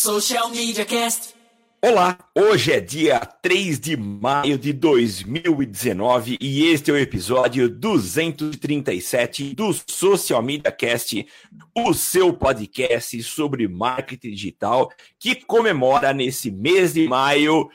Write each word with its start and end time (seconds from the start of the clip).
Social 0.00 0.48
Media 0.50 0.84
Cast. 0.84 1.34
Olá, 1.82 2.16
hoje 2.32 2.70
é 2.72 2.78
dia 2.78 3.18
3 3.18 3.80
de 3.80 3.96
maio 3.96 4.56
de 4.56 4.72
2019 4.72 6.38
e 6.40 6.66
este 6.66 6.92
é 6.92 6.94
o 6.94 6.96
episódio 6.96 7.68
237 7.68 9.56
do 9.56 9.72
Social 9.88 10.40
Media 10.40 10.70
Cast, 10.70 11.26
o 11.76 11.92
seu 11.92 12.32
podcast 12.32 13.20
sobre 13.24 13.66
marketing 13.66 14.30
digital 14.30 14.88
que 15.18 15.34
comemora 15.34 16.14
nesse 16.14 16.48
mês 16.48 16.94
de 16.94 17.08
maio 17.08 17.68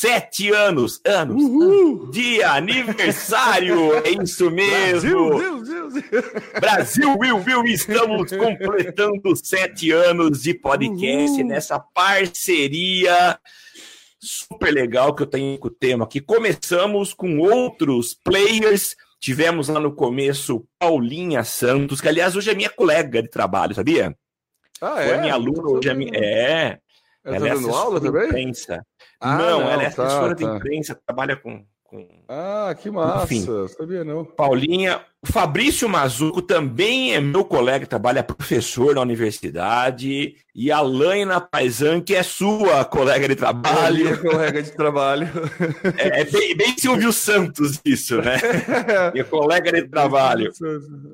sete 0.00 0.50
anos, 0.52 1.00
anos, 1.04 1.42
Uhul. 1.42 2.08
de 2.12 2.40
aniversário, 2.44 3.94
é 4.04 4.10
isso 4.22 4.48
mesmo. 4.48 5.30
Brasil, 5.30 5.64
Deus, 5.64 5.94
Deus. 5.94 6.24
Brasil, 6.60 7.18
Will, 7.18 7.36
Will, 7.44 7.64
estamos 7.66 8.30
completando 8.30 9.34
sete 9.34 9.90
anos 9.90 10.42
de 10.42 10.54
podcast 10.54 11.40
Uhul. 11.40 11.48
nessa 11.48 11.80
parceria 11.80 13.38
super 14.20 14.72
legal 14.72 15.12
que 15.14 15.22
eu 15.22 15.26
tenho 15.26 15.58
com 15.58 15.66
o 15.66 15.70
tema 15.70 16.04
aqui. 16.04 16.20
Começamos 16.20 17.12
com 17.12 17.38
outros 17.38 18.14
players. 18.14 18.94
Tivemos 19.20 19.66
lá 19.68 19.80
no 19.80 19.92
começo 19.92 20.64
Paulinha 20.78 21.42
Santos, 21.42 22.00
que 22.00 22.06
aliás 22.08 22.36
hoje 22.36 22.50
é 22.50 22.54
minha 22.54 22.70
colega 22.70 23.20
de 23.20 23.28
trabalho, 23.28 23.74
sabia? 23.74 24.16
Ah, 24.80 24.94
Foi 24.94 25.18
minha 25.18 25.34
aluna, 25.34 25.68
hoje 25.70 25.88
é 25.88 25.94
minha. 25.94 26.12
É, 26.14 26.78
Ela 27.28 27.36
ela 27.36 27.46
tá 27.46 27.52
é 27.52 27.54
dando 27.54 27.74
aula 27.74 28.00
também? 28.00 28.26
imprensa. 28.26 28.86
Ah, 29.20 29.36
não, 29.38 29.60
não, 29.60 29.70
ela 29.70 29.82
é 29.82 29.90
tá, 29.90 30.04
assessora 30.04 30.34
de 30.34 30.44
tá. 30.44 30.56
imprensa, 30.56 31.00
trabalha 31.06 31.36
com, 31.36 31.64
com 31.82 32.08
Ah, 32.28 32.74
que 32.80 32.90
massa. 32.90 33.24
Enfim. 33.34 33.46
Sabia 33.68 34.04
não. 34.04 34.24
Paulinha. 34.24 35.00
O 35.20 35.26
Fabrício 35.32 35.88
Mazuco 35.88 36.40
também 36.40 37.12
é 37.12 37.20
meu 37.20 37.44
colega, 37.44 37.84
trabalha 37.84 38.22
professor 38.22 38.94
na 38.94 39.00
universidade. 39.00 40.36
E 40.54 40.70
a 40.70 40.80
Laina 40.80 41.40
Paisan, 41.40 42.00
que 42.00 42.14
é 42.14 42.22
sua 42.22 42.84
colega 42.84 43.26
de 43.28 43.34
trabalho. 43.34 44.08
é 44.10 44.16
colega 44.16 44.62
de 44.62 44.70
trabalho. 44.70 45.28
É, 45.98 46.20
é 46.20 46.24
bem, 46.24 46.56
bem 46.56 46.78
Silvio 46.78 47.12
Santos 47.12 47.80
isso, 47.84 48.22
né? 48.22 48.36
Minha 49.12 49.24
colega 49.24 49.72
de 49.72 49.88
trabalho. 49.88 50.52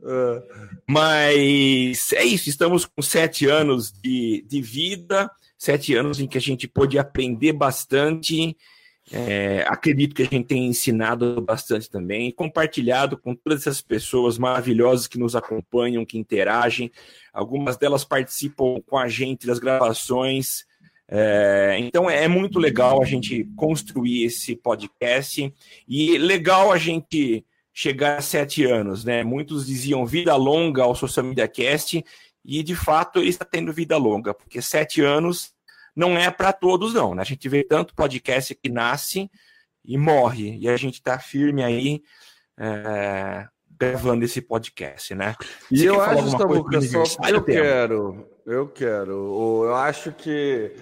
Ah, 0.04 0.42
Mas 0.86 2.12
é 2.12 2.24
isso, 2.24 2.50
estamos 2.50 2.84
com 2.84 3.00
sete 3.00 3.46
anos 3.46 3.90
de, 3.90 4.44
de 4.46 4.60
vida, 4.60 5.30
sete 5.64 5.94
anos 5.94 6.20
em 6.20 6.26
que 6.26 6.38
a 6.38 6.40
gente 6.40 6.68
pôde 6.68 6.98
aprender 6.98 7.52
bastante. 7.52 8.56
É, 9.12 9.64
acredito 9.68 10.14
que 10.14 10.22
a 10.22 10.26
gente 10.26 10.46
tem 10.46 10.66
ensinado 10.66 11.40
bastante 11.42 11.90
também, 11.90 12.30
compartilhado 12.30 13.18
com 13.18 13.34
todas 13.34 13.60
essas 13.60 13.82
pessoas 13.82 14.38
maravilhosas 14.38 15.06
que 15.06 15.18
nos 15.18 15.36
acompanham, 15.36 16.06
que 16.06 16.18
interagem. 16.18 16.90
Algumas 17.32 17.76
delas 17.76 18.04
participam 18.04 18.80
com 18.86 18.96
a 18.96 19.08
gente 19.08 19.46
das 19.46 19.58
gravações. 19.58 20.64
É, 21.06 21.76
então 21.78 22.08
é 22.08 22.26
muito 22.28 22.58
legal 22.58 23.02
a 23.02 23.04
gente 23.04 23.44
construir 23.56 24.24
esse 24.24 24.56
podcast 24.56 25.52
e 25.86 26.16
legal 26.16 26.72
a 26.72 26.78
gente 26.78 27.44
chegar 27.74 28.18
a 28.18 28.22
sete 28.22 28.64
anos, 28.64 29.04
né? 29.04 29.22
Muitos 29.22 29.66
diziam 29.66 30.06
vida 30.06 30.34
longa 30.36 30.82
ao 30.82 30.94
Social 30.94 31.26
Media 31.26 31.48
Cast 31.48 32.02
e 32.44 32.62
de 32.62 32.76
fato 32.76 33.18
ele 33.18 33.30
está 33.30 33.44
tendo 33.44 33.72
vida 33.72 33.96
longa, 33.96 34.34
porque 34.34 34.60
sete 34.60 35.00
anos 35.00 35.52
não 35.96 36.18
é 36.18 36.30
para 36.30 36.52
todos, 36.52 36.94
não. 36.94 37.14
Né? 37.14 37.22
A 37.22 37.24
gente 37.24 37.48
vê 37.48 37.64
tanto 37.64 37.94
podcast 37.94 38.54
que 38.54 38.68
nasce 38.68 39.30
e 39.84 39.96
morre, 39.96 40.58
e 40.58 40.68
a 40.68 40.76
gente 40.76 40.94
está 40.94 41.18
firme 41.18 41.62
aí 41.62 42.02
é, 42.58 43.46
gravando 43.78 44.24
esse 44.24 44.40
podcast, 44.40 45.14
né? 45.14 45.34
E 45.70 45.78
Você 45.78 45.88
eu 45.88 45.94
quer 45.94 46.00
falar 46.00 46.12
acho, 46.12 46.22
do 46.24 46.30
só 47.06 47.28
eu 47.28 47.40
Temo? 47.40 47.44
quero, 47.44 48.28
eu 48.46 48.68
quero. 48.68 49.64
Eu 49.64 49.74
acho 49.74 50.12
que 50.12 50.72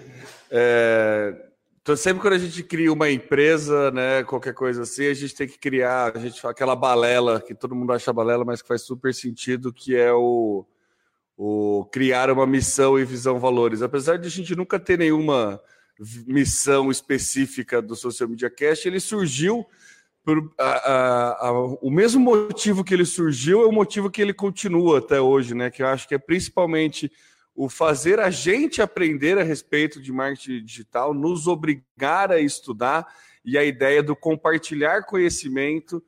é, 0.49 1.35
então, 1.83 1.97
sempre 1.97 2.21
quando 2.21 2.35
a 2.35 2.37
gente 2.37 2.63
cria 2.63 2.93
uma 2.93 3.11
empresa, 3.11 3.91
né, 3.91 4.23
qualquer 4.23 4.53
coisa 4.53 4.83
assim, 4.83 5.05
a 5.07 5.13
gente 5.13 5.35
tem 5.35 5.45
que 5.45 5.59
criar, 5.59 6.15
a 6.15 6.19
gente 6.19 6.39
fala 6.39 6.53
aquela 6.53 6.77
balela 6.77 7.41
que 7.41 7.53
todo 7.53 7.75
mundo 7.75 7.91
acha 7.91 8.13
balela, 8.13 8.45
mas 8.45 8.61
que 8.61 8.67
faz 8.69 8.83
super 8.83 9.13
sentido, 9.13 9.73
que 9.73 9.93
é 9.93 10.13
o, 10.13 10.65
o 11.37 11.85
criar 11.91 12.29
uma 12.29 12.45
missão 12.45 12.97
e 12.99 13.05
visão 13.05 13.39
valores. 13.39 13.81
Apesar 13.81 14.17
de 14.17 14.27
a 14.27 14.31
gente 14.31 14.55
nunca 14.55 14.79
ter 14.79 14.97
nenhuma 14.99 15.59
missão 16.27 16.91
específica 16.91 17.81
do 17.81 17.95
Social 17.95 18.29
Media 18.29 18.49
Cast, 18.49 18.87
ele 18.87 18.99
surgiu 18.99 19.65
por, 20.23 20.51
a- 20.59 20.63
a- 20.63 21.47
a- 21.49 21.51
o 21.81 21.89
mesmo 21.91 22.19
motivo 22.21 22.83
que 22.83 22.93
ele 22.93 23.05
surgiu 23.05 23.61
é 23.63 23.65
o 23.67 23.71
motivo 23.71 24.09
que 24.09 24.21
ele 24.21 24.33
continua 24.33 24.99
até 24.99 25.19
hoje, 25.19 25.53
né? 25.53 25.69
Que 25.69 25.83
eu 25.83 25.87
acho 25.87 26.07
que 26.07 26.15
é 26.15 26.17
principalmente 26.19 27.11
o 27.55 27.69
fazer 27.69 28.19
a 28.19 28.29
gente 28.31 28.81
aprender 28.81 29.37
a 29.37 29.43
respeito 29.43 30.01
de 30.01 30.11
marketing 30.11 30.63
digital, 30.63 31.13
nos 31.13 31.45
obrigar 31.47 32.31
a 32.31 32.39
estudar 32.39 33.05
e 33.45 33.57
a 33.57 33.63
ideia 33.63 34.01
do 34.01 34.15
compartilhar 34.15 35.05
conhecimento 35.05 36.01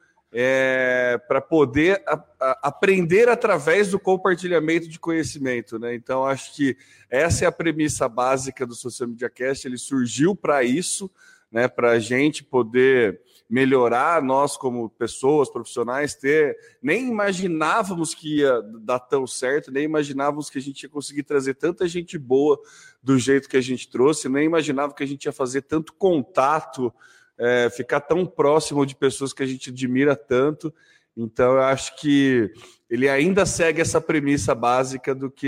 para 1.27 1.39
poder 1.39 2.03
a- 2.05 2.23
a- 2.39 2.59
aprender 2.63 3.29
através 3.29 3.91
do 3.91 3.99
compartilhamento 3.99 4.87
de 4.89 4.99
conhecimento, 4.99 5.79
né? 5.79 5.95
Então 5.95 6.25
acho 6.25 6.53
que 6.55 6.75
essa 7.09 7.45
é 7.45 7.47
a 7.47 7.51
premissa 7.51 8.09
básica 8.09 8.65
do 8.65 8.75
Social 8.75 9.07
Media 9.07 9.29
Cast. 9.29 9.65
Ele 9.65 9.77
surgiu 9.77 10.35
para 10.35 10.63
isso, 10.63 11.09
né? 11.51 11.67
Para 11.67 11.91
a 11.91 11.99
gente 11.99 12.43
poder 12.43 13.21
melhorar 13.49 14.21
nós 14.21 14.57
como 14.57 14.89
pessoas 14.89 15.49
profissionais 15.49 16.15
ter 16.15 16.57
nem 16.81 17.07
imaginávamos 17.07 18.15
que 18.15 18.39
ia 18.39 18.59
dar 18.81 18.99
tão 18.99 19.27
certo 19.27 19.71
nem 19.71 19.83
imaginávamos 19.83 20.49
que 20.49 20.57
a 20.57 20.61
gente 20.61 20.81
ia 20.81 20.89
conseguir 20.89 21.21
trazer 21.21 21.53
tanta 21.53 21.87
gente 21.87 22.17
boa 22.17 22.59
do 23.03 23.19
jeito 23.19 23.47
que 23.47 23.55
a 23.55 23.61
gente 23.61 23.87
trouxe 23.87 24.27
nem 24.27 24.45
imaginava 24.45 24.95
que 24.95 25.03
a 25.03 25.07
gente 25.07 25.25
ia 25.25 25.31
fazer 25.31 25.61
tanto 25.61 25.93
contato 25.93 26.91
é, 27.37 27.69
ficar 27.69 28.01
tão 28.01 28.25
próximo 28.25 28.85
de 28.85 28.95
pessoas 28.95 29.33
que 29.33 29.43
a 29.43 29.45
gente 29.45 29.69
admira 29.69 30.15
tanto 30.15 30.73
então 31.15 31.53
eu 31.53 31.61
acho 31.61 31.95
que 31.97 32.51
ele 32.89 33.07
ainda 33.07 33.45
segue 33.45 33.81
essa 33.81 34.01
premissa 34.01 34.53
básica 34.53 35.15
do 35.15 35.31
que 35.31 35.47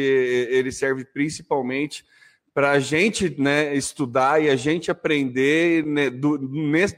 ele 0.50 0.72
serve 0.72 1.04
principalmente 1.06 2.06
para 2.54 2.72
a 2.72 2.80
gente 2.80 3.40
né, 3.40 3.76
estudar 3.76 4.42
e 4.42 4.50
a 4.50 4.56
gente 4.56 4.90
aprender 4.90 5.86
né, 5.86 6.10
do, 6.10 6.40
nesse, 6.40 6.98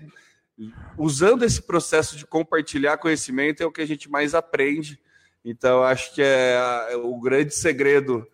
usando 0.97 1.43
esse 1.43 1.61
processo 1.61 2.15
de 2.15 2.25
compartilhar 2.25 2.97
conhecimento 2.97 3.61
é 3.61 3.65
o 3.65 3.71
que 3.71 3.81
a 3.81 3.85
gente 3.85 4.09
mais 4.09 4.33
aprende. 4.33 4.97
Então, 5.43 5.79
eu 5.79 5.83
acho 5.83 6.13
que 6.13 6.21
é 6.21 6.95
o 6.95 7.19
grande 7.19 7.53
segredo 7.53 8.25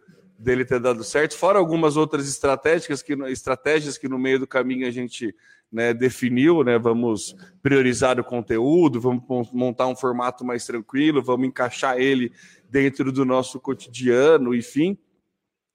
dele 0.45 0.63
ter 0.63 0.79
dado 0.79 1.03
certo, 1.03 1.35
fora 1.35 1.57
algumas 1.57 1.97
outras 1.97 2.29
estratégias 2.29 3.01
que, 3.01 3.13
estratégias 3.29 3.97
que 3.97 4.07
no 4.07 4.19
meio 4.19 4.39
do 4.39 4.45
caminho 4.47 4.87
a 4.87 4.91
gente 4.91 5.35
né, 5.71 5.91
definiu, 5.91 6.63
né? 6.63 6.77
Vamos 6.77 7.35
priorizar 7.63 8.19
o 8.19 8.23
conteúdo, 8.23 9.01
vamos 9.01 9.23
mon- 9.27 9.49
montar 9.51 9.87
um 9.87 9.95
formato 9.95 10.45
mais 10.45 10.63
tranquilo, 10.63 11.23
vamos 11.23 11.47
encaixar 11.47 11.97
ele 11.97 12.31
dentro 12.69 13.11
do 13.11 13.25
nosso 13.25 13.59
cotidiano, 13.59 14.53
enfim. 14.53 14.95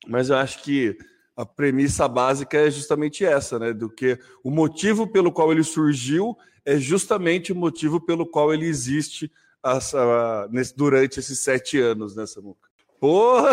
Mas 0.06 0.30
eu 0.30 0.36
acho 0.36 0.62
que 0.62 0.96
a 1.36 1.44
premissa 1.44 2.06
básica 2.06 2.56
é 2.56 2.70
justamente 2.70 3.24
essa, 3.24 3.58
né? 3.58 3.72
Do 3.72 3.90
que 3.90 4.18
o 4.44 4.50
motivo 4.52 5.04
pelo 5.06 5.32
qual 5.32 5.50
ele 5.50 5.64
surgiu 5.64 6.38
é 6.64 6.78
justamente 6.78 7.50
o 7.50 7.56
motivo 7.56 8.00
pelo 8.00 8.24
qual 8.24 8.54
ele 8.54 8.66
existe 8.66 9.30
durante 10.76 11.18
esses 11.18 11.40
sete 11.40 11.78
anos, 11.80 12.14
né, 12.14 12.24
Samuca? 12.24 12.69
Porra! 13.00 13.50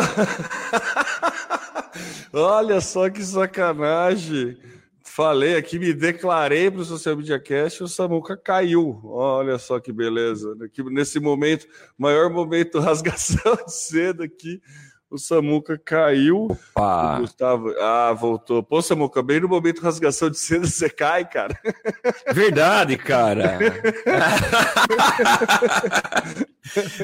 Olha 2.34 2.81
só 2.81 3.09
que 3.09 3.24
sacanagem! 3.24 4.58
Falei 5.02 5.56
aqui, 5.56 5.80
me 5.80 5.94
declarei 5.94 6.69
para 6.69 6.81
o 6.81 6.85
Social 6.85 7.16
Media 7.16 7.40
Cast 7.40 7.81
o 7.81 7.88
Samuca 7.88 8.38
caiu. 8.38 9.02
Olha 9.03 9.58
só 9.58 9.80
que 9.80 9.91
beleza. 9.91 10.56
Aqui, 10.63 10.84
nesse 10.84 11.19
momento, 11.19 11.66
maior 11.97 12.30
momento 12.30 12.78
rasgação 12.80 13.56
de 13.66 13.74
seda 13.74 14.25
aqui, 14.25 14.62
o 15.09 15.18
Samuca 15.18 15.79
caiu. 15.84 16.47
O 16.47 16.51
Opa. 16.51 17.19
Gustavo, 17.19 17.69
ah, 17.79 18.13
voltou. 18.13 18.62
Pô, 18.62 18.81
Samuca, 18.81 19.23
bem 19.23 19.40
no 19.40 19.47
momento 19.47 19.82
rasgação 19.82 20.29
de 20.29 20.37
seda 20.37 20.67
você 20.67 20.90
cai, 20.90 21.28
cara. 21.28 21.58
Verdade, 22.34 22.97
cara. 22.97 23.58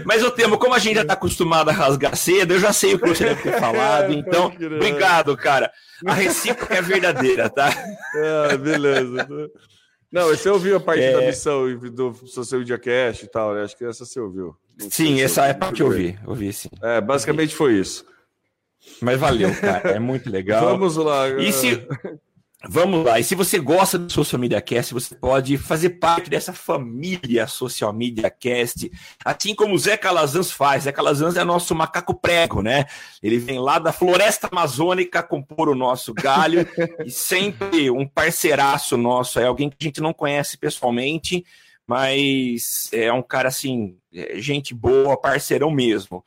Mas 0.06 0.22
eu 0.22 0.32
temo, 0.32 0.58
como 0.58 0.74
a 0.74 0.80
gente 0.80 0.96
já 0.96 1.02
está 1.04 1.14
acostumado 1.14 1.70
a 1.70 1.74
rasgar 1.74 2.16
cedo, 2.16 2.54
eu 2.54 2.60
já 2.60 2.74
sei 2.74 2.96
o 2.96 3.00
que 3.00 3.08
você 3.08 3.26
deve 3.26 3.42
ter 3.44 3.60
falado. 3.60 4.12
É, 4.12 4.16
Então, 4.16 4.48
obrigado, 4.48 5.36
cara. 5.38 5.72
A 6.06 6.14
recíproca 6.14 6.76
é 6.76 6.82
verdadeira, 6.82 7.50
tá? 7.50 7.70
Ah, 8.50 8.58
beleza. 8.58 9.28
Não, 10.12 10.28
você 10.28 10.50
ouviu 10.50 10.78
a 10.78 10.80
parte 10.80 11.02
É. 11.02 11.14
da 11.14 11.22
missão 11.22 11.76
do 11.78 12.14
Social 12.28 12.60
Media 12.60 12.78
Cast 12.78 13.26
e 13.26 13.28
tal, 13.28 13.54
né? 13.54 13.64
Acho 13.64 13.78
que 13.78 13.86
essa 13.86 14.06
você 14.06 14.20
ouviu. 14.20 14.56
Sim, 14.78 15.22
essa 15.22 15.46
é 15.46 15.54
parte 15.54 15.76
que 15.76 15.84
eu 15.84 15.90
bem. 15.90 15.98
ouvi. 15.98 16.20
Ouvi 16.26 16.54
sim. 16.54 16.70
É, 16.82 17.00
basicamente 17.00 17.56
foi 17.56 17.80
isso. 17.80 18.06
Mas 19.02 19.20
valeu, 19.20 19.54
cara. 19.56 19.92
É 19.92 20.00
muito 20.00 20.30
legal. 20.30 20.66
Vamos 20.66 20.96
lá. 20.98 21.30
E 21.30 21.54
se, 21.54 21.88
Vamos 22.66 23.04
lá. 23.04 23.20
E 23.20 23.24
se 23.26 23.36
você 23.36 23.60
gosta 23.60 23.98
do 24.00 24.12
Social 24.12 24.40
Media 24.40 24.62
Cast, 24.62 24.94
você 24.94 25.14
pode 25.16 25.58
fazer 25.58 25.90
parte 25.92 26.30
dessa 26.30 26.54
família 26.54 27.46
Social 27.46 27.92
Media 27.92 28.30
Cast, 28.30 28.90
assim 29.24 29.54
como 29.54 29.76
o 29.76 29.78
Zé 29.78 29.98
Calazans 29.98 30.50
faz. 30.50 30.84
Zé 30.84 30.92
Calazans 30.94 31.36
é 31.36 31.44
nosso 31.44 31.76
macaco 31.76 32.14
prego, 32.14 32.62
né? 32.62 32.86
Ele 33.22 33.38
vem 33.38 33.60
lá 33.60 33.80
da 33.80 33.92
floresta 33.92 34.48
amazônica 34.50 35.22
compor 35.22 35.68
o 35.68 35.76
nosso 35.76 36.14
galho 36.14 36.66
e 37.06 37.12
sempre 37.12 37.92
um 37.92 38.08
parceiraço 38.08 38.96
nosso, 38.96 39.42
é 39.42 39.46
alguém 39.46 39.70
que 39.70 39.76
a 39.82 39.84
gente 39.84 40.00
não 40.00 40.14
conhece 40.14 40.58
pessoalmente, 40.58 41.44
mas 41.88 42.90
é 42.92 43.12
um 43.12 43.22
cara 43.22 43.50
assim, 43.50 43.98
é 44.14 44.40
gente 44.40 44.74
boa, 44.74 45.20
parceirão 45.20 45.72
mesmo 45.72 46.24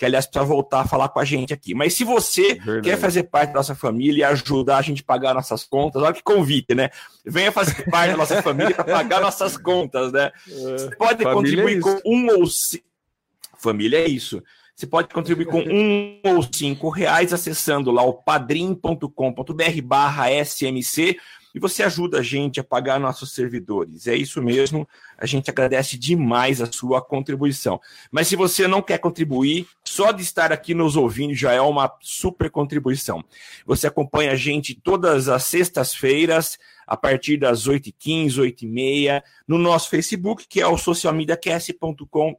que 0.00 0.06
aliás 0.06 0.24
precisa 0.24 0.46
voltar 0.46 0.80
a 0.80 0.88
falar 0.88 1.10
com 1.10 1.20
a 1.20 1.26
gente 1.26 1.52
aqui. 1.52 1.74
Mas 1.74 1.92
se 1.92 2.04
você 2.04 2.54
Verdade. 2.54 2.80
quer 2.80 2.96
fazer 2.96 3.24
parte 3.24 3.50
da 3.50 3.56
nossa 3.56 3.74
família 3.74 4.22
e 4.22 4.24
ajudar 4.24 4.78
a 4.78 4.82
gente 4.82 5.02
a 5.02 5.04
pagar 5.04 5.34
nossas 5.34 5.62
contas, 5.62 6.02
olha 6.02 6.14
que 6.14 6.22
convite, 6.22 6.74
né? 6.74 6.88
Venha 7.22 7.52
fazer 7.52 7.84
parte 7.90 8.12
da 8.12 8.16
nossa 8.16 8.40
família 8.42 8.74
para 8.74 8.84
pagar 8.84 9.20
nossas 9.20 9.58
contas, 9.58 10.10
né? 10.10 10.32
É. 10.48 10.52
Você 10.52 10.96
pode 10.96 11.22
família 11.22 11.34
contribuir 11.34 11.76
é 11.76 11.80
com 11.82 12.00
um 12.06 12.30
ou 12.30 12.46
cinco. 12.46 12.84
Família 13.58 13.98
é 13.98 14.08
isso. 14.08 14.42
Você 14.74 14.86
pode 14.86 15.08
contribuir 15.08 15.44
com 15.44 15.60
um 15.60 16.18
ou 16.24 16.48
cinco 16.50 16.88
reais 16.88 17.34
acessando 17.34 17.90
lá 17.90 18.02
o 18.02 18.14
padrim.com.br 18.14 19.82
barra 19.84 20.30
SMC 20.42 21.18
e 21.54 21.58
você 21.58 21.82
ajuda 21.82 22.18
a 22.18 22.22
gente 22.22 22.60
a 22.60 22.64
pagar 22.64 22.98
nossos 23.00 23.32
servidores. 23.32 24.06
É 24.06 24.14
isso 24.14 24.42
mesmo, 24.42 24.88
a 25.16 25.26
gente 25.26 25.50
agradece 25.50 25.98
demais 25.98 26.60
a 26.60 26.70
sua 26.70 27.02
contribuição. 27.02 27.80
Mas 28.10 28.28
se 28.28 28.36
você 28.36 28.66
não 28.66 28.82
quer 28.82 28.98
contribuir, 28.98 29.66
só 29.84 30.12
de 30.12 30.22
estar 30.22 30.52
aqui 30.52 30.74
nos 30.74 30.96
ouvindo 30.96 31.34
já 31.34 31.52
é 31.52 31.60
uma 31.60 31.92
super 32.00 32.50
contribuição. 32.50 33.24
Você 33.66 33.86
acompanha 33.86 34.32
a 34.32 34.36
gente 34.36 34.74
todas 34.74 35.28
as 35.28 35.44
sextas-feiras, 35.44 36.58
a 36.86 36.96
partir 36.96 37.36
das 37.36 37.68
8h15, 37.68 38.34
8h30, 38.36 39.22
no 39.46 39.58
nosso 39.58 39.88
Facebook, 39.88 40.46
que 40.48 40.60
é 40.60 40.66
o 40.66 40.76
socialmediacast.com 40.76 42.36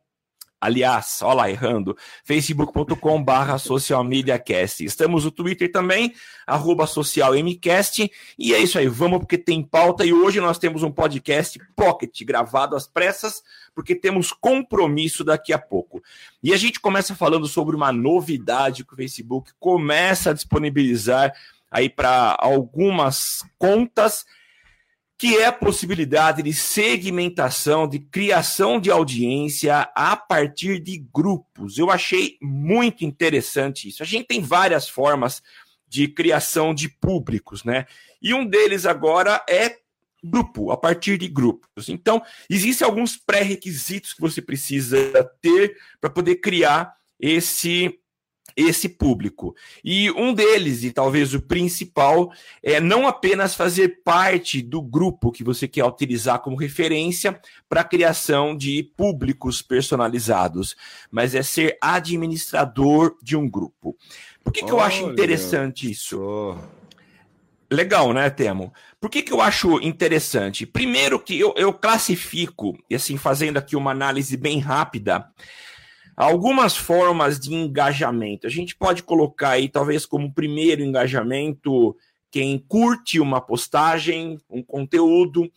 Aliás, 0.62 1.22
olha 1.24 1.34
lá, 1.34 1.50
errando, 1.50 1.98
facebook.com 2.24 3.24
barra 3.24 3.58
socialmediacast. 3.58 4.86
Estamos 4.86 5.26
no 5.26 5.32
Twitter 5.32 5.72
também, 5.72 6.14
arroba 6.46 6.86
socialmcast. 6.86 8.12
E 8.38 8.54
é 8.54 8.60
isso 8.60 8.78
aí, 8.78 8.88
vamos 8.88 9.18
porque 9.18 9.40
tem 9.40 9.64
pauta. 9.64 10.06
E 10.06 10.14
hoje 10.14 10.40
nós 10.40 10.60
temos 10.60 10.84
um 10.84 10.92
podcast 10.92 11.60
pocket, 11.76 12.24
gravado 12.24 12.76
às 12.76 12.86
pressas, 12.86 13.42
porque 13.74 13.96
temos 13.96 14.32
compromisso 14.32 15.24
daqui 15.24 15.52
a 15.52 15.58
pouco. 15.58 16.00
E 16.44 16.54
a 16.54 16.58
gente 16.58 16.80
começa 16.80 17.16
falando 17.16 17.48
sobre 17.48 17.76
uma 17.76 17.92
novidade 17.92 18.86
que 18.86 18.94
o 18.94 18.98
Facebook 18.98 19.52
começa 19.60 20.30
a 20.30 20.34
disponibilizar 20.34 21.34
aí 21.72 21.90
para 21.90 22.38
algumas 22.40 23.44
contas 23.58 24.28
que 25.22 25.38
é 25.38 25.46
a 25.46 25.52
possibilidade 25.52 26.42
de 26.42 26.52
segmentação, 26.52 27.88
de 27.88 28.00
criação 28.00 28.80
de 28.80 28.90
audiência 28.90 29.82
a 29.94 30.18
partir 30.18 30.80
de 30.80 30.98
grupos. 30.98 31.78
Eu 31.78 31.92
achei 31.92 32.40
muito 32.42 33.06
interessante 33.06 33.88
isso. 33.88 34.02
A 34.02 34.06
gente 34.08 34.26
tem 34.26 34.42
várias 34.42 34.90
formas 34.90 35.44
de 35.88 36.08
criação 36.08 36.74
de 36.74 36.90
públicos, 36.90 37.64
né? 37.64 37.86
E 38.20 38.34
um 38.34 38.44
deles 38.44 38.88
agora 38.88 39.46
é 39.48 39.78
grupo, 40.24 40.72
a 40.72 40.78
partir 40.78 41.20
de 41.20 41.28
grupos. 41.28 41.88
Então, 41.88 42.20
existem 42.50 42.84
alguns 42.84 43.16
pré-requisitos 43.16 44.14
que 44.14 44.22
você 44.22 44.42
precisa 44.42 45.24
ter 45.40 45.78
para 46.00 46.10
poder 46.10 46.38
criar 46.38 46.96
esse 47.20 48.01
esse 48.56 48.90
público. 48.90 49.56
E 49.84 50.12
um 50.12 50.34
deles, 50.34 50.84
e 50.84 50.92
talvez 50.92 51.34
o 51.34 51.42
principal, 51.42 52.32
é 52.64 52.80
não 52.80 53.08
apenas 53.08 53.56
fazer 53.56 54.02
parte 54.04 54.62
do 54.62 54.82
grupo 54.82 55.32
que 55.32 55.44
você 55.44 55.68
quer 55.68 55.86
utilizar 55.86 56.40
como 56.40 56.56
referência 56.56 57.40
para 57.70 57.82
a 57.82 57.86
criação 57.86 58.56
de 58.56 58.84
públicos 58.96 59.62
personalizados, 59.62 60.76
mas 61.10 61.36
é 61.36 61.44
ser 61.44 61.78
administrador 61.82 63.18
de 63.22 63.36
um 63.36 63.50
grupo. 63.50 63.96
Por 64.44 64.52
que, 64.52 64.64
que 64.64 64.72
eu 64.72 64.80
acho 64.80 65.10
interessante 65.10 65.90
isso? 65.90 66.58
Legal, 67.72 68.12
né, 68.12 68.30
Temo? 68.30 68.74
Por 69.00 69.10
que, 69.10 69.22
que 69.22 69.32
eu 69.32 69.40
acho 69.40 69.80
interessante? 69.82 70.66
Primeiro 70.66 71.18
que 71.18 71.40
eu, 71.40 71.54
eu 71.56 71.72
classifico, 71.72 72.78
e 72.90 72.96
assim, 72.96 73.16
fazendo 73.16 73.58
aqui 73.58 73.78
uma 73.78 73.92
análise 73.92 74.36
bem 74.36 74.60
rápida, 74.60 75.26
Algumas 76.16 76.76
formas 76.76 77.40
de 77.40 77.54
engajamento. 77.54 78.46
A 78.46 78.50
gente 78.50 78.76
pode 78.76 79.04
colocar 79.04 79.52
aí, 79.52 79.70
talvez, 79.70 80.06
como 80.06 80.34
primeiro 80.34 80.84
engajamento, 80.84 81.96
quem 82.30 82.58
curte 82.58 83.20
uma 83.20 83.42
postagem, 83.42 84.40
um 84.50 84.64
conteúdo. 84.64 85.52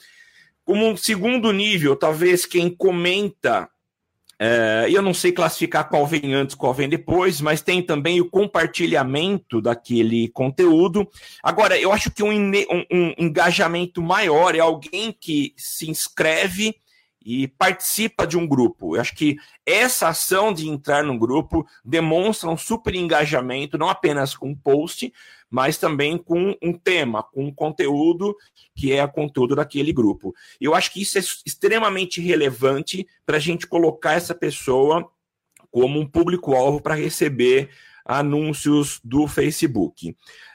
Como 0.65 0.87
um 0.87 0.97
segundo 0.97 1.53
nível, 1.53 1.95
talvez 1.95 2.47
quem 2.47 2.71
comenta. 2.71 3.69
É, 4.39 4.87
eu 4.91 5.01
não 5.01 5.15
sei 5.15 5.31
classificar 5.31 5.89
qual 5.89 6.07
vem 6.07 6.35
antes, 6.35 6.57
qual 6.57 6.75
vem 6.75 6.89
depois, 6.89 7.41
mas 7.41 7.63
tem 7.63 7.81
também 7.81 8.21
o 8.21 8.29
compartilhamento 8.29 9.61
daquele 9.61 10.29
conteúdo. 10.29 11.09
Agora, 11.43 11.79
eu 11.79 11.93
acho 11.93 12.11
que 12.11 12.23
um, 12.23 12.33
um, 12.33 12.85
um 12.91 13.15
engajamento 13.19 14.03
maior 14.03 14.57
é 14.57 14.59
alguém 14.59 15.17
que 15.19 15.55
se 15.57 15.89
inscreve 15.89 16.75
e 17.25 17.49
participa 17.49 18.27
de 18.27 18.37
um 18.37 18.47
grupo. 18.47 18.97
Eu 18.97 19.01
acho 19.01 19.15
que 19.15 19.37
essa 19.65 20.09
ação 20.09 20.53
de 20.53 20.69
entrar 20.69 21.03
num 21.03 21.19
grupo 21.19 21.67
demonstra 21.85 22.51
um 22.51 22.57
super 22.57 22.95
engajamento, 22.95 23.79
não 23.79 23.89
apenas 23.89 24.37
com 24.37 24.51
um 24.51 24.55
post, 24.55 25.13
mas 25.49 25.79
também 25.79 26.19
com 26.19 26.55
um 26.63 26.73
tema, 26.73 27.23
com 27.23 27.45
um 27.47 27.55
conteúdo 27.55 28.37
que 28.77 28.93
é 28.93 29.03
o 29.03 29.11
conteúdo 29.11 29.55
daquele 29.55 29.93
grupo. 29.93 30.35
Eu 30.61 30.75
acho 30.75 30.93
que 30.93 31.01
isso 31.01 31.17
é 31.17 31.23
extremamente 31.47 32.21
relevante 32.21 33.07
para 33.25 33.37
a 33.37 33.41
gente 33.41 33.67
colocar 33.67 34.15
essa 34.15 34.35
pessoa 34.35 35.09
como 35.71 35.99
um 35.99 36.07
público-alvo 36.07 36.81
para 36.81 36.95
receber 36.95 37.71
anúncios 38.05 39.01
do 39.03 39.27
Facebook. 39.27 40.11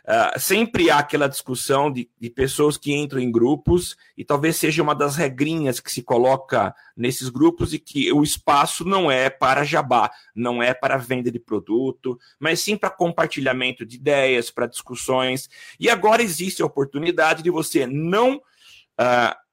Uh, 0.06 0.40
sempre 0.40 0.90
há 0.90 1.00
aquela 1.00 1.28
discussão 1.28 1.92
de, 1.92 2.10
de, 2.20 2.30
pessoas 2.30 2.78
que 2.78 2.94
entram 2.94 3.20
em 3.20 3.32
grupos, 3.32 3.96
e 4.18 4.24
talvez 4.24 4.56
seja 4.56 4.82
uma 4.84 4.96
das 4.96 5.16
regrinhas 5.16 5.80
que 5.80 5.92
se 5.92 6.02
coloca 6.02 6.74
nesses 6.96 7.30
grupos, 7.30 7.74
e 7.74 7.80
que 7.80 8.12
o 8.12 8.24
espaço 8.24 8.86
não 8.86 9.12
é 9.12 9.30
para 9.30 9.64
jabá, 9.64 10.12
não 10.36 10.62
é 10.62 10.74
para 10.74 10.98
venda 10.98 11.32
de 11.32 11.40
produto, 11.40 12.20
mas 12.40 12.60
sim 12.60 12.78
para 12.78 12.90
compartilhamento 12.90 13.86
de 13.86 13.98
ideias, 13.98 14.52
para 14.52 14.68
discussões. 14.68 15.50
E 15.80 15.90
agora 15.90 16.22
existe 16.22 16.62
a 16.62 16.66
oportunidade 16.66 17.42
de 17.44 17.50
você 17.50 17.86
não. 17.86 18.38
Uh, 18.38 19.49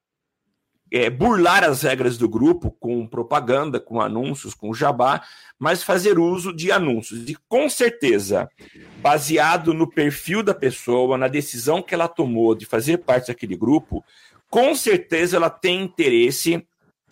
é, 0.91 1.09
burlar 1.09 1.63
as 1.63 1.81
regras 1.81 2.17
do 2.17 2.29
grupo 2.29 2.71
com 2.79 3.05
propaganda, 3.05 3.79
com 3.79 3.99
anúncios, 4.01 4.53
com 4.53 4.73
jabá, 4.73 5.21
mas 5.59 5.83
fazer 5.83 6.17
uso 6.17 6.53
de 6.53 6.71
anúncios. 6.71 7.29
E 7.29 7.35
com 7.47 7.69
certeza, 7.69 8.49
baseado 9.01 9.73
no 9.73 9.89
perfil 9.89 10.41
da 10.41 10.53
pessoa, 10.53 11.17
na 11.17 11.27
decisão 11.27 11.81
que 11.81 11.93
ela 11.93 12.07
tomou 12.07 12.55
de 12.55 12.65
fazer 12.65 12.99
parte 12.99 13.27
daquele 13.27 13.55
grupo, 13.55 14.03
com 14.49 14.73
certeza 14.75 15.37
ela 15.37 15.49
tem 15.49 15.83
interesse 15.83 16.65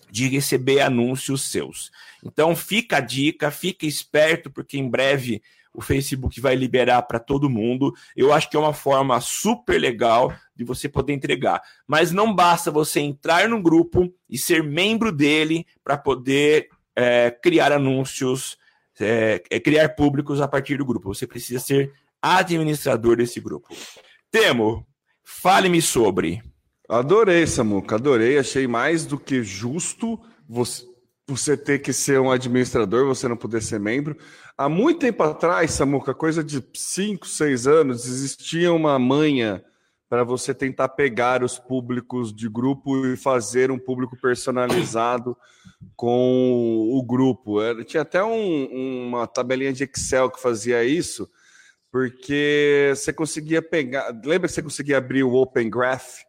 de 0.10 0.28
receber 0.30 0.80
anúncios 0.80 1.50
seus. 1.52 1.92
Então 2.24 2.56
fica 2.56 2.98
a 2.98 3.02
dica, 3.02 3.52
fica 3.52 3.86
esperto, 3.86 4.50
porque 4.50 4.78
em 4.78 4.90
breve 4.90 5.42
o 5.76 5.82
Facebook 5.82 6.40
vai 6.40 6.56
liberar 6.56 7.02
para 7.04 7.20
todo 7.20 7.50
mundo. 7.50 7.94
Eu 8.16 8.32
acho 8.34 8.50
que 8.50 8.56
é 8.56 8.60
uma 8.60 8.74
forma 8.74 9.20
super 9.20 9.80
legal 9.80 10.34
de 10.56 10.64
você 10.64 10.88
poder 10.88 11.14
entregar. 11.14 11.62
Mas 11.88 12.12
não 12.12 12.34
basta 12.34 12.72
você 12.72 13.00
entrar 13.00 13.50
no 13.50 13.62
grupo 13.62 14.14
e 14.30 14.38
ser 14.38 14.64
membro 14.64 15.12
dele 15.12 15.66
para 15.84 15.98
poder 15.98 16.70
é, 16.96 17.30
criar 17.30 17.72
anúncios, 17.72 18.58
é, 19.00 19.44
é, 19.50 19.60
criar 19.60 19.90
públicos 19.90 20.40
a 20.40 20.48
partir 20.48 20.78
do 20.78 20.86
grupo. 20.86 21.14
Você 21.14 21.28
precisa 21.28 21.60
ser 21.60 21.92
administrador 22.22 23.18
desse 23.18 23.40
grupo. 23.40 23.68
Temo, 24.32 24.86
fale-me 25.24 25.82
sobre. 25.82 26.42
Adorei, 26.90 27.46
Samuca, 27.46 27.96
adorei. 27.96 28.38
Achei 28.38 28.68
mais 28.68 29.06
do 29.06 29.18
que 29.18 29.44
justo 29.44 30.20
você, 30.48 30.84
você 31.28 31.58
ter 31.58 31.80
que 31.80 31.92
ser 31.92 32.20
um 32.20 32.32
administrador, 32.32 33.06
você 33.08 33.28
não 33.28 33.38
poder 33.38 33.62
ser 33.62 33.80
membro. 33.80 34.18
Há 34.58 34.70
muito 34.70 35.02
tempo 35.02 35.22
atrás, 35.22 35.72
Samuca, 35.72 36.14
coisa 36.14 36.42
de 36.42 36.64
5, 36.74 37.28
6 37.28 37.68
anos, 37.68 38.08
existia 38.08 38.72
uma 38.72 38.98
manha 38.98 39.62
para 40.08 40.24
você 40.24 40.54
tentar 40.54 40.90
pegar 40.90 41.44
os 41.44 41.60
públicos 41.60 42.34
de 42.34 42.48
grupo 42.48 43.06
e 43.06 43.18
fazer 43.18 43.70
um 43.70 43.78
público 43.78 44.16
personalizado 44.16 45.36
com 45.94 46.90
o 46.90 47.04
grupo. 47.04 47.62
Era, 47.62 47.84
tinha 47.84 48.04
até 48.04 48.24
um, 48.24 49.08
uma 49.08 49.28
tabelinha 49.28 49.74
de 49.74 49.84
Excel 49.84 50.30
que 50.30 50.42
fazia 50.42 50.86
isso, 50.86 51.30
porque 51.92 52.94
você 52.96 53.12
conseguia 53.12 53.62
pegar. 53.62 54.10
Lembra 54.24 54.48
que 54.48 54.54
você 54.54 54.64
conseguia 54.64 55.00
abrir 55.00 55.24
o 55.24 55.34
Open 55.34 55.70
Graph 55.70 56.20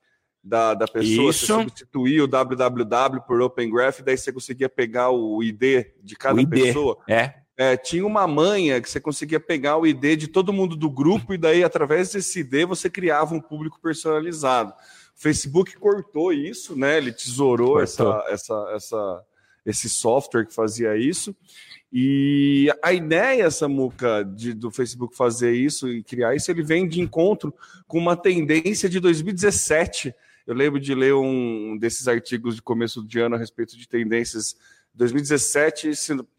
da, 0.43 0.75
da 0.75 0.89
pessoa? 0.89 1.31
Isso. 1.31 1.47
Você 1.47 1.53
substituía 1.53 2.25
o 2.25 2.27
www 2.27 3.21
por 3.25 3.41
Open 3.41 3.71
Graph, 3.71 4.01
daí 4.01 4.19
você 4.19 4.33
conseguia 4.33 4.69
pegar 4.69 5.11
o 5.11 5.41
ID 5.45 5.87
de 6.03 6.17
cada 6.17 6.41
ID, 6.41 6.51
pessoa. 6.51 6.99
É. 7.09 7.46
é, 7.57 7.77
tinha 7.77 8.07
uma 8.07 8.27
manha 8.27 8.81
que 8.81 8.91
você 8.91 9.01
conseguia 9.01 9.41
pegar 9.41 9.79
o 9.79 9.87
ID 9.87 10.19
de 10.19 10.29
todo 10.29 10.53
mundo 10.53 10.77
do 10.77 10.91
grupo 10.91 11.33
e 11.33 11.39
daí, 11.39 11.65
através 11.65 12.13
desse 12.13 12.41
ID, 12.41 12.67
você 12.67 12.91
criava 12.91 13.35
um 13.35 13.41
público 13.41 13.81
personalizado. 13.81 14.73
O 14.73 15.21
Facebook 15.21 15.75
cortou 15.77 16.33
isso, 16.33 16.77
né? 16.77 16.99
Ele 16.99 17.11
tesourou 17.11 17.81
essa, 17.81 18.25
essa, 18.29 18.73
essa, 18.75 19.25
esse 19.65 19.89
software 19.89 20.45
que 20.45 20.55
fazia 20.55 20.97
isso. 20.97 21.35
E 21.91 22.71
a 22.83 22.93
ideia, 22.93 23.51
Samuca, 23.51 24.23
de, 24.23 24.53
do 24.53 24.71
Facebook 24.71 25.17
fazer 25.17 25.53
isso 25.53 25.89
e 25.89 26.03
criar 26.03 26.35
isso, 26.35 26.51
ele 26.51 26.63
vem 26.63 26.87
de 26.87 27.01
encontro 27.01 27.55
com 27.87 27.97
uma 27.97 28.15
tendência 28.15 28.87
de 28.87 29.01
2017. 29.01 30.15
Eu 30.47 30.55
lembro 30.55 30.79
de 30.79 30.95
ler 30.95 31.15
um 31.15 31.79
desses 31.79 32.07
artigos 32.07 32.57
de 32.57 32.61
começo 32.61 33.03
de 33.03 33.19
ano 33.19 33.37
a 33.37 33.39
respeito 33.39 33.79
de 33.79 33.89
tendências 33.89 34.57
2017, 34.95 35.95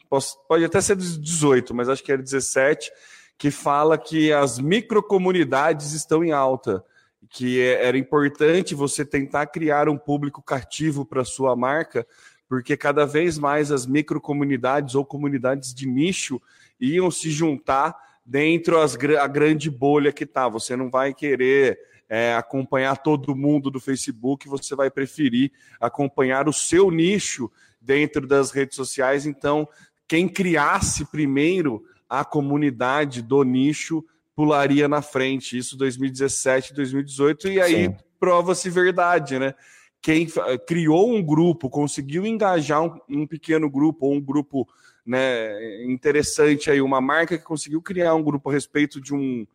pode 0.09 0.65
até 0.65 0.81
ser 0.81 0.95
18, 0.95 1.73
mas 1.73 1.89
acho 1.89 2.03
que 2.03 2.11
era 2.11 2.21
17, 2.21 2.91
que 3.37 3.51
fala 3.51 3.97
que 3.97 4.31
as 4.33 4.59
microcomunidades 4.59 5.93
estão 5.93 6.23
em 6.23 6.31
alta, 6.31 6.83
que 7.29 7.61
é, 7.61 7.85
era 7.85 7.97
importante 7.97 8.73
você 8.73 9.05
tentar 9.05 9.47
criar 9.47 9.89
um 9.89 9.97
público 9.97 10.41
cativo 10.41 11.05
para 11.05 11.23
sua 11.23 11.55
marca, 11.55 12.05
porque 12.47 12.77
cada 12.77 13.05
vez 13.05 13.37
mais 13.37 13.71
as 13.71 13.85
microcomunidades 13.85 14.95
ou 14.95 15.05
comunidades 15.05 15.73
de 15.73 15.85
nicho 15.85 16.41
iam 16.79 17.11
se 17.11 17.29
juntar 17.29 17.95
dentro 18.25 18.75
das, 18.75 18.95
a 18.95 19.27
grande 19.27 19.69
bolha 19.69 20.11
que 20.11 20.23
está. 20.23 20.47
Você 20.47 20.75
não 20.75 20.89
vai 20.89 21.13
querer 21.13 21.79
é, 22.09 22.35
acompanhar 22.35 22.97
todo 22.97 23.35
mundo 23.35 23.69
do 23.69 23.79
Facebook, 23.79 24.47
você 24.47 24.75
vai 24.75 24.89
preferir 24.89 25.51
acompanhar 25.79 26.47
o 26.47 26.53
seu 26.53 26.89
nicho 26.89 27.51
dentro 27.81 28.25
das 28.27 28.51
redes 28.51 28.75
sociais. 28.75 29.25
Então, 29.25 29.67
quem 30.07 30.27
criasse 30.27 31.05
primeiro 31.05 31.83
a 32.09 32.23
comunidade 32.23 33.21
do 33.21 33.43
nicho 33.43 34.03
pularia 34.35 34.87
na 34.87 35.01
frente. 35.01 35.57
Isso 35.57 35.77
2017, 35.77 36.73
2018, 36.73 37.49
e 37.49 37.61
aí 37.61 37.95
prova-se 38.19 38.69
verdade, 38.69 39.37
né? 39.37 39.53
Quem 40.01 40.27
criou 40.67 41.11
um 41.13 41.23
grupo, 41.23 41.69
conseguiu 41.69 42.25
engajar 42.25 42.83
um, 42.83 42.99
um 43.09 43.27
pequeno 43.27 43.69
grupo, 43.69 44.05
ou 44.05 44.13
um 44.13 44.21
grupo 44.21 44.67
né, 45.05 45.83
interessante 45.85 46.69
aí, 46.69 46.81
uma 46.81 47.01
marca 47.01 47.37
que 47.37 47.43
conseguiu 47.43 47.81
criar 47.81 48.13
um 48.13 48.23
grupo 48.23 48.49
a 48.49 48.53
respeito 48.53 49.01
de 49.01 49.13
um, 49.13 49.45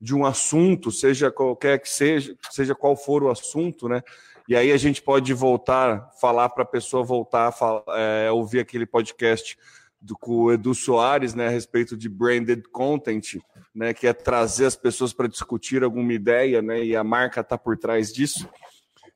de 0.00 0.14
um 0.14 0.24
assunto, 0.24 0.90
seja 0.92 1.30
qualquer 1.30 1.80
que 1.80 1.88
seja, 1.88 2.34
seja 2.50 2.74
qual 2.74 2.96
for 2.96 3.22
o 3.22 3.30
assunto, 3.30 3.88
né? 3.88 4.02
E 4.48 4.56
aí 4.56 4.72
a 4.72 4.76
gente 4.78 5.02
pode 5.02 5.34
voltar, 5.34 6.10
falar 6.20 6.48
para 6.48 6.62
a 6.62 6.66
pessoa 6.66 7.02
voltar 7.02 7.52
a 7.60 7.82
é, 7.98 8.30
ouvir 8.30 8.60
aquele 8.60 8.86
podcast 8.86 9.58
do, 10.00 10.16
com 10.16 10.42
o 10.42 10.52
Edu 10.52 10.74
Soares, 10.74 11.34
né, 11.34 11.48
a 11.48 11.50
respeito 11.50 11.96
de 11.96 12.08
branded 12.08 12.62
content, 12.70 13.36
né, 13.74 13.92
que 13.92 14.06
é 14.06 14.12
trazer 14.12 14.66
as 14.66 14.76
pessoas 14.76 15.12
para 15.12 15.28
discutir 15.28 15.82
alguma 15.82 16.12
ideia, 16.12 16.62
né, 16.62 16.84
e 16.84 16.94
a 16.94 17.02
marca 17.02 17.40
está 17.40 17.58
por 17.58 17.76
trás 17.76 18.12
disso. 18.12 18.48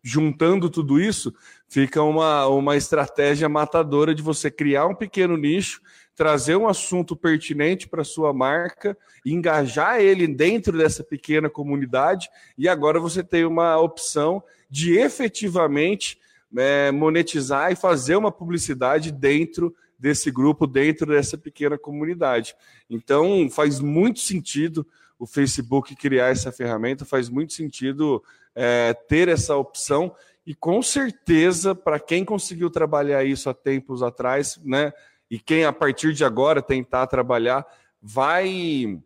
Juntando 0.02 0.68
tudo 0.68 1.00
isso, 1.00 1.32
fica 1.68 2.02
uma, 2.02 2.46
uma 2.48 2.76
estratégia 2.76 3.48
matadora 3.48 4.12
de 4.12 4.22
você 4.22 4.50
criar 4.50 4.86
um 4.86 4.94
pequeno 4.94 5.36
nicho, 5.36 5.80
trazer 6.16 6.56
um 6.56 6.66
assunto 6.68 7.16
pertinente 7.16 7.88
para 7.88 8.04
sua 8.04 8.32
marca, 8.32 8.98
engajar 9.24 10.00
ele 10.00 10.26
dentro 10.26 10.76
dessa 10.76 11.04
pequena 11.04 11.48
comunidade, 11.48 12.28
e 12.58 12.68
agora 12.68 12.98
você 12.98 13.22
tem 13.22 13.44
uma 13.44 13.78
opção 13.78 14.42
de 14.68 14.98
efetivamente 14.98 16.18
é, 16.56 16.90
monetizar 16.90 17.70
e 17.70 17.76
fazer 17.76 18.16
uma 18.16 18.32
publicidade 18.32 19.10
dentro 19.10 19.74
desse 20.02 20.32
grupo 20.32 20.66
dentro 20.66 21.06
dessa 21.06 21.38
pequena 21.38 21.78
comunidade. 21.78 22.56
Então, 22.90 23.48
faz 23.48 23.78
muito 23.78 24.18
sentido 24.18 24.84
o 25.16 25.28
Facebook 25.28 25.94
criar 25.94 26.30
essa 26.30 26.50
ferramenta, 26.50 27.04
faz 27.04 27.28
muito 27.28 27.52
sentido 27.52 28.20
é, 28.52 28.92
ter 28.92 29.28
essa 29.28 29.56
opção. 29.56 30.12
E 30.44 30.56
com 30.56 30.82
certeza, 30.82 31.72
para 31.72 32.00
quem 32.00 32.24
conseguiu 32.24 32.68
trabalhar 32.68 33.22
isso 33.22 33.48
há 33.48 33.54
tempos 33.54 34.02
atrás, 34.02 34.58
né? 34.64 34.92
E 35.30 35.38
quem 35.38 35.64
a 35.64 35.72
partir 35.72 36.12
de 36.12 36.24
agora 36.24 36.60
tentar 36.60 37.06
trabalhar, 37.06 37.64
vai 38.02 39.00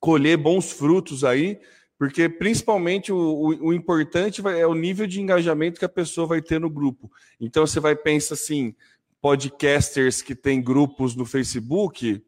colher 0.00 0.36
bons 0.36 0.72
frutos 0.72 1.22
aí, 1.22 1.60
porque 1.96 2.28
principalmente 2.28 3.12
o, 3.12 3.16
o, 3.16 3.68
o 3.68 3.72
importante 3.72 4.42
é 4.44 4.66
o 4.66 4.74
nível 4.74 5.06
de 5.06 5.20
engajamento 5.20 5.78
que 5.78 5.84
a 5.84 5.88
pessoa 5.88 6.26
vai 6.26 6.42
ter 6.42 6.60
no 6.60 6.68
grupo. 6.68 7.10
Então 7.40 7.64
você 7.64 7.78
vai 7.78 7.94
pensar 7.94 8.34
assim: 8.34 8.74
podcasters 9.20 10.22
que 10.22 10.34
têm 10.34 10.62
grupos 10.62 11.14
no 11.14 11.24
Facebook, 11.24 12.22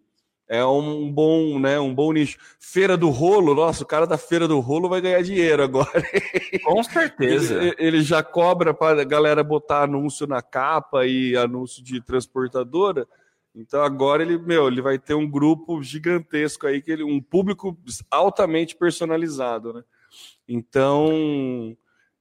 é 0.49 0.65
um 0.65 1.13
bom, 1.13 1.59
né, 1.59 1.79
um 1.79 1.95
bom 1.95 2.11
nicho. 2.13 2.39
Feira 2.59 2.97
do 2.97 3.11
Rolo, 3.11 3.55
nossa, 3.55 3.83
o 3.83 3.87
cara 3.87 4.07
da 4.07 4.17
Feira 4.17 4.49
do 4.49 4.59
Rolo 4.61 4.89
vai 4.89 5.01
ganhar 5.01 5.23
dinheiro 5.23 5.63
agora. 5.63 6.03
Com 6.65 6.83
certeza. 6.83 7.55
Ele, 7.55 7.77
ele 7.79 8.03
já 8.03 8.23
cobra 8.23 8.73
para 8.73 9.03
a 9.03 9.05
galera 9.05 9.45
botar 9.45 9.83
anúncio 9.83 10.27
na 10.27 10.41
capa 10.41 11.07
e 11.07 11.37
anúncio 11.37 11.85
de 11.85 12.01
transportadora. 12.01 13.07
Então 13.55 13.83
agora 13.83 14.23
ele, 14.23 14.39
meu, 14.39 14.69
ele 14.69 14.81
vai 14.81 14.99
ter 14.99 15.15
um 15.15 15.29
grupo 15.29 15.83
gigantesco 15.83 16.67
aí 16.67 16.81
que 16.81 16.93
ele, 16.93 17.05
um 17.05 17.21
público 17.21 17.77
altamente 18.11 18.75
personalizado, 18.75 19.75
né? 19.75 19.83
Então, 20.49 21.77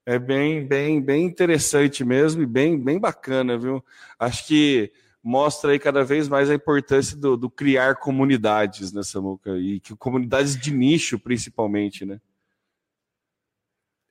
é 0.07 0.17
bem, 0.17 0.65
bem, 0.65 1.01
bem 1.01 1.25
interessante 1.25 2.05
mesmo 2.05 2.41
e 2.41 2.45
bem, 2.45 2.79
bem 2.79 2.97
bacana, 2.97 3.57
viu? 3.57 3.83
Acho 4.17 4.47
que 4.47 4.89
mostra 5.21 5.71
aí 5.71 5.79
cada 5.79 6.01
vez 6.05 6.29
mais 6.29 6.49
a 6.49 6.55
importância 6.55 7.17
do, 7.17 7.35
do 7.35 7.49
criar 7.49 7.97
comunidades, 7.97 8.93
né, 8.93 9.03
Samuca? 9.03 9.57
E 9.57 9.81
que 9.81 9.93
comunidades 9.97 10.57
de 10.57 10.71
nicho, 10.71 11.19
principalmente, 11.19 12.05
né? 12.05 12.21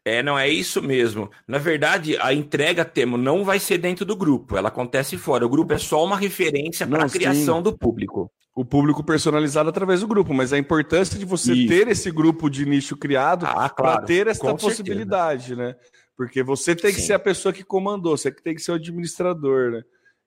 É, 0.05 0.23
não 0.23 0.39
é 0.39 0.47
isso 0.47 0.83
mesmo. 0.83 1.31
Na 1.49 1.57
verdade, 1.57 2.19
a 2.19 2.31
entrega 2.35 2.85
Temo 2.85 3.17
não 3.17 3.43
vai 3.43 3.59
ser 3.59 3.79
dentro 3.79 4.05
do 4.05 4.15
grupo, 4.15 4.55
ela 4.55 4.69
acontece 4.69 5.17
fora. 5.17 5.47
O 5.47 5.49
grupo 5.49 5.73
é 5.73 5.79
só 5.79 6.05
uma 6.05 6.19
referência 6.19 6.87
para 6.87 7.07
a 7.07 7.09
criação 7.09 7.63
do 7.63 7.77
público. 7.77 8.31
O 8.57 8.65
público 8.65 9.05
personalizado 9.05 9.69
através 9.69 10.01
do 10.01 10.09
grupo, 10.09 10.33
mas 10.33 10.51
a 10.51 10.57
importância 10.57 11.19
de 11.19 11.27
você 11.27 11.53
isso. 11.53 11.69
ter 11.69 11.89
esse 11.89 12.11
grupo 12.11 12.49
de 12.49 12.65
nicho 12.65 12.97
criado 12.97 13.45
ah, 13.45 13.69
claro, 13.69 13.75
para 13.75 14.03
ter 14.03 14.27
essa 14.27 14.55
possibilidade, 14.55 15.49
certeza. 15.49 15.69
né? 15.69 15.77
Porque 16.17 16.43
você 16.43 16.75
tem 16.75 16.91
que 16.95 17.01
Sim. 17.03 17.09
ser 17.09 17.13
a 17.13 17.19
pessoa 17.19 17.53
que 17.53 17.63
comandou, 17.63 18.17
você 18.17 18.33
que 18.33 18.43
tem 18.43 18.55
que 18.55 18.63
ser 18.63 18.73
o 18.73 18.77
administrador, 18.77 19.73
né? 19.73 19.83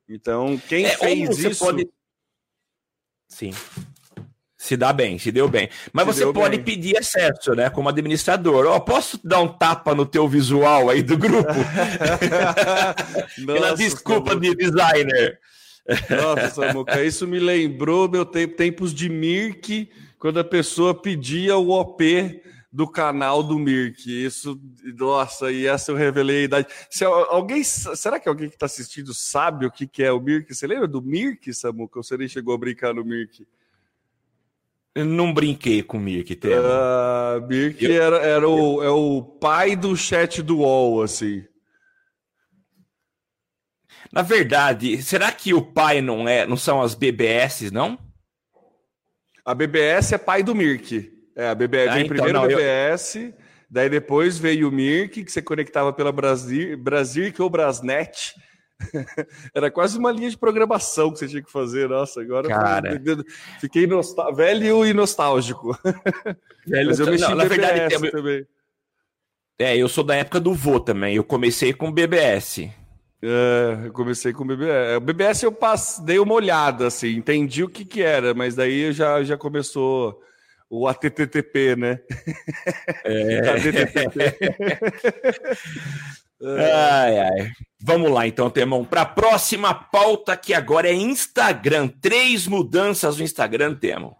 Então, 0.07 0.61
quem 0.69 0.85
é, 0.85 0.95
fez 0.95 1.39
isso. 1.39 1.65
Pode... 1.65 1.89
Sim. 3.27 3.51
Se 4.55 4.77
dá 4.77 4.93
bem, 4.93 5.17
se 5.17 5.31
deu 5.31 5.47
bem. 5.47 5.69
Mas 5.91 6.05
se 6.15 6.25
você 6.25 6.33
pode 6.33 6.57
bem. 6.57 6.65
pedir 6.65 6.97
acesso, 6.97 7.55
né? 7.55 7.69
Como 7.69 7.89
administrador. 7.89 8.67
Ó, 8.67 8.75
oh, 8.75 8.81
posso 8.81 9.19
dar 9.23 9.39
um 9.39 9.47
tapa 9.47 9.95
no 9.95 10.05
teu 10.05 10.27
visual 10.27 10.89
aí 10.89 11.01
do 11.01 11.17
grupo? 11.17 11.49
Nossa, 13.39 13.53
Pela 13.53 13.75
desculpa 13.75 14.35
de 14.35 14.53
designer. 14.53 15.39
Nossa, 16.09 16.49
Samuca, 16.49 17.03
isso 17.03 17.27
me 17.27 17.39
lembrou 17.39 18.09
meu 18.09 18.25
tempo, 18.25 18.55
tempos 18.55 18.93
de 18.93 19.09
Mirk, 19.09 19.89
quando 20.17 20.39
a 20.39 20.43
pessoa 20.43 20.93
pedia 20.93 21.57
o 21.57 21.69
OP 21.69 22.41
do 22.71 22.87
canal 22.87 23.41
do 23.41 23.57
Mirk. 23.57 24.07
Isso, 24.07 24.59
nossa, 24.97 25.51
e 25.51 25.65
essa 25.65 25.91
eu 25.91 25.95
revelei 25.95 26.41
a 26.41 26.43
idade. 26.43 26.67
Se 26.89 27.03
alguém, 27.03 27.63
será 27.63 28.19
que 28.19 28.29
alguém 28.29 28.49
que 28.49 28.55
está 28.55 28.67
assistindo 28.67 29.13
sabe 29.13 29.65
o 29.65 29.71
que, 29.71 29.87
que 29.87 30.03
é 30.03 30.11
o 30.11 30.19
Mirk? 30.19 30.53
Você 30.53 30.67
lembra 30.67 30.87
do 30.87 31.01
Mirk, 31.01 31.51
Samuca? 31.53 31.99
Ou 31.99 32.03
você 32.03 32.17
nem 32.17 32.27
chegou 32.27 32.53
a 32.53 32.57
brincar 32.57 32.93
no 32.93 33.03
Mirk? 33.03 33.45
Eu 34.93 35.05
não 35.05 35.33
brinquei 35.33 35.81
com 35.81 35.97
o 35.97 36.01
Mirk, 36.01 36.35
Temo. 36.35 36.55
Uh, 36.55 37.47
Mirk 37.47 37.83
eu... 37.83 38.01
era, 38.01 38.17
era 38.17 38.49
o, 38.49 38.83
é 38.83 38.89
o 38.89 39.21
pai 39.21 39.75
do 39.75 39.95
chat 39.95 40.41
do 40.41 40.57
UOL, 40.57 41.01
assim. 41.01 41.43
Na 44.11 44.21
verdade, 44.21 45.01
será 45.01 45.31
que 45.31 45.53
o 45.53 45.61
pai 45.61 46.01
não 46.01 46.27
é, 46.27 46.45
não 46.45 46.57
são 46.57 46.81
as 46.81 46.95
BBS, 46.95 47.71
não? 47.71 47.97
A 49.45 49.53
BBS 49.53 50.13
é 50.13 50.17
pai 50.17 50.43
do 50.43 50.55
Mirk. 50.55 51.11
É, 51.35 51.47
a 51.49 51.55
BBS 51.55 51.89
ah, 51.89 51.93
veio 51.93 52.05
então, 52.05 52.15
primeiro 52.15 52.39
não, 52.39 52.47
BBS, 52.47 53.15
eu... 53.15 53.33
daí 53.69 53.89
depois 53.89 54.37
veio 54.37 54.67
o 54.67 54.71
Mirk, 54.71 55.23
que 55.23 55.31
você 55.31 55.41
conectava 55.41 55.93
pela 55.93 56.11
Brasil, 56.11 56.77
Brasirk 56.77 57.41
ou 57.41 57.49
Brasnet. 57.49 58.35
Era 59.53 59.69
quase 59.69 59.97
uma 59.97 60.11
linha 60.11 60.29
de 60.29 60.37
programação 60.37 61.11
que 61.11 61.19
você 61.19 61.27
tinha 61.27 61.43
que 61.43 61.51
fazer. 61.51 61.89
Nossa, 61.89 62.21
agora 62.21 62.47
Cara. 62.47 63.01
fiquei 63.59 63.85
nostal... 63.85 64.33
velho 64.33 64.85
e 64.85 64.93
nostálgico. 64.93 65.77
Velho, 66.67 66.89
Mas 66.89 66.99
eu 66.99 67.07
mexi 67.07 67.23
não, 67.23 67.35
na 67.35 67.45
verdade, 67.45 68.11
também. 68.11 68.45
É, 69.57 69.75
eu 69.75 69.89
sou 69.89 70.03
da 70.03 70.15
época 70.15 70.39
do 70.39 70.53
vô 70.53 70.79
também. 70.79 71.15
Eu 71.15 71.23
comecei 71.23 71.73
com 71.73 71.91
BBS. 71.91 72.69
É, 73.21 73.85
eu 73.85 73.91
comecei 73.91 74.31
com 74.31 74.43
o 74.43 74.47
BBS. 74.47 74.97
O 74.97 75.01
BBS 75.01 75.43
eu 75.43 75.51
passe, 75.51 76.03
dei 76.03 76.19
uma 76.19 76.33
olhada, 76.33 76.87
assim, 76.87 77.15
entendi 77.15 77.63
o 77.63 77.69
que 77.69 77.83
que 77.83 78.01
era, 78.01 78.33
mas 78.33 78.55
daí 78.55 78.93
já, 78.93 79.21
já 79.23 79.37
começou 79.37 80.21
o 80.69 80.87
ATTP, 80.87 81.75
né? 81.75 81.99
É. 83.03 83.41
Ai, 86.41 87.19
ai. 87.19 87.51
Vamos 87.81 88.11
lá, 88.11 88.25
então, 88.25 88.49
Temão, 88.49 88.85
para 88.85 89.01
a 89.01 89.05
próxima 89.05 89.73
pauta, 89.73 90.37
que 90.37 90.53
agora 90.53 90.87
é 90.87 90.93
Instagram. 90.93 91.87
Três 91.87 92.47
mudanças 92.47 93.17
no 93.17 93.23
Instagram, 93.23 93.75
Temão. 93.75 94.15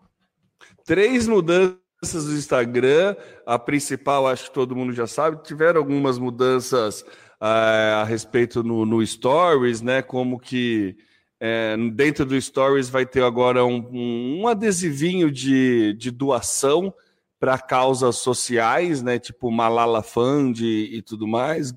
Três 0.86 1.28
mudanças 1.28 2.26
no 2.26 2.38
Instagram. 2.38 3.16
A 3.46 3.58
principal, 3.58 4.28
acho 4.28 4.46
que 4.46 4.52
todo 4.52 4.76
mundo 4.76 4.92
já 4.92 5.08
sabe, 5.08 5.42
tiveram 5.44 5.80
algumas 5.80 6.18
mudanças 6.18 7.06
uh, 7.42 8.02
a 8.02 8.04
respeito 8.04 8.64
no, 8.64 8.86
no, 8.86 9.06
Stories, 9.06 9.82
né? 9.82 10.02
Como 10.02 10.40
que 10.40 10.98
é, 11.40 11.76
dentro 11.94 12.26
do 12.26 12.40
Stories 12.40 12.90
vai 12.90 13.06
ter 13.06 13.24
agora 13.24 13.66
um, 13.66 13.78
um, 13.92 14.42
um 14.42 14.48
adesivinho 14.48 15.32
de, 15.32 15.94
de 15.94 16.12
doação 16.12 16.94
para 17.40 17.58
causas 17.58 18.18
sociais, 18.18 19.02
né? 19.02 19.18
Tipo 19.18 19.50
Malala 19.50 20.04
Fund 20.04 20.60
e, 20.60 20.98
e 20.98 21.02
tudo 21.02 21.28
mais. 21.28 21.74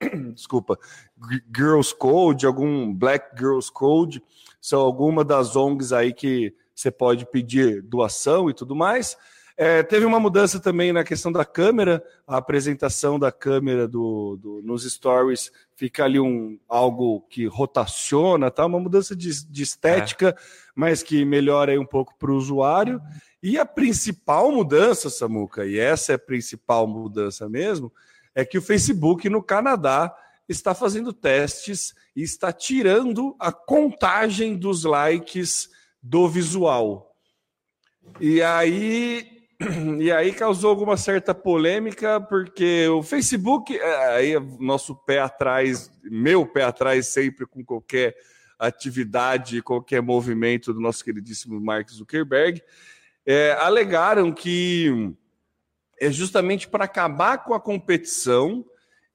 Desculpa, 0.34 0.78
Girls 1.54 1.94
Code, 1.94 2.46
algum 2.46 2.92
Black 2.92 3.36
Girls 3.36 3.70
Code, 3.70 4.22
são 4.60 4.80
algumas 4.80 5.26
das 5.26 5.56
ONGs 5.56 5.92
aí 5.92 6.12
que 6.12 6.54
você 6.74 6.90
pode 6.90 7.26
pedir 7.26 7.82
doação 7.82 8.48
e 8.48 8.54
tudo 8.54 8.74
mais. 8.74 9.16
É, 9.56 9.82
teve 9.82 10.06
uma 10.06 10.18
mudança 10.18 10.58
também 10.58 10.92
na 10.92 11.04
questão 11.04 11.30
da 11.30 11.44
câmera, 11.44 12.02
a 12.26 12.38
apresentação 12.38 13.18
da 13.18 13.30
câmera 13.30 13.86
do, 13.86 14.36
do, 14.36 14.62
nos 14.62 14.90
stories 14.90 15.52
fica 15.76 16.04
ali 16.04 16.18
um 16.18 16.58
algo 16.68 17.20
que 17.28 17.46
rotaciona, 17.46 18.50
tá? 18.50 18.64
Uma 18.64 18.80
mudança 18.80 19.14
de, 19.14 19.46
de 19.46 19.62
estética, 19.62 20.30
é. 20.30 20.34
mas 20.74 21.02
que 21.02 21.24
melhora 21.24 21.72
aí 21.72 21.78
um 21.78 21.86
pouco 21.86 22.14
para 22.18 22.30
o 22.30 22.36
usuário. 22.36 23.00
E 23.42 23.58
a 23.58 23.66
principal 23.66 24.50
mudança, 24.52 25.10
Samuca, 25.10 25.66
e 25.66 25.78
essa 25.78 26.12
é 26.12 26.14
a 26.14 26.18
principal 26.18 26.86
mudança 26.86 27.48
mesmo, 27.48 27.92
é 28.34 28.44
que 28.44 28.56
o 28.56 28.62
Facebook 28.62 29.28
no 29.28 29.42
Canadá 29.42 30.14
está 30.48 30.74
fazendo 30.74 31.12
testes 31.12 31.94
e 32.14 32.22
está 32.22 32.52
tirando 32.52 33.36
a 33.38 33.52
contagem 33.52 34.56
dos 34.56 34.84
likes 34.84 35.68
do 36.02 36.28
visual. 36.28 37.14
E 38.20 38.42
aí 38.42 39.41
e 40.00 40.10
aí 40.10 40.32
causou 40.32 40.70
alguma 40.70 40.96
certa 40.96 41.34
polêmica, 41.34 42.20
porque 42.20 42.88
o 42.88 43.02
Facebook, 43.02 43.76
é, 43.76 44.14
aí 44.14 44.40
nosso 44.58 44.94
pé 44.94 45.20
atrás, 45.20 45.90
meu 46.02 46.46
pé 46.46 46.64
atrás 46.64 47.08
sempre 47.08 47.46
com 47.46 47.64
qualquer 47.64 48.16
atividade, 48.58 49.62
qualquer 49.62 50.00
movimento 50.00 50.72
do 50.72 50.80
nosso 50.80 51.04
queridíssimo 51.04 51.60
Mark 51.60 51.90
Zuckerberg, 51.90 52.62
é, 53.26 53.52
alegaram 53.52 54.32
que 54.32 55.12
é 56.00 56.10
justamente 56.10 56.68
para 56.68 56.84
acabar 56.84 57.38
com 57.38 57.54
a 57.54 57.60
competição 57.60 58.64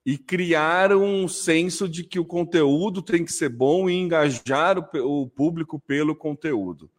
e 0.05 0.17
criar 0.17 0.93
um 0.93 1.27
senso 1.27 1.87
de 1.87 2.03
que 2.03 2.19
o 2.19 2.25
conteúdo 2.25 3.01
tem 3.01 3.25
que 3.25 3.33
ser 3.33 3.49
bom 3.49 3.89
e 3.89 3.93
engajar 3.93 4.77
o, 4.79 5.23
o 5.23 5.27
público 5.27 5.79
pelo 5.79 6.15
conteúdo. 6.15 6.89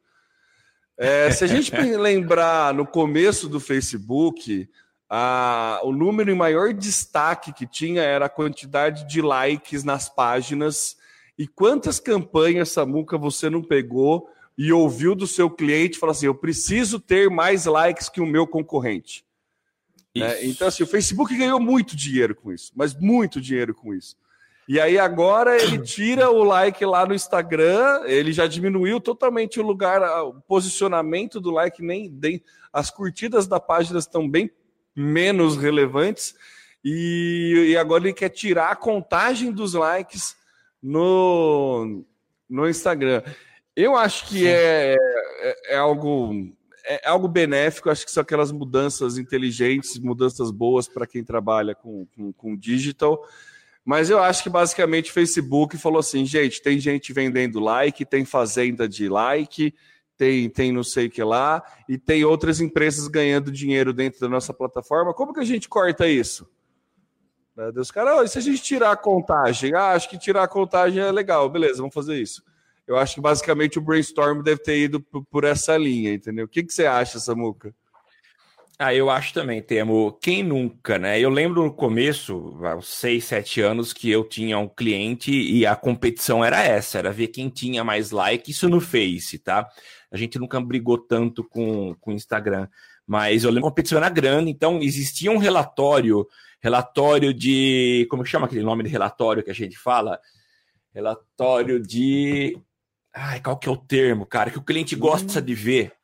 É, 0.99 1.31
se 1.31 1.45
a 1.45 1.47
gente 1.47 1.71
lembrar 1.97 2.75
no 2.75 2.85
começo 2.85 3.49
do 3.49 3.61
Facebook, 3.61 4.69
a, 5.09 5.81
o 5.85 5.93
número 5.93 6.31
em 6.31 6.35
maior 6.35 6.75
destaque 6.75 7.53
que 7.53 7.67
tinha 7.67 8.03
era 8.03 8.27
a 8.27 8.31
quantidade 8.31 9.09
de 9.09 9.23
likes 9.23 9.85
nas 9.85 10.09
páginas 10.09 10.97
e 11.39 11.47
quantas 11.47 12.01
campanhas, 12.01 12.71
Samuca, 12.71 13.17
você 13.17 13.49
não 13.49 13.63
pegou 13.63 14.29
e 14.57 14.73
ouviu 14.73 15.15
do 15.15 15.27
seu 15.27 15.49
cliente 15.49 15.99
falar 15.99 16.11
assim: 16.11 16.27
eu 16.27 16.35
preciso 16.35 16.99
ter 16.99 17.31
mais 17.31 17.65
likes 17.65 18.09
que 18.09 18.21
o 18.21 18.27
meu 18.27 18.47
concorrente. 18.47 19.25
É, 20.17 20.45
então, 20.45 20.67
assim, 20.67 20.83
o 20.83 20.87
Facebook 20.87 21.37
ganhou 21.37 21.61
muito 21.61 21.95
dinheiro 21.95 22.35
com 22.35 22.53
isso, 22.53 22.73
mas 22.75 22.93
muito 22.93 23.41
dinheiro 23.41 23.73
com 23.73 23.95
isso. 23.95 24.17
E 24.69 24.79
aí 24.79 24.99
agora 24.99 25.57
ele 25.57 25.79
tira 25.79 26.31
o 26.31 26.45
like 26.45 26.85
lá 26.85 27.07
no 27.07 27.15
Instagram, 27.15 28.03
ele 28.05 28.35
já 28.35 28.47
diminuiu 28.47 29.01
totalmente 29.01 29.59
o 29.59 29.63
lugar, 29.63 30.03
o 30.25 30.43
posicionamento 30.43 31.41
do 31.41 31.51
like, 31.51 31.83
nem, 31.83 32.11
nem 32.11 32.43
as 32.71 32.91
curtidas 32.91 33.47
da 33.47 33.59
página 33.59 33.99
estão 33.99 34.29
bem 34.29 34.51
menos 34.95 35.57
relevantes. 35.57 36.35
E, 36.85 37.71
e 37.71 37.77
agora 37.79 38.05
ele 38.05 38.13
quer 38.13 38.29
tirar 38.29 38.71
a 38.71 38.77
contagem 38.77 39.51
dos 39.51 39.73
likes 39.73 40.37
no, 40.83 42.05
no 42.47 42.69
Instagram. 42.69 43.23
Eu 43.75 43.97
acho 43.97 44.27
que 44.27 44.47
é, 44.47 44.95
é, 44.95 45.75
é, 45.75 45.77
algo 45.77 46.33
é, 46.85 47.09
algo 47.09 47.27
benéfico, 47.27 47.89
acho 47.89 48.05
que 48.05 48.11
são 48.11 48.23
aquelas 48.23 48.53
mudanças 48.53 49.19
inteligentes, 49.19 49.99
mudanças 49.99 50.51
boas 50.51 50.89
para 50.89 51.07
quem 51.07 51.25
trabalha 51.25 51.75
com, 51.75 52.07
com, 52.15 52.33
com 52.33 52.57
digital. 52.57 53.23
Mas 53.89 54.11
eu 54.11 54.23
acho 54.23 54.43
que 54.43 54.51
basicamente 54.51 55.11
o 55.11 55.15
Facebook 55.15 55.79
falou 55.79 56.01
assim: 56.01 56.27
gente, 56.27 56.61
tem 56.61 56.79
gente 56.79 57.11
vendendo 57.11 57.59
like, 57.59 58.05
tem 58.05 58.23
fazenda 58.23 58.87
de 58.87 59.09
like, 59.09 59.75
tem, 60.15 60.51
tem 60.51 60.71
não 60.71 60.85
sei 60.85 61.07
o 61.07 61.11
que 61.11 61.25
lá, 61.25 61.63
e 61.89 61.97
tem 61.97 62.23
outras 62.23 62.61
empresas 62.61 63.09
ganhando 63.09 63.51
dinheiro 63.51 63.95
dentro 63.95 64.21
da 64.21 64.29
nossa 64.29 64.53
plataforma. 64.53 65.15
Como 65.15 65.33
que 65.33 65.41
a 65.41 65.45
gente 65.45 65.71
corta 65.71 66.07
isso? 66.07 66.47
Né, 67.57 67.73
Deus, 67.73 67.91
cara, 67.91 68.19
oh, 68.19 68.23
e 68.23 68.29
se 68.29 68.37
a 68.37 68.43
gente 68.43 68.63
tirar 68.63 68.93
a 68.93 68.97
contagem? 68.97 69.73
Ah, 69.73 69.93
acho 69.93 70.11
que 70.11 70.19
tirar 70.19 70.43
a 70.43 70.49
contagem 70.49 71.03
é 71.03 71.11
legal, 71.11 71.49
beleza, 71.49 71.79
vamos 71.79 71.95
fazer 71.95 72.21
isso. 72.21 72.43
Eu 72.87 72.99
acho 72.99 73.15
que 73.15 73.23
basicamente 73.23 73.79
o 73.79 73.83
brainstorm 73.83 74.43
deve 74.43 74.61
ter 74.61 74.77
ido 74.77 75.01
por 75.01 75.45
essa 75.45 75.79
linha, 75.79 76.13
entendeu? 76.13 76.45
O 76.45 76.49
que, 76.49 76.63
que 76.63 76.75
você 76.75 76.85
acha, 76.85 77.19
Samuca? 77.19 77.75
Ah, 78.81 78.95
eu 78.95 79.11
acho 79.11 79.35
também, 79.35 79.61
Temo. 79.61 80.13
Quem 80.23 80.45
nunca, 80.45 80.99
né? 81.01 81.19
Eu 81.19 81.31
lembro 81.31 81.65
no 81.65 81.73
começo, 81.75 82.57
aos 82.65 82.87
seis, 82.87 83.25
sete 83.25 83.61
anos, 83.61 83.93
que 83.93 84.09
eu 84.09 84.23
tinha 84.23 84.57
um 84.57 84.69
cliente 84.69 85.33
e 85.33 85.67
a 85.67 85.75
competição 85.75 86.45
era 86.45 86.63
essa, 86.63 86.97
era 86.99 87.11
ver 87.11 87.27
quem 87.29 87.49
tinha 87.49 87.83
mais 87.83 88.13
like, 88.13 88.53
isso 88.53 88.69
no 88.69 88.81
Face, 88.81 89.37
tá? 89.41 89.69
A 90.13 90.17
gente 90.17 90.39
nunca 90.39 90.61
brigou 90.61 90.97
tanto 90.97 91.43
com 91.43 91.97
o 92.07 92.13
Instagram, 92.13 92.69
mas 93.05 93.43
eu 93.43 93.51
lembro 93.51 93.63
que 93.63 93.67
a 93.67 93.71
competição 93.71 93.99
era 93.99 94.09
grande, 94.09 94.49
então 94.51 94.81
existia 94.81 95.33
um 95.33 95.39
relatório, 95.39 96.25
relatório 96.61 97.35
de. 97.35 98.07
Como 98.09 98.25
chama 98.25 98.47
aquele 98.47 98.63
nome 98.63 98.85
de 98.85 98.91
relatório 98.91 99.43
que 99.43 99.51
a 99.51 99.55
gente 99.55 99.77
fala? 99.77 100.21
Relatório 100.95 101.81
de. 101.81 102.57
Ai, 103.13 103.41
qual 103.41 103.59
que 103.59 103.69
é 103.69 103.73
o 103.73 103.77
termo, 103.77 104.25
cara? 104.25 104.53
Que 104.53 104.59
o 104.59 104.65
cliente 104.65 104.95
gosta 104.95 105.43
de 105.43 105.55
ver. 105.55 105.98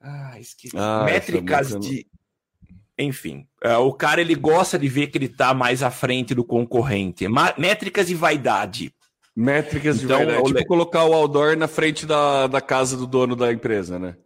Ah, 0.00 0.38
esqueci. 0.38 0.76
Ah, 0.76 1.04
Métricas 1.04 1.78
de. 1.78 2.06
Enfim, 2.98 3.46
uh, 3.64 3.78
o 3.78 3.92
cara 3.94 4.20
ele 4.20 4.34
gosta 4.34 4.78
de 4.78 4.86
ver 4.86 5.06
que 5.06 5.16
ele 5.16 5.26
está 5.26 5.54
mais 5.54 5.82
à 5.82 5.90
frente 5.90 6.34
do 6.34 6.44
concorrente. 6.44 7.26
Ma 7.28 7.54
métricas 7.56 8.06
de 8.08 8.14
vaidade. 8.14 8.94
Métricas 9.34 10.02
então, 10.02 10.18
de 10.18 10.24
vaidade. 10.26 10.48
Tipo 10.48 10.66
colocar 10.66 11.04
o 11.04 11.14
outdoor 11.14 11.56
na 11.56 11.66
frente 11.66 12.04
da, 12.04 12.46
da 12.46 12.60
casa 12.60 12.96
do 12.96 13.06
dono 13.06 13.34
da 13.34 13.52
empresa, 13.52 13.98
né? 13.98 14.16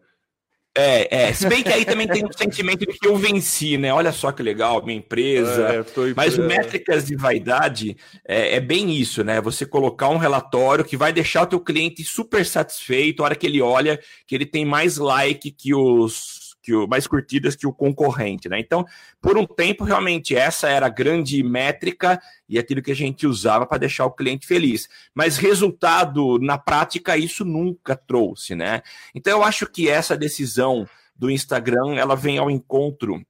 É, 0.77 1.29
é. 1.29 1.33
Se 1.33 1.49
bem 1.49 1.63
que 1.63 1.69
aí 1.69 1.85
também 1.85 2.09
tem 2.09 2.25
um 2.25 2.33
sentimento 2.33 2.81
de 2.81 2.99
que 2.99 3.07
eu 3.07 3.17
venci, 3.17 3.79
né? 3.79 3.95
Olha 3.95 4.11
só 4.11 4.33
que 4.33 4.43
legal, 4.43 4.85
minha 4.85 4.99
empresa. 4.99 5.69
É. 5.69 6.13
Mas 6.17 6.37
o 6.37 6.43
métricas 6.43 7.07
de 7.07 7.15
vaidade 7.15 7.97
é, 8.27 8.57
é, 8.57 8.61
bem 8.61 8.93
isso, 8.93 9.23
né? 9.23 9.41
Você 9.41 9.65
colocar 9.65 10.09
um 10.09 10.17
relatório 10.17 10.85
que 10.85 10.97
vai 10.97 11.13
deixar 11.13 11.43
o 11.43 11.47
teu 11.47 11.61
cliente 11.61 12.03
super 12.03 12.45
satisfeito 12.45 13.23
a 13.23 13.27
hora 13.27 13.37
que 13.37 13.47
ele 13.47 13.63
olha 13.63 14.01
que 14.27 14.35
ele 14.35 14.47
tem 14.47 14.65
mais 14.65 14.97
like 14.99 15.51
que 15.53 15.73
os 15.73 16.44
que 16.65 16.75
o, 16.75 16.89
mais 16.89 17.07
curtidas 17.07 17.55
que 17.55 17.67
o 17.67 17.73
concorrente, 17.73 18.49
né? 18.49 18.59
Então, 18.59 18.87
por 19.21 19.37
um 19.37 19.47
tempo, 19.47 19.85
realmente, 19.85 20.35
essa 20.35 20.67
era 20.67 20.87
a 20.87 20.89
grande 20.89 21.43
métrica 21.43 22.21
e 22.49 22.59
aquilo 22.59 22.81
que 22.81 22.91
a 22.91 22.97
gente 22.97 23.27
usava 23.27 23.67
para 23.67 23.79
deixar 23.79 24.07
o 24.07 24.11
cliente 24.11 24.47
feliz. 24.47 24.89
Mas 25.15 25.37
resultado, 25.37 26.39
na 26.39 26.57
prática, 26.57 27.19
isso 27.19 27.45
nunca 27.45 27.95
trouxe, 27.95 28.55
né? 28.55 28.81
Então, 29.15 29.39
eu 29.39 29.45
acho 29.45 29.67
que 29.67 29.91
essa 29.91 30.17
decisão 30.17 30.89
do 31.15 31.31
Instagram, 31.31 31.97
ela 31.97 32.17
vem 32.17 32.39
ao 32.39 32.51
encontro 32.51 33.23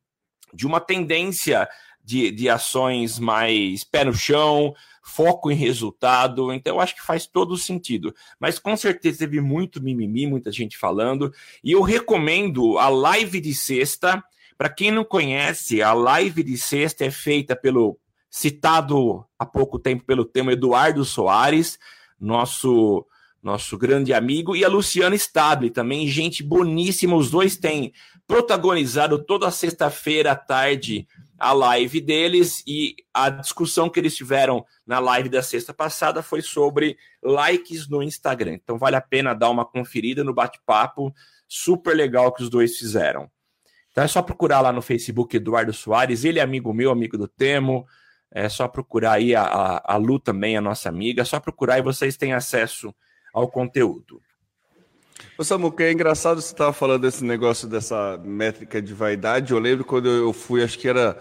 de 0.55 0.66
uma 0.66 0.81
tendência 0.81 1.68
de, 2.05 2.31
de 2.31 2.49
ações 2.49 3.19
mais 3.19 3.83
pé 3.83 4.05
no 4.05 4.12
chão, 4.12 4.75
foco 5.03 5.51
em 5.51 5.55
resultado. 5.55 6.53
Então, 6.53 6.77
eu 6.77 6.81
acho 6.81 6.95
que 6.95 7.03
faz 7.03 7.27
todo 7.27 7.57
sentido. 7.57 8.14
Mas 8.38 8.59
com 8.59 8.77
certeza 8.77 9.21
teve 9.21 9.40
muito 9.40 9.83
mimimi, 9.83 10.27
muita 10.27 10.53
gente 10.53 10.77
falando. 10.77 11.33
E 11.62 11.73
eu 11.73 11.83
recomendo 11.83 12.79
a 12.79 12.88
live 12.88 13.40
de 13.40 13.55
sexta. 13.55 14.23
Para 14.57 14.69
quem 14.69 14.90
não 14.90 15.05
conhece, 15.05 15.83
a 15.83 15.93
live 15.93 16.43
de 16.43 16.57
sexta 16.57 17.05
é 17.05 17.11
feita 17.11 17.57
pelo 17.57 17.99
citado 18.31 19.25
há 19.38 19.47
pouco 19.47 19.79
tempo 19.79 20.05
pelo 20.05 20.25
tema 20.25 20.53
Eduardo 20.53 21.05
Soares, 21.05 21.79
nosso 22.21 23.07
nosso 23.43 23.77
grande 23.77 24.14
amigo, 24.14 24.57
e 24.57 24.64
a 24.64 24.69
Luciana 24.69 25.14
Stable, 25.14 25.69
também 25.69 26.09
gente 26.09 26.43
boníssima. 26.43 27.14
Os 27.14 27.31
dois 27.31 27.59
têm 27.59 27.93
protagonizado 28.27 29.23
toda 29.23 29.51
sexta-feira 29.51 30.33
à 30.33 30.35
tarde 30.35 31.07
a 31.44 31.52
live 31.52 32.00
deles 32.00 32.62
e 32.66 32.96
a 33.12 33.28
discussão 33.28 33.90
que 33.90 34.00
eles 34.00 34.16
tiveram 34.16 34.64
na 34.87 34.98
live 34.98 35.28
da 35.28 35.42
sexta 35.42 35.74
passada 35.74 36.22
foi 36.22 36.40
sobre 36.40 36.96
likes 37.22 37.87
no 37.87 38.02
Instagram. 38.02 38.54
Então 38.54 38.78
vale 38.78 38.96
a 38.96 39.00
pena 39.02 39.35
dar 39.35 39.50
uma 39.50 39.66
conferida 39.66 40.24
no 40.24 40.33
bate-papo 40.33 41.14
super 41.46 41.94
legal 41.94 42.33
que 42.33 42.42
os 42.42 42.48
dois 42.48 42.78
fizeram. 42.78 43.30
Então 43.90 44.02
é 44.02 44.09
só 44.09 44.22
procurar 44.22 44.62
lá 44.62 44.72
no 44.72 44.80
Facebook 44.80 45.37
Eduardo 45.37 45.74
Soares, 45.74 46.24
ele 46.24 46.38
é 46.38 46.42
amigo 46.42 46.72
meu, 46.72 46.90
amigo 46.90 47.18
do 47.18 47.28
Temo. 47.28 47.87
É 48.30 48.48
só 48.48 48.66
procurar 48.66 49.12
aí 49.12 49.35
a, 49.35 49.42
a, 49.42 49.94
a 49.94 49.96
Lu 49.98 50.18
também, 50.18 50.57
a 50.57 50.62
nossa 50.62 50.88
amiga, 50.88 51.20
é 51.20 51.24
só 51.26 51.38
procurar 51.38 51.78
e 51.78 51.83
vocês 51.83 52.16
têm 52.16 52.33
acesso 52.33 52.92
ao 53.35 53.48
conteúdo. 53.48 54.22
Ô 55.37 55.44
Samuca, 55.44 55.84
é 55.84 55.92
engraçado 55.92 56.40
você 56.40 56.52
estava 56.52 56.72
falando 56.72 57.02
desse 57.02 57.24
negócio 57.24 57.68
dessa 57.68 58.18
métrica 58.24 58.80
de 58.80 58.94
vaidade. 58.94 59.52
Eu 59.52 59.58
lembro 59.58 59.84
quando 59.84 60.08
eu 60.08 60.32
fui, 60.32 60.62
acho 60.62 60.78
que 60.78 60.88
era 60.88 61.20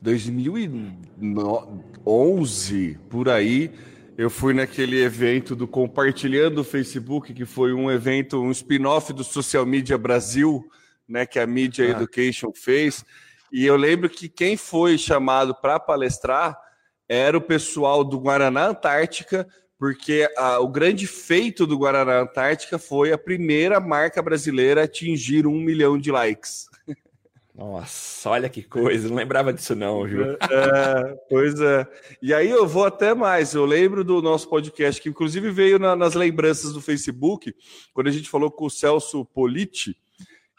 2011, 0.00 2.98
por 3.08 3.28
aí, 3.28 3.72
eu 4.18 4.28
fui 4.28 4.52
naquele 4.52 5.02
evento 5.02 5.56
do 5.56 5.66
Compartilhando 5.66 6.58
o 6.58 6.64
Facebook, 6.64 7.32
que 7.32 7.46
foi 7.46 7.72
um 7.72 7.90
evento, 7.90 8.40
um 8.40 8.50
spin-off 8.50 9.12
do 9.12 9.24
Social 9.24 9.64
Media 9.64 9.96
Brasil, 9.96 10.68
né, 11.08 11.24
que 11.24 11.38
a 11.38 11.46
Media 11.46 11.86
ah. 11.86 11.90
Education 11.90 12.52
fez. 12.54 13.04
E 13.50 13.64
eu 13.64 13.76
lembro 13.76 14.10
que 14.10 14.28
quem 14.28 14.56
foi 14.56 14.98
chamado 14.98 15.54
para 15.54 15.80
palestrar 15.80 16.58
era 17.08 17.36
o 17.36 17.40
pessoal 17.40 18.04
do 18.04 18.18
Guaraná 18.18 18.68
Antártica, 18.68 19.46
porque 19.84 20.26
a, 20.34 20.60
o 20.60 20.66
grande 20.66 21.06
feito 21.06 21.66
do 21.66 21.76
Guaraná 21.76 22.22
Antártica 22.22 22.78
foi 22.78 23.12
a 23.12 23.18
primeira 23.18 23.78
marca 23.78 24.22
brasileira 24.22 24.80
a 24.80 24.84
atingir 24.84 25.46
um 25.46 25.60
milhão 25.60 25.98
de 25.98 26.10
likes. 26.10 26.70
Nossa, 27.54 28.30
olha 28.30 28.48
que 28.48 28.62
coisa, 28.62 29.08
não 29.08 29.16
lembrava 29.16 29.52
disso 29.52 29.74
não, 29.74 30.06
viu? 30.06 30.38
É, 30.40 31.18
pois 31.28 31.60
é. 31.60 31.86
E 32.22 32.32
aí 32.32 32.48
eu 32.48 32.66
vou 32.66 32.86
até 32.86 33.12
mais, 33.12 33.52
eu 33.52 33.66
lembro 33.66 34.02
do 34.02 34.22
nosso 34.22 34.48
podcast, 34.48 35.02
que 35.02 35.10
inclusive 35.10 35.50
veio 35.50 35.78
na, 35.78 35.94
nas 35.94 36.14
lembranças 36.14 36.72
do 36.72 36.80
Facebook, 36.80 37.54
quando 37.92 38.06
a 38.06 38.10
gente 38.10 38.30
falou 38.30 38.50
com 38.50 38.64
o 38.64 38.70
Celso 38.70 39.22
Politi, 39.26 39.94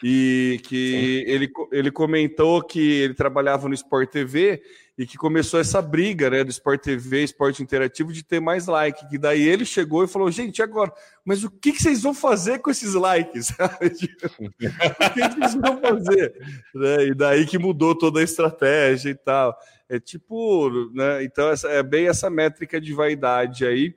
e 0.04 0.60
que 0.64 1.24
ele, 1.26 1.52
ele 1.72 1.92
comentou 1.92 2.62
que 2.62 2.80
ele 2.80 3.14
trabalhava 3.14 3.68
no 3.68 3.74
Sport 3.74 4.10
TV 4.10 4.62
e 4.98 5.06
que 5.06 5.18
começou 5.18 5.60
essa 5.60 5.82
briga 5.82 6.30
né, 6.30 6.44
do 6.44 6.50
Sport 6.50 6.82
TV, 6.82 7.24
Esporte 7.24 7.62
Interativo, 7.62 8.14
de 8.14 8.24
ter 8.24 8.40
mais 8.40 8.66
like. 8.68 9.08
Que 9.10 9.18
daí 9.18 9.42
ele 9.42 9.66
chegou 9.66 10.04
e 10.04 10.08
falou: 10.08 10.32
gente, 10.32 10.62
agora, 10.62 10.92
mas 11.24 11.44
o 11.44 11.52
que, 11.52 11.74
que 11.74 11.82
vocês 11.82 12.02
vão 12.02 12.14
fazer 12.14 12.60
com 12.60 12.72
esses 12.72 12.94
likes? 12.94 13.50
o 13.60 13.90
que, 13.90 15.30
que 15.30 15.40
vocês 15.40 15.56
vão 15.56 15.82
fazer? 15.82 16.34
Né? 16.74 17.08
E 17.08 17.14
daí 17.14 17.46
que 17.46 17.58
mudou 17.58 17.96
toda 17.96 18.20
a 18.20 18.24
estratégia 18.24 19.10
e 19.10 19.16
tal. 19.16 19.58
É 19.88 20.00
tipo, 20.00 20.70
né? 20.94 21.24
Então, 21.24 21.50
essa, 21.50 21.70
é 21.70 21.84
bem 21.84 22.08
essa 22.08 22.30
métrica 22.30 22.80
de 22.80 22.94
vaidade 22.94 23.66
aí. 23.66 23.96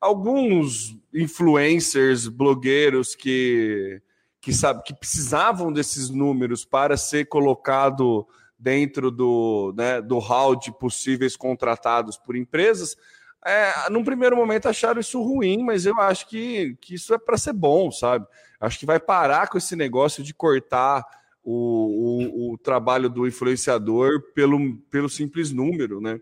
Alguns 0.00 0.96
influencers, 1.14 2.26
blogueiros 2.26 3.14
que 3.14 4.00
que 4.40 4.52
sabe 4.52 4.82
que 4.82 4.94
precisavam 4.94 5.72
desses 5.72 6.08
números 6.08 6.64
para 6.64 6.96
ser 6.96 7.26
colocado 7.26 8.26
dentro 8.58 9.10
do, 9.10 9.74
né, 9.76 10.00
do 10.00 10.18
hall 10.18 10.56
de 10.56 10.72
possíveis 10.72 11.36
contratados 11.36 12.16
por 12.16 12.36
empresas, 12.36 12.96
é, 13.44 13.88
num 13.88 14.04
primeiro 14.04 14.36
momento 14.36 14.68
acharam 14.68 15.00
isso 15.00 15.22
ruim, 15.22 15.62
mas 15.62 15.86
eu 15.86 15.98
acho 15.98 16.28
que, 16.28 16.76
que 16.80 16.94
isso 16.94 17.14
é 17.14 17.18
para 17.18 17.38
ser 17.38 17.54
bom, 17.54 17.90
sabe? 17.90 18.26
Acho 18.60 18.78
que 18.78 18.84
vai 18.84 19.00
parar 19.00 19.48
com 19.48 19.56
esse 19.56 19.74
negócio 19.74 20.22
de 20.22 20.34
cortar 20.34 21.02
o, 21.42 22.50
o, 22.50 22.52
o 22.52 22.58
trabalho 22.58 23.08
do 23.08 23.26
influenciador 23.26 24.20
pelo, 24.34 24.76
pelo 24.90 25.08
simples 25.08 25.50
número, 25.50 26.00
né? 26.00 26.20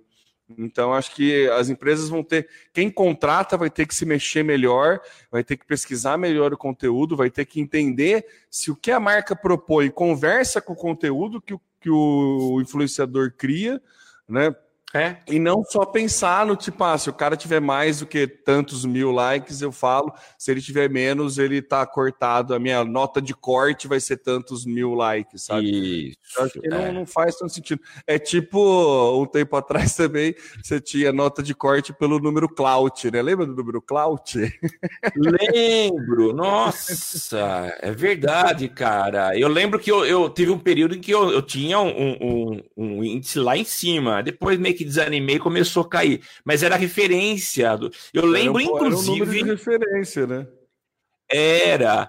Então, 0.56 0.94
acho 0.94 1.14
que 1.14 1.48
as 1.50 1.68
empresas 1.68 2.08
vão 2.08 2.22
ter. 2.22 2.48
Quem 2.72 2.90
contrata 2.90 3.56
vai 3.56 3.68
ter 3.68 3.86
que 3.86 3.94
se 3.94 4.06
mexer 4.06 4.42
melhor, 4.42 5.00
vai 5.30 5.44
ter 5.44 5.56
que 5.56 5.66
pesquisar 5.66 6.16
melhor 6.16 6.52
o 6.52 6.58
conteúdo, 6.58 7.16
vai 7.16 7.28
ter 7.28 7.44
que 7.44 7.60
entender 7.60 8.24
se 8.50 8.70
o 8.70 8.76
que 8.76 8.90
a 8.90 9.00
marca 9.00 9.36
propõe 9.36 9.90
conversa 9.90 10.60
com 10.60 10.72
o 10.72 10.76
conteúdo 10.76 11.40
que 11.40 11.52
o, 11.52 11.60
que 11.80 11.90
o 11.90 12.60
influenciador 12.62 13.32
cria, 13.36 13.80
né? 14.26 14.54
É. 14.94 15.16
E 15.26 15.38
não 15.38 15.62
só 15.62 15.84
pensar 15.84 16.46
no 16.46 16.56
tipo, 16.56 16.82
ah, 16.82 16.96
se 16.96 17.10
o 17.10 17.12
cara 17.12 17.36
tiver 17.36 17.60
mais 17.60 18.00
do 18.00 18.06
que 18.06 18.26
tantos 18.26 18.86
mil 18.86 19.10
likes, 19.10 19.60
eu 19.60 19.70
falo, 19.70 20.12
se 20.38 20.50
ele 20.50 20.62
tiver 20.62 20.88
menos, 20.88 21.36
ele 21.36 21.60
tá 21.60 21.84
cortado, 21.84 22.54
a 22.54 22.58
minha 22.58 22.82
nota 22.84 23.20
de 23.20 23.34
corte 23.34 23.86
vai 23.86 24.00
ser 24.00 24.16
tantos 24.16 24.64
mil 24.64 24.94
likes, 24.94 25.44
sabe? 25.44 26.08
Isso, 26.08 26.42
acho 26.42 26.60
que 26.60 26.66
é. 26.66 26.70
não, 26.70 26.92
não 27.00 27.06
faz 27.06 27.36
tanto 27.36 27.52
sentido. 27.52 27.82
É 28.06 28.18
tipo, 28.18 29.20
um 29.20 29.26
tempo 29.26 29.56
atrás 29.56 29.94
também, 29.94 30.34
você 30.62 30.80
tinha 30.80 31.12
nota 31.12 31.42
de 31.42 31.54
corte 31.54 31.92
pelo 31.92 32.18
número 32.18 32.48
Clout, 32.48 33.10
né? 33.10 33.20
Lembra 33.20 33.44
do 33.44 33.54
número 33.54 33.82
Clout? 33.82 34.38
Lembro, 35.16 36.32
nossa, 36.32 37.76
é 37.80 37.92
verdade, 37.92 38.68
cara. 38.68 39.38
Eu 39.38 39.48
lembro 39.48 39.78
que 39.78 39.92
eu, 39.92 40.06
eu 40.06 40.30
tive 40.30 40.50
um 40.50 40.58
período 40.58 40.94
em 40.94 41.00
que 41.00 41.10
eu, 41.10 41.30
eu 41.30 41.42
tinha 41.42 41.78
um, 41.78 42.16
um, 42.20 42.62
um 42.74 43.04
índice 43.04 43.38
lá 43.38 43.54
em 43.54 43.64
cima, 43.64 44.22
depois 44.22 44.58
meio 44.58 44.77
que 44.78 44.84
desanimei 44.84 45.36
e 45.36 45.40
começou 45.40 45.82
a 45.82 45.88
cair. 45.88 46.22
Mas 46.44 46.62
era 46.62 46.76
referência. 46.76 47.76
Do... 47.76 47.90
Eu 48.14 48.24
lembro, 48.24 48.60
era 48.60 48.70
inclusive. 48.70 49.22
Era 49.22 49.30
um 49.30 49.32
de 49.32 49.42
referência, 49.42 50.26
né? 50.26 50.46
Era. 51.28 52.08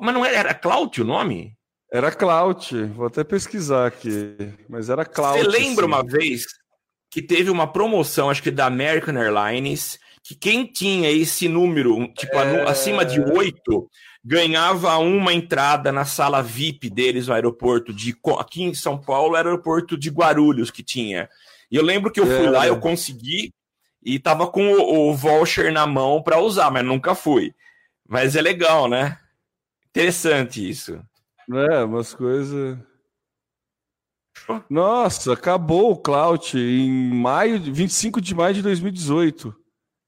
Mas 0.00 0.14
não 0.14 0.24
era, 0.24 0.36
era 0.36 0.54
Clout 0.54 1.00
o 1.00 1.04
nome? 1.04 1.54
Era 1.92 2.10
Clout. 2.10 2.74
Vou 2.94 3.06
até 3.06 3.22
pesquisar 3.22 3.86
aqui. 3.86 4.36
Mas 4.68 4.88
era 4.88 5.04
Clout. 5.04 5.38
Você 5.38 5.46
lembra 5.46 5.84
sim. 5.84 5.88
uma 5.88 6.02
vez 6.02 6.46
que 7.10 7.20
teve 7.20 7.50
uma 7.50 7.70
promoção, 7.70 8.30
acho 8.30 8.42
que 8.42 8.50
da 8.50 8.66
American 8.66 9.16
Airlines, 9.16 9.98
que 10.22 10.34
quem 10.34 10.64
tinha 10.64 11.10
esse 11.10 11.48
número, 11.48 12.06
tipo, 12.14 12.36
é... 12.36 12.62
acima 12.68 13.04
de 13.04 13.20
oito, 13.20 13.90
ganhava 14.24 14.96
uma 14.98 15.32
entrada 15.32 15.90
na 15.90 16.04
sala 16.04 16.42
VIP 16.42 16.88
deles 16.88 17.26
no 17.26 17.34
aeroporto 17.34 17.92
de 17.92 18.14
aqui 18.38 18.62
em 18.62 18.74
São 18.74 18.96
Paulo, 18.98 19.36
era 19.36 19.48
o 19.48 19.50
aeroporto 19.50 19.98
de 19.98 20.10
Guarulhos 20.10 20.70
que 20.70 20.82
tinha. 20.82 21.28
E 21.70 21.76
eu 21.76 21.82
lembro 21.82 22.10
que 22.10 22.20
eu 22.20 22.26
fui 22.26 22.46
é. 22.46 22.50
lá, 22.50 22.66
eu 22.66 22.80
consegui 22.80 23.52
e 24.02 24.18
tava 24.18 24.46
com 24.46 24.72
o, 24.72 25.10
o 25.10 25.14
voucher 25.14 25.72
na 25.72 25.86
mão 25.86 26.22
para 26.22 26.40
usar, 26.40 26.70
mas 26.70 26.84
nunca 26.84 27.14
fui. 27.14 27.54
Mas 28.08 28.34
é 28.34 28.42
legal, 28.42 28.88
né? 28.88 29.18
Interessante 29.88 30.68
isso. 30.68 31.00
É, 31.52 31.84
umas 31.84 32.14
coisas. 32.14 32.78
Nossa, 34.68 35.32
acabou 35.32 35.92
o 35.92 35.96
Clout 35.96 36.56
em 36.56 36.90
maio, 36.90 37.60
25 37.60 38.20
de 38.20 38.34
maio 38.34 38.54
de 38.54 38.62
2018. 38.62 39.54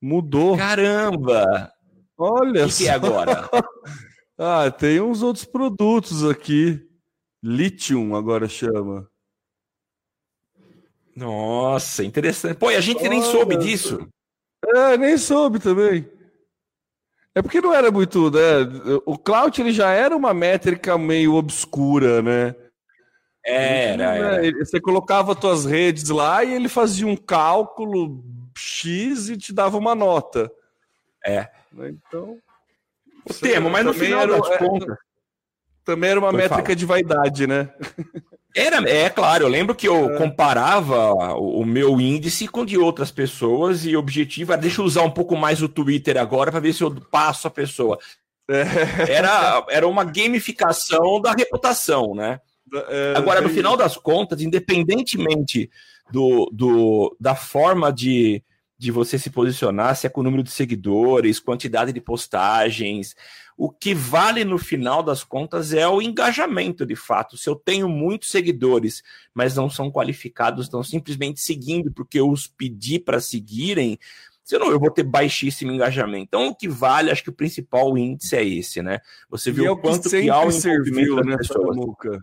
Mudou. 0.00 0.56
Caramba! 0.56 1.72
Olha 2.16 2.66
O 2.66 2.68
que, 2.68 2.78
que, 2.78 2.88
é 2.88 2.90
agora? 2.90 3.48
ah, 4.38 4.70
tem 4.70 5.00
uns 5.00 5.22
outros 5.22 5.44
produtos 5.44 6.24
aqui. 6.24 6.80
Lithium 7.42 8.14
agora 8.14 8.48
chama. 8.48 9.08
Nossa, 11.14 12.04
interessante. 12.04 12.56
Pô, 12.56 12.70
e 12.70 12.76
a 12.76 12.80
gente 12.80 13.06
nem 13.08 13.22
soube 13.22 13.56
disso. 13.56 14.08
É, 14.66 14.96
nem 14.96 15.18
soube 15.18 15.58
também. 15.58 16.08
É 17.34 17.40
porque 17.40 17.60
não 17.60 17.74
era 17.74 17.90
muito, 17.90 18.30
né? 18.30 19.00
O 19.06 19.18
Cloud 19.18 19.60
ele 19.60 19.72
já 19.72 19.90
era 19.90 20.16
uma 20.16 20.34
métrica 20.34 20.98
meio 20.98 21.34
obscura, 21.34 22.20
né? 22.22 22.54
Era, 23.44 24.14
era. 24.14 24.64
Você 24.64 24.80
colocava 24.80 25.38
suas 25.38 25.64
redes 25.64 26.08
lá 26.10 26.44
e 26.44 26.54
ele 26.54 26.68
fazia 26.68 27.06
um 27.06 27.16
cálculo 27.16 28.22
X 28.56 29.30
e 29.30 29.36
te 29.36 29.52
dava 29.52 29.78
uma 29.78 29.94
nota. 29.94 30.50
É. 31.24 31.48
Então. 31.74 32.38
O 33.28 33.34
termo, 33.34 33.70
mas 33.70 33.84
no 33.84 33.94
final 33.94 34.22
era, 34.22 34.38
das 34.38 34.50
é, 34.50 34.58
contas. 34.58 34.98
Também 35.84 36.10
era 36.10 36.20
uma 36.20 36.30
Foi 36.30 36.38
métrica 36.38 36.76
de 36.76 36.86
vaidade, 36.86 37.46
né? 37.46 37.72
Era, 38.54 38.88
é 38.88 39.08
claro, 39.08 39.44
eu 39.44 39.48
lembro 39.48 39.74
que 39.74 39.88
eu 39.88 40.14
é. 40.14 40.18
comparava 40.18 41.14
o, 41.34 41.60
o, 41.60 41.66
meu 41.66 41.98
índice 42.00 42.46
com 42.46 42.66
de 42.66 42.76
outras 42.76 43.10
pessoas 43.10 43.86
e 43.86 43.96
o 43.96 43.98
objetivo 43.98 44.52
era 44.52 44.60
deixa 44.60 44.82
eu 44.82 44.84
usar 44.84 45.02
um 45.02 45.10
pouco 45.10 45.34
mais 45.36 45.62
o 45.62 45.68
Twitter 45.68 46.18
agora 46.18 46.50
para 46.50 46.60
ver 46.60 46.74
se 46.74 46.82
eu 46.82 46.94
passo 47.10 47.48
a 47.48 47.50
pessoa. 47.50 47.98
É. 48.50 49.10
Era, 49.10 49.64
era 49.70 49.88
uma 49.88 50.04
gamificação 50.04 51.20
da 51.20 51.32
reputação, 51.32 52.14
né? 52.14 52.40
É, 52.88 53.14
agora, 53.16 53.40
no 53.40 53.48
final 53.48 53.76
das 53.76 53.96
contas, 53.96 54.40
independentemente 54.40 55.70
do, 56.10 56.50
do, 56.52 57.16
da 57.20 57.34
forma 57.34 57.92
de, 57.92 58.42
de 58.78 58.90
você 58.90 59.18
se 59.18 59.30
posicionar, 59.30 59.94
se 59.96 60.06
é 60.06 60.10
com 60.10 60.20
o 60.20 60.24
número 60.24 60.42
de 60.42 60.50
seguidores, 60.50 61.38
quantidade 61.38 61.92
de 61.92 62.00
postagens, 62.00 63.14
o 63.56 63.70
que 63.70 63.94
vale 63.94 64.44
no 64.44 64.58
final 64.58 65.02
das 65.02 65.22
contas 65.22 65.72
é 65.72 65.86
o 65.86 66.02
engajamento 66.02 66.84
de 66.84 66.96
fato. 66.96 67.36
Se 67.36 67.48
eu 67.48 67.54
tenho 67.54 67.88
muitos 67.88 68.30
seguidores, 68.30 69.02
mas 69.34 69.54
não 69.54 69.68
são 69.68 69.90
qualificados, 69.90 70.66
estão 70.66 70.82
simplesmente 70.82 71.40
seguindo 71.40 71.92
porque 71.92 72.18
eu 72.18 72.30
os 72.30 72.46
pedi 72.46 72.98
para 72.98 73.20
seguirem, 73.20 73.98
senão 74.42 74.70
eu 74.70 74.80
vou 74.80 74.90
ter 74.90 75.04
baixíssimo 75.04 75.72
engajamento. 75.72 76.24
Então, 76.24 76.48
o 76.48 76.54
que 76.54 76.68
vale, 76.68 77.10
acho 77.10 77.22
que 77.22 77.30
o 77.30 77.34
principal 77.34 77.96
índice 77.96 78.36
é 78.36 78.44
esse, 78.44 78.82
né? 78.82 79.00
Você 79.28 79.50
viu 79.52 79.66
é 79.66 79.70
o 79.70 79.76
quanto 79.76 80.08
que, 80.08 80.22
que 80.22 80.30
há 80.30 80.42
o 80.42 80.50
serviu, 80.50 81.16
né, 81.16 81.36
Muca? 81.74 82.22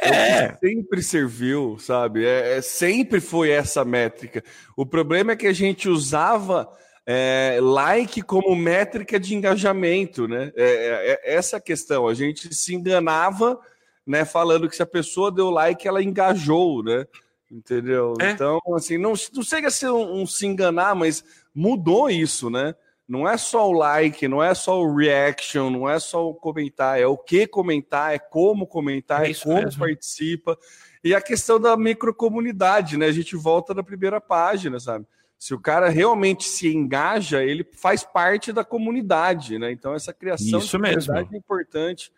É. 0.00 0.08
é 0.08 0.58
sempre 0.60 1.02
serviu, 1.02 1.78
sabe? 1.78 2.24
É, 2.24 2.58
é, 2.58 2.62
sempre 2.62 3.20
foi 3.20 3.50
essa 3.50 3.84
métrica. 3.84 4.42
O 4.76 4.84
problema 4.84 5.32
é 5.32 5.36
que 5.36 5.46
a 5.46 5.52
gente 5.52 5.88
usava 5.88 6.68
é, 7.06 7.58
like 7.60 8.22
como 8.22 8.56
métrica 8.56 9.20
de 9.20 9.34
engajamento, 9.34 10.26
né? 10.26 10.52
É, 10.56 10.64
é, 10.64 11.12
é, 11.12 11.34
essa 11.34 11.58
a 11.58 11.60
questão. 11.60 12.08
A 12.08 12.14
gente 12.14 12.54
se 12.54 12.74
enganava, 12.74 13.60
né? 14.06 14.24
Falando 14.24 14.68
que 14.68 14.76
se 14.76 14.82
a 14.82 14.86
pessoa 14.86 15.30
deu 15.30 15.50
like, 15.50 15.86
ela 15.86 16.02
engajou, 16.02 16.82
né? 16.82 17.06
Entendeu? 17.50 18.14
É. 18.20 18.30
Então, 18.30 18.58
assim, 18.74 18.96
não, 18.96 19.12
não 19.32 19.42
chega 19.42 19.68
a 19.68 19.70
ser 19.70 19.90
um, 19.90 20.22
um, 20.22 20.26
se 20.26 20.46
enganar, 20.46 20.94
mas 20.94 21.22
mudou 21.54 22.08
isso, 22.08 22.48
né? 22.48 22.74
Não 23.06 23.28
é 23.28 23.36
só 23.36 23.68
o 23.68 23.72
like, 23.72 24.26
não 24.26 24.42
é 24.42 24.54
só 24.54 24.82
o 24.82 24.96
reaction, 24.96 25.68
não 25.68 25.88
é 25.88 26.00
só 26.00 26.26
o 26.26 26.34
comentar, 26.34 26.98
é 26.98 27.06
o 27.06 27.18
que 27.18 27.46
comentar, 27.46 28.14
é 28.14 28.18
como 28.18 28.66
comentar, 28.66 29.26
é, 29.26 29.30
é 29.30 29.34
como 29.34 29.62
mesmo. 29.62 29.78
participa. 29.78 30.58
E 31.02 31.14
a 31.14 31.20
questão 31.20 31.60
da 31.60 31.76
microcomunidade, 31.76 32.96
né? 32.96 33.06
A 33.06 33.12
gente 33.12 33.36
volta 33.36 33.74
na 33.74 33.82
primeira 33.82 34.22
página, 34.22 34.80
sabe? 34.80 35.06
Se 35.44 35.52
o 35.52 35.60
cara 35.60 35.90
realmente 35.90 36.44
se 36.44 36.74
engaja, 36.74 37.44
ele 37.44 37.68
faz 37.74 38.02
parte 38.02 38.50
da 38.50 38.64
comunidade, 38.64 39.58
né? 39.58 39.70
Então, 39.70 39.92
essa 39.92 40.10
criação 40.10 40.58
Isso 40.58 40.78
de 40.78 40.82
comunidade 40.82 41.34
é 41.34 41.36
importante. 41.36 42.10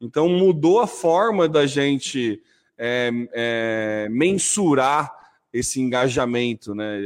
Então, 0.00 0.28
mudou 0.28 0.78
a 0.78 0.86
forma 0.86 1.48
da 1.48 1.66
gente 1.66 2.40
é, 2.78 3.10
é, 3.32 4.08
mensurar 4.08 5.12
esse 5.52 5.80
engajamento, 5.80 6.72
né? 6.72 7.00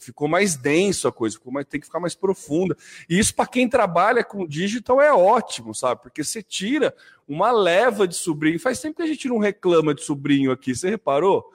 Ficou 0.00 0.28
mais 0.28 0.54
denso 0.54 1.08
a 1.08 1.12
coisa, 1.12 1.38
ficou 1.38 1.50
mais, 1.50 1.64
tem 1.64 1.80
que 1.80 1.86
ficar 1.86 1.98
mais 1.98 2.14
profunda. 2.14 2.76
E 3.08 3.18
isso 3.18 3.34
para 3.34 3.46
quem 3.46 3.66
trabalha 3.66 4.22
com 4.22 4.46
digital 4.46 5.00
é 5.00 5.14
ótimo, 5.14 5.74
sabe? 5.74 6.02
Porque 6.02 6.22
você 6.22 6.42
tira 6.42 6.94
uma 7.26 7.50
leva 7.50 8.06
de 8.06 8.16
sobrinho. 8.16 8.60
Faz 8.60 8.82
tempo 8.82 8.96
que 8.96 9.02
a 9.02 9.06
gente 9.06 9.28
não 9.28 9.38
reclama 9.38 9.94
de 9.94 10.02
sobrinho 10.02 10.52
aqui, 10.52 10.74
você 10.74 10.90
reparou? 10.90 11.50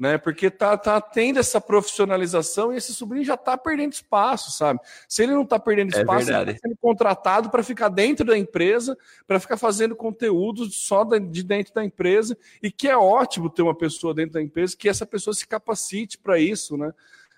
Né? 0.00 0.16
Porque 0.16 0.50
tá, 0.50 0.78
tá 0.78 0.98
tendo 0.98 1.38
essa 1.38 1.60
profissionalização 1.60 2.72
e 2.72 2.78
esse 2.78 2.94
sobrinho 2.94 3.22
já 3.22 3.36
tá 3.36 3.58
perdendo 3.58 3.92
espaço, 3.92 4.50
sabe? 4.50 4.80
Se 5.06 5.22
ele 5.22 5.34
não 5.34 5.44
tá 5.44 5.58
perdendo 5.58 5.94
é 5.94 6.00
espaço, 6.00 6.32
é 6.32 6.40
ele 6.40 6.54
tá 6.54 6.60
sendo 6.62 6.76
contratado 6.78 7.50
para 7.50 7.62
ficar 7.62 7.90
dentro 7.90 8.24
da 8.24 8.38
empresa, 8.38 8.96
para 9.26 9.38
ficar 9.38 9.58
fazendo 9.58 9.94
conteúdo 9.94 10.64
só 10.70 11.04
de 11.04 11.42
dentro 11.42 11.74
da 11.74 11.84
empresa, 11.84 12.34
e 12.62 12.72
que 12.72 12.88
é 12.88 12.96
ótimo 12.96 13.50
ter 13.50 13.60
uma 13.60 13.74
pessoa 13.74 14.14
dentro 14.14 14.32
da 14.32 14.42
empresa 14.42 14.74
que 14.74 14.88
essa 14.88 15.04
pessoa 15.04 15.34
se 15.34 15.46
capacite 15.46 16.16
para 16.16 16.38
isso, 16.38 16.78
né? 16.78 16.94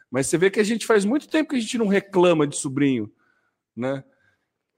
Mas 0.09 0.29
você 0.29 0.38
vê 0.38 0.48
que 0.48 0.61
a 0.61 0.64
gente 0.64 0.87
faz 0.87 1.05
muito 1.05 1.29
tempo 1.29 1.51
que 1.51 1.57
a 1.57 1.61
gente 1.61 1.79
não 1.79 1.88
reclama 1.88 2.46
de 2.46 2.57
sobrinho, 2.57 3.11
né? 3.77 4.05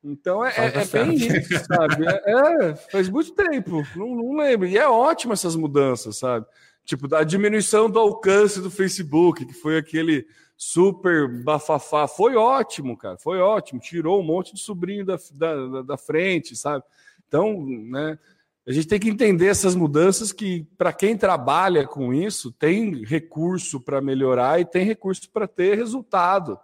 Então 0.02 0.42
é, 0.44 0.54
é, 0.56 0.66
é 0.68 0.84
bem 0.86 1.14
isso, 1.16 1.64
sabe? 1.66 2.06
É, 2.06 2.68
é, 2.70 2.76
faz 2.76 3.10
muito 3.10 3.32
tempo, 3.32 3.82
não, 3.94 4.14
não 4.14 4.36
lembro. 4.36 4.66
E 4.66 4.78
é 4.78 4.88
ótimo 4.88 5.34
essas 5.34 5.54
mudanças, 5.54 6.16
sabe? 6.16 6.46
Tipo, 6.84 7.08
da 7.08 7.24
diminuição 7.24 7.88
do 7.88 7.98
alcance 7.98 8.60
do 8.60 8.70
Facebook, 8.70 9.46
que 9.46 9.54
foi 9.54 9.78
aquele 9.78 10.26
super 10.56 11.28
bafafá. 11.42 12.06
Foi 12.06 12.36
ótimo, 12.36 12.96
cara. 12.96 13.16
Foi 13.16 13.38
ótimo. 13.38 13.80
Tirou 13.80 14.20
um 14.20 14.24
monte 14.24 14.54
de 14.54 14.60
sobrinho 14.60 15.04
da, 15.04 15.18
da, 15.32 15.82
da 15.82 15.96
frente, 15.96 16.54
sabe? 16.54 16.84
Então, 17.26 17.64
né? 17.66 18.18
A 18.66 18.72
gente 18.72 18.88
tem 18.88 18.98
que 18.98 19.10
entender 19.10 19.48
essas 19.48 19.74
mudanças 19.74 20.32
que, 20.32 20.66
para 20.78 20.90
quem 20.90 21.18
trabalha 21.18 21.86
com 21.86 22.14
isso, 22.14 22.50
tem 22.50 23.04
recurso 23.04 23.78
para 23.78 24.00
melhorar 24.00 24.58
e 24.58 24.64
tem 24.64 24.86
recurso 24.86 25.30
para 25.30 25.46
ter 25.46 25.76
resultado. 25.76 26.58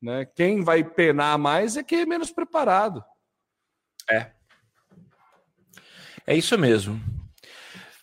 Né? 0.00 0.24
Quem 0.24 0.62
vai 0.62 0.84
penar 0.84 1.36
mais 1.38 1.76
é 1.76 1.82
quem 1.82 2.00
é 2.00 2.06
menos 2.06 2.30
preparado. 2.30 3.04
É. 4.08 4.30
É 6.24 6.36
isso 6.36 6.56
mesmo. 6.56 7.00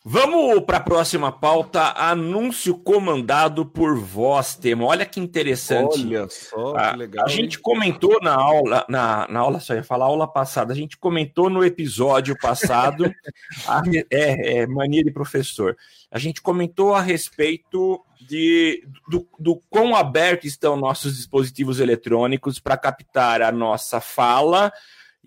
Vamos 0.10 0.62
para 0.62 0.78
a 0.78 0.80
próxima 0.80 1.34
pauta. 1.34 1.92
Anúncio 1.98 2.78
comandado 2.78 3.66
por 3.66 4.00
voz, 4.00 4.56
tema. 4.56 4.86
Olha 4.86 5.06
que 5.06 5.20
interessante. 5.20 6.00
Olha 6.00 6.30
só, 6.30 6.92
que 6.92 6.98
legal. 6.98 7.26
A, 7.26 7.28
gente 7.28 7.60
comentou 7.60 8.18
na 8.22 8.34
aula, 8.34 8.86
na, 8.88 9.28
na 9.30 9.40
aula, 9.42 9.60
só 9.60 9.76
ia 9.76 9.84
falar 9.84 10.06
aula 10.06 10.26
passada, 10.26 10.72
a 10.72 10.76
gente 10.76 10.96
comentou 10.96 11.50
no 11.50 11.62
episódio 11.62 12.38
passado, 12.40 13.04
a, 13.68 13.82
é, 14.10 14.60
é, 14.60 14.68
mania 14.68 15.04
de 15.04 15.12
professor. 15.12 15.76
A 16.10 16.18
gente 16.18 16.42
comentou 16.42 16.96
a 16.96 17.02
respeito 17.02 18.02
de, 18.26 18.88
do, 19.10 19.28
do 19.38 19.62
quão 19.70 19.94
abertos 19.94 20.46
estão 20.46 20.78
nossos 20.78 21.18
dispositivos 21.18 21.82
eletrônicos 21.82 22.62
para 22.62 22.78
captar 22.78 23.42
a 23.42 23.52
nossa 23.52 24.00
fala 24.00 24.72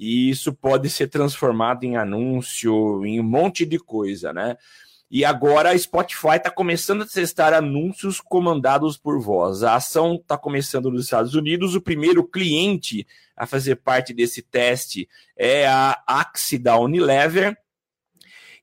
e 0.00 0.30
isso 0.30 0.50
pode 0.54 0.88
ser 0.88 1.08
transformado 1.08 1.84
em 1.84 1.98
anúncio, 1.98 3.04
em 3.04 3.20
um 3.20 3.22
monte 3.22 3.66
de 3.66 3.78
coisa, 3.78 4.32
né? 4.32 4.56
E 5.10 5.26
agora 5.26 5.72
a 5.72 5.78
Spotify 5.78 6.36
está 6.36 6.50
começando 6.50 7.02
a 7.02 7.06
testar 7.06 7.52
anúncios 7.52 8.18
comandados 8.18 8.96
por 8.96 9.20
voz. 9.20 9.62
A 9.62 9.74
ação 9.74 10.14
está 10.14 10.38
começando 10.38 10.90
nos 10.90 11.04
Estados 11.04 11.34
Unidos. 11.34 11.74
O 11.74 11.82
primeiro 11.82 12.24
cliente 12.24 13.06
a 13.36 13.44
fazer 13.44 13.76
parte 13.76 14.14
desse 14.14 14.40
teste 14.40 15.06
é 15.36 15.66
a 15.66 16.00
Axie 16.06 16.58
da 16.58 16.78
Unilever. 16.78 17.54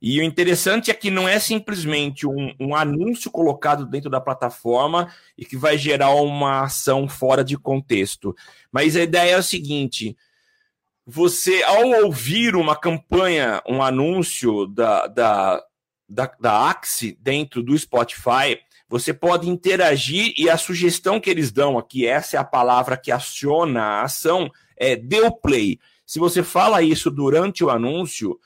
E 0.01 0.19
o 0.19 0.23
interessante 0.23 0.89
é 0.89 0.93
que 0.93 1.11
não 1.11 1.27
é 1.27 1.37
simplesmente 1.37 2.25
um, 2.25 2.55
um, 2.59 2.75
anúncio 2.75 3.29
colocado 3.29 3.85
dentro 3.85 4.09
da 4.09 4.21
plataforma 4.21 5.13
e 5.37 5.45
que 5.45 5.57
vai 5.57 5.77
gerar 5.77 6.15
uma 6.15 6.63
ação 6.63 7.07
fora 7.07 7.43
de 7.43 7.57
contexto. 7.57 8.35
Mas 8.71 8.95
a 8.95 9.03
ideia 9.03 9.33
é 9.33 9.37
o 9.37 9.43
seguinte: 9.43 10.15
você, 11.09 11.63
ao 11.63 12.03
ouvir 12.03 12.53
uma 12.53 12.75
campanha, 12.75 13.63
um 13.65 13.81
anúncio 13.81 14.67
da, 14.67 15.07
da, 15.07 15.63
da, 16.07 16.31
da 16.37 16.69
Axie 16.69 17.17
dentro 17.21 17.63
do 17.63 17.77
Spotify, 17.77 18.59
você 18.89 19.13
pode 19.13 19.49
interagir 19.49 20.33
e 20.37 20.49
a 20.49 20.57
sugestão 20.57 21.17
que 21.17 21.29
eles 21.29 21.49
dão 21.49 21.77
aqui, 21.77 22.05
essa 22.05 22.35
é 22.35 22.39
a 22.39 22.43
palavra 22.43 22.97
que 22.97 23.09
aciona 23.09 23.81
a 23.81 24.01
ação, 24.03 24.51
é 24.75 24.97
deu 24.97 25.31
play. 25.31 25.79
Se 26.05 26.19
você 26.19 26.43
fala 26.43 26.81
isso 26.81 27.09
durante 27.09 27.63
o 27.63 27.69
anúncio, 27.69 28.37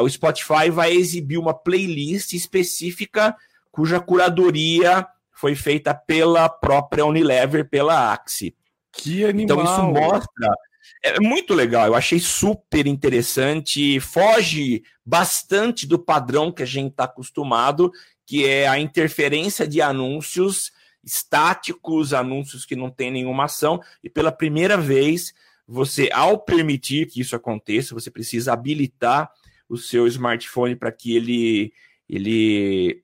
o 0.00 0.08
Spotify 0.08 0.70
vai 0.70 0.92
exibir 0.92 1.38
uma 1.38 1.52
playlist 1.52 2.34
específica 2.34 3.36
cuja 3.72 3.98
curadoria 3.98 5.04
foi 5.32 5.56
feita 5.56 5.92
pela 5.92 6.48
própria 6.48 7.04
Unilever, 7.04 7.68
pela 7.68 8.12
Axie. 8.12 8.54
Que 8.92 9.24
animal! 9.24 9.58
Então 9.58 9.64
isso 9.64 9.82
mostra 9.82 10.54
é 11.02 11.20
muito 11.20 11.54
legal, 11.54 11.86
eu 11.86 11.94
achei 11.94 12.18
super 12.18 12.86
interessante, 12.86 14.00
foge 14.00 14.82
bastante 15.04 15.86
do 15.86 15.98
padrão 15.98 16.50
que 16.50 16.62
a 16.62 16.66
gente 16.66 16.90
está 16.90 17.04
acostumado, 17.04 17.92
que 18.26 18.46
é 18.46 18.66
a 18.66 18.78
interferência 18.78 19.66
de 19.66 19.80
anúncios 19.80 20.72
estáticos, 21.04 22.12
anúncios 22.12 22.64
que 22.66 22.74
não 22.74 22.90
tem 22.90 23.10
nenhuma 23.10 23.44
ação, 23.44 23.80
e 24.02 24.10
pela 24.10 24.32
primeira 24.32 24.76
vez, 24.76 25.32
você, 25.66 26.10
ao 26.12 26.38
permitir 26.38 27.06
que 27.06 27.20
isso 27.20 27.36
aconteça, 27.36 27.94
você 27.94 28.10
precisa 28.10 28.52
habilitar 28.52 29.30
o 29.68 29.76
seu 29.76 30.06
smartphone 30.06 30.76
para 30.76 30.92
que 30.92 31.16
ele, 31.16 31.72
ele 32.08 33.02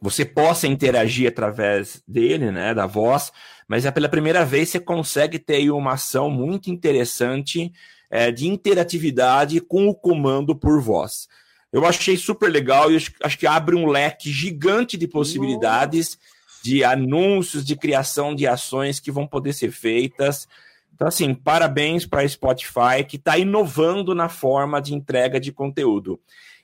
você 0.00 0.24
possa 0.24 0.66
interagir 0.66 1.28
através 1.28 2.02
dele, 2.06 2.50
né, 2.50 2.72
da 2.72 2.86
voz, 2.86 3.32
mas 3.66 3.84
é 3.84 3.90
pela 3.90 4.08
primeira 4.08 4.44
vez 4.44 4.68
você 4.68 4.80
consegue 4.80 5.38
ter 5.38 5.70
uma 5.70 5.94
ação 5.94 6.30
muito 6.30 6.70
interessante 6.70 7.72
é, 8.10 8.30
de 8.30 8.46
interatividade 8.46 9.60
com 9.60 9.88
o 9.88 9.94
comando 9.94 10.54
por 10.56 10.80
voz. 10.80 11.28
Eu 11.72 11.84
achei 11.84 12.16
super 12.16 12.50
legal 12.50 12.90
e 12.90 12.96
acho 12.96 13.38
que 13.38 13.46
abre 13.46 13.76
um 13.76 13.86
leque 13.86 14.30
gigante 14.30 14.96
de 14.96 15.06
possibilidades 15.06 16.16
Nossa. 16.16 16.62
de 16.62 16.82
anúncios, 16.84 17.64
de 17.64 17.76
criação 17.76 18.34
de 18.34 18.46
ações 18.46 18.98
que 18.98 19.12
vão 19.12 19.26
poder 19.26 19.52
ser 19.52 19.70
feitas. 19.70 20.48
Então, 20.94 21.06
assim, 21.06 21.34
parabéns 21.34 22.06
para 22.06 22.22
a 22.22 22.28
Spotify, 22.28 23.04
que 23.06 23.16
está 23.16 23.36
inovando 23.36 24.14
na 24.14 24.28
forma 24.30 24.80
de 24.80 24.94
entrega 24.94 25.38
de 25.38 25.52
conteúdo. 25.52 26.18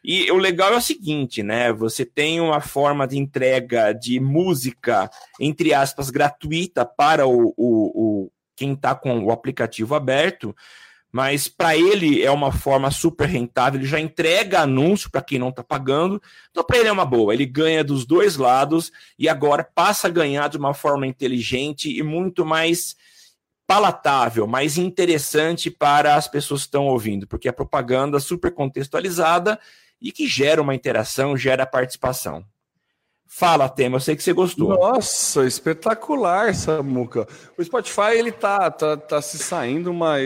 E 0.04 0.30
o 0.30 0.36
legal 0.36 0.74
é 0.74 0.76
o 0.76 0.82
seguinte, 0.82 1.42
né? 1.42 1.72
Você 1.72 2.04
tem 2.04 2.38
uma 2.38 2.60
forma 2.60 3.08
de 3.08 3.16
entrega 3.16 3.94
de 3.94 4.20
música, 4.20 5.10
entre 5.40 5.72
aspas, 5.72 6.10
gratuita 6.10 6.84
para 6.84 7.26
o, 7.26 7.54
o, 7.56 8.26
o 8.26 8.32
quem 8.54 8.74
está 8.74 8.94
com 8.94 9.24
o 9.24 9.30
aplicativo 9.30 9.94
aberto, 9.94 10.54
mas 11.10 11.48
para 11.48 11.74
ele 11.74 12.22
é 12.22 12.30
uma 12.30 12.52
forma 12.52 12.90
super 12.90 13.26
rentável, 13.26 13.80
ele 13.80 13.88
já 13.88 13.98
entrega 13.98 14.60
anúncio 14.60 15.10
para 15.10 15.22
quem 15.22 15.38
não 15.38 15.48
está 15.48 15.64
pagando, 15.64 16.20
então 16.50 16.62
para 16.62 16.78
ele 16.78 16.88
é 16.88 16.92
uma 16.92 17.06
boa, 17.06 17.32
ele 17.32 17.46
ganha 17.46 17.82
dos 17.82 18.04
dois 18.04 18.36
lados 18.36 18.92
e 19.18 19.26
agora 19.26 19.64
passa 19.64 20.08
a 20.08 20.10
ganhar 20.10 20.48
de 20.48 20.58
uma 20.58 20.74
forma 20.74 21.06
inteligente 21.06 21.88
e 21.88 22.02
muito 22.02 22.44
mais 22.44 22.94
palatável, 23.66 24.46
mais 24.46 24.76
interessante 24.76 25.70
para 25.70 26.14
as 26.14 26.28
pessoas 26.28 26.60
que 26.60 26.66
estão 26.66 26.86
ouvindo, 26.88 27.26
porque 27.26 27.48
é 27.48 27.52
propaganda 27.52 28.20
super 28.20 28.52
contextualizada 28.52 29.58
e 30.04 30.12
que 30.12 30.26
gera 30.26 30.60
uma 30.60 30.74
interação, 30.74 31.34
gera 31.34 31.64
participação. 31.64 32.44
Fala, 33.26 33.68
Tema, 33.70 33.96
eu 33.96 34.00
sei 34.00 34.14
que 34.14 34.22
você 34.22 34.34
gostou. 34.34 34.68
Nossa, 34.68 35.44
espetacular, 35.44 36.54
Samuca. 36.54 37.26
O 37.58 37.64
Spotify, 37.64 38.12
ele 38.16 38.30
tá, 38.30 38.70
tá, 38.70 38.96
tá 38.96 39.20
se 39.20 39.38
saindo 39.38 39.90
uma, 39.90 40.16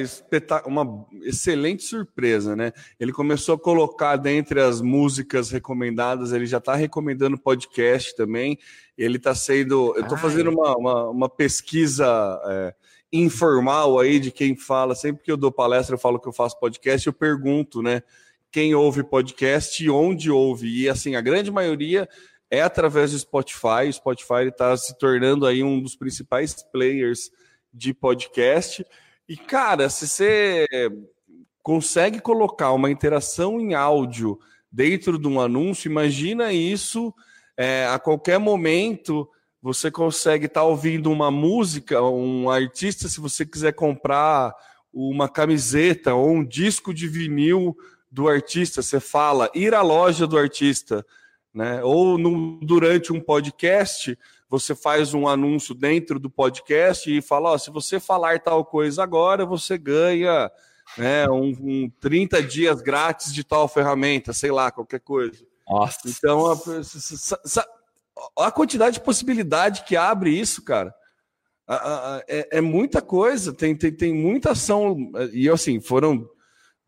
uma 0.66 1.06
excelente 1.22 1.84
surpresa, 1.84 2.54
né? 2.56 2.72
Ele 2.98 3.12
começou 3.12 3.54
a 3.54 3.58
colocar 3.58 4.16
dentre 4.16 4.60
as 4.60 4.82
músicas 4.82 5.48
recomendadas, 5.48 6.32
ele 6.32 6.44
já 6.44 6.58
está 6.58 6.74
recomendando 6.74 7.38
podcast 7.38 8.14
também. 8.14 8.58
Ele 8.96 9.16
está 9.16 9.34
sendo. 9.34 9.94
Eu 9.96 10.02
estou 10.02 10.18
fazendo 10.18 10.50
uma, 10.50 10.76
uma, 10.76 11.08
uma 11.08 11.28
pesquisa 11.30 12.06
é, 12.44 12.74
informal 13.12 13.98
aí 13.98 14.18
de 14.18 14.30
quem 14.30 14.54
fala. 14.54 14.94
Sempre 14.94 15.22
que 15.22 15.32
eu 15.32 15.36
dou 15.36 15.52
palestra, 15.52 15.94
eu 15.94 16.00
falo 16.00 16.20
que 16.20 16.28
eu 16.28 16.32
faço 16.32 16.58
podcast, 16.58 17.06
eu 17.06 17.12
pergunto, 17.12 17.80
né? 17.80 18.02
Quem 18.50 18.74
ouve 18.74 19.02
podcast 19.02 19.82
e 19.82 19.90
onde 19.90 20.30
ouve. 20.30 20.68
E 20.82 20.88
assim, 20.88 21.16
a 21.16 21.20
grande 21.20 21.50
maioria 21.50 22.08
é 22.50 22.62
através 22.62 23.12
do 23.12 23.18
Spotify. 23.18 23.88
O 23.88 23.92
Spotify 23.92 24.48
está 24.48 24.76
se 24.76 24.96
tornando 24.98 25.46
aí 25.46 25.62
um 25.62 25.80
dos 25.80 25.96
principais 25.96 26.54
players 26.72 27.30
de 27.72 27.92
podcast. 27.92 28.84
E, 29.28 29.36
cara, 29.36 29.90
se 29.90 30.08
você 30.08 30.66
consegue 31.62 32.20
colocar 32.20 32.72
uma 32.72 32.90
interação 32.90 33.60
em 33.60 33.74
áudio 33.74 34.38
dentro 34.72 35.18
de 35.18 35.28
um 35.28 35.40
anúncio, 35.40 35.90
imagina 35.90 36.52
isso 36.52 37.12
é, 37.56 37.86
a 37.86 37.98
qualquer 37.98 38.38
momento. 38.38 39.28
Você 39.60 39.90
consegue 39.90 40.46
estar 40.46 40.60
tá 40.60 40.66
ouvindo 40.66 41.10
uma 41.10 41.30
música, 41.30 42.00
um 42.00 42.48
artista, 42.48 43.08
se 43.08 43.20
você 43.20 43.44
quiser 43.44 43.72
comprar 43.72 44.54
uma 44.92 45.28
camiseta 45.28 46.14
ou 46.14 46.30
um 46.30 46.44
disco 46.44 46.94
de 46.94 47.06
vinil 47.06 47.76
do 48.10 48.28
artista, 48.28 48.82
você 48.82 49.00
fala 49.00 49.50
ir 49.54 49.74
à 49.74 49.82
loja 49.82 50.26
do 50.26 50.38
artista, 50.38 51.04
né? 51.52 51.82
Ou 51.82 52.16
no, 52.16 52.58
durante 52.60 53.12
um 53.12 53.20
podcast, 53.20 54.18
você 54.48 54.74
faz 54.74 55.12
um 55.12 55.28
anúncio 55.28 55.74
dentro 55.74 56.18
do 56.18 56.30
podcast 56.30 57.10
e 57.10 57.20
fala: 57.20 57.50
ó, 57.50 57.58
se 57.58 57.70
você 57.70 58.00
falar 58.00 58.40
tal 58.40 58.64
coisa 58.64 59.02
agora, 59.02 59.44
você 59.44 59.76
ganha 59.76 60.50
né, 60.96 61.28
um, 61.28 61.54
um 61.60 61.92
30 62.00 62.42
dias 62.42 62.80
grátis 62.80 63.32
de 63.32 63.44
tal 63.44 63.68
ferramenta, 63.68 64.32
sei 64.32 64.50
lá, 64.50 64.70
qualquer 64.70 65.00
coisa. 65.00 65.46
Nossa. 65.68 66.08
Então, 66.08 66.46
a, 66.46 68.46
a 68.46 68.50
quantidade 68.50 68.94
de 68.94 69.04
possibilidade 69.04 69.84
que 69.84 69.96
abre 69.96 70.30
isso, 70.30 70.62
cara. 70.62 70.94
É, 72.26 72.58
é, 72.58 72.60
muita 72.62 73.02
coisa, 73.02 73.52
tem, 73.52 73.76
tem, 73.76 73.92
tem 73.92 74.14
muita 74.14 74.52
ação. 74.52 74.96
E 75.32 75.50
assim, 75.50 75.80
foram 75.80 76.26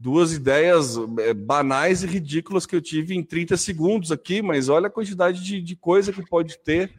duas 0.00 0.32
ideias 0.32 0.96
é, 1.18 1.34
banais 1.34 2.02
e 2.02 2.06
ridículas 2.06 2.64
que 2.64 2.74
eu 2.74 2.80
tive 2.80 3.14
em 3.14 3.22
30 3.22 3.54
segundos 3.58 4.10
aqui, 4.10 4.40
mas 4.40 4.70
olha 4.70 4.86
a 4.86 4.90
quantidade 4.90 5.44
de, 5.44 5.60
de 5.60 5.76
coisa 5.76 6.10
que 6.10 6.24
pode 6.26 6.58
ter. 6.58 6.90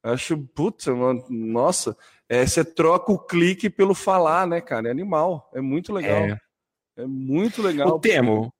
Acho, 0.00 0.38
puta, 0.38 0.92
nossa, 1.28 1.96
é, 2.28 2.46
você 2.46 2.64
troca 2.64 3.10
o 3.10 3.18
clique 3.18 3.68
pelo 3.68 3.94
falar, 3.94 4.46
né, 4.46 4.60
cara? 4.60 4.86
É 4.86 4.90
animal, 4.92 5.50
é 5.52 5.60
muito 5.60 5.92
legal. 5.92 6.22
É, 6.22 6.38
é 6.98 7.06
muito 7.06 7.60
legal. 7.60 7.88
O 7.88 7.98
Temo, 7.98 8.54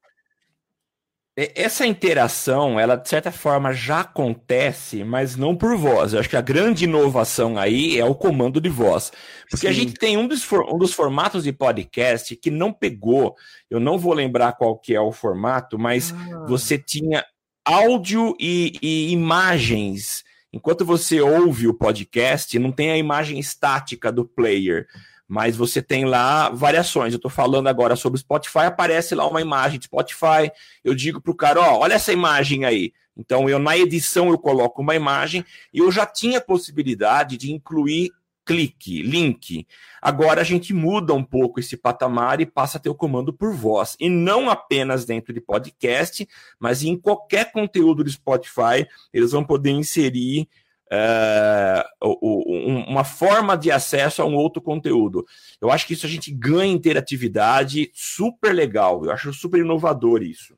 essa 1.37 1.87
interação, 1.87 2.81
ela 2.81 2.97
de 2.97 3.11
certa 3.11 3.31
forma 3.31 3.71
já 3.71 4.01
acontece, 4.01 5.05
mas 5.05 5.37
não 5.37 5.55
por 5.55 5.77
voz. 5.77 6.15
Eu 6.15 6.21
acho 6.21 6.31
que 6.31 6.37
a 6.37 6.41
grande 6.41 6.85
inovação 6.85 7.59
aí 7.59 7.99
é 7.99 8.05
o 8.07 8.15
comando 8.15 8.59
de 8.59 8.71
voz. 8.71 9.13
Porque 9.51 9.67
Sim. 9.67 9.69
a 9.69 9.73
gente 9.73 9.93
tem 9.93 10.17
um 10.17 10.27
dos, 10.27 10.51
um 10.51 10.79
dos 10.79 10.95
formatos 10.95 11.45
de 11.45 11.53
podcast 11.53 12.35
que 12.37 12.51
não 12.51 12.73
pegou, 12.73 13.35
eu 13.69 13.79
não 13.79 13.99
vou 13.99 14.15
lembrar 14.15 14.53
qual 14.53 14.79
que 14.79 14.95
é 14.95 15.01
o 15.01 15.13
formato, 15.13 15.79
mas 15.79 16.15
ah. 16.15 16.47
você 16.49 16.79
tinha 16.79 17.23
áudio 17.67 18.35
e, 18.41 18.79
e 18.81 19.13
imagens. 19.13 20.25
Enquanto 20.51 20.87
você 20.87 21.21
ouve 21.21 21.69
o 21.69 21.75
podcast, 21.75 22.59
não 22.59 22.73
tem 22.73 22.91
a 22.91 22.97
imagem 22.97 23.39
estática 23.39 24.11
do 24.11 24.25
player 24.25 24.87
mas 25.29 25.57
você 25.57 25.83
tem 25.83 26.05
lá 26.05 26.49
variações. 26.51 27.13
Eu 27.13 27.17
estou 27.17 27.31
falando 27.31 27.69
agora 27.69 27.97
sobre 27.97 28.21
Spotify, 28.21 28.61
aparece 28.61 29.15
lá 29.15 29.27
uma 29.27 29.41
imagem 29.41 29.79
de 29.79 29.87
Spotify. 29.87 30.51
Eu 30.85 30.95
digo 30.95 31.21
para 31.21 31.33
o 31.33 31.37
cara: 31.37 31.61
ó, 31.61 31.79
olha 31.81 31.95
essa 31.95 32.13
imagem 32.13 32.65
aí. 32.65 32.93
Então, 33.17 33.49
eu 33.49 33.59
na 33.59 33.77
edição 33.77 34.29
eu 34.29 34.39
coloco 34.39 34.83
uma 34.83 34.95
imagem 34.95 35.45
e 35.73 35.79
eu 35.79 35.91
já 35.91 36.05
tinha 36.05 36.41
possibilidade 36.41 37.37
de 37.37 37.51
incluir 37.51 38.11
clique, 38.45 39.03
link. 39.03 39.67
Agora 40.01 40.41
a 40.41 40.45
gente 40.45 40.73
muda 40.73 41.13
um 41.13 41.25
pouco 41.25 41.59
esse 41.59 41.77
patamar 41.77 42.41
e 42.41 42.47
passa 42.47 42.79
a 42.79 42.81
ter 42.81 42.89
o 42.89 42.95
comando 42.95 43.33
por 43.33 43.53
voz. 43.53 43.97
E 43.99 44.09
não 44.09 44.49
apenas 44.49 45.05
dentro 45.05 45.35
de 45.35 45.41
podcast, 45.41 46.27
mas 46.61 46.85
em 46.85 46.97
qualquer 46.97 47.51
conteúdo 47.51 48.05
do 48.05 48.11
Spotify, 48.11 48.87
eles 49.13 49.33
vão 49.33 49.43
poder 49.43 49.71
inserir 49.71 50.49
é, 50.91 51.85
uma 52.01 53.05
forma 53.05 53.57
de 53.57 53.71
acesso 53.71 54.23
a 54.23 54.25
um 54.25 54.35
outro 54.35 54.63
conteúdo. 54.63 55.25
Eu 55.61 55.71
acho 55.71 55.87
que 55.87 55.95
isso 55.95 56.07
a 56.07 56.09
gente 56.09 56.31
ganha 56.31 56.73
interatividade 56.73 57.91
super 57.95 58.53
legal. 58.53 59.05
Eu 59.05 59.11
acho 59.11 59.33
super 59.33 59.61
inovador 59.61 60.23
isso. 60.23 60.57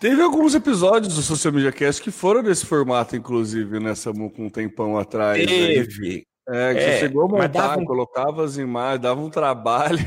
Teve 0.00 0.22
alguns 0.22 0.54
episódios 0.54 1.14
do 1.14 1.22
Social 1.22 1.52
Media 1.52 1.72
Cast 1.72 2.02
que 2.02 2.10
foram 2.10 2.42
desse 2.42 2.66
formato, 2.66 3.16
inclusive, 3.16 3.78
nessa 3.78 4.12
com 4.12 4.32
um 4.38 4.50
tempão 4.50 4.98
atrás. 4.98 5.46
Teve. 5.46 6.26
É, 6.46 6.74
que 6.74 6.80
é, 6.80 6.92
você 6.92 6.98
chegou 7.00 7.24
a 7.24 7.28
montar, 7.28 7.78
um... 7.78 7.86
colocava 7.86 8.44
as 8.44 8.58
imagens, 8.58 9.00
dava 9.00 9.20
um 9.20 9.30
trabalho. 9.30 9.98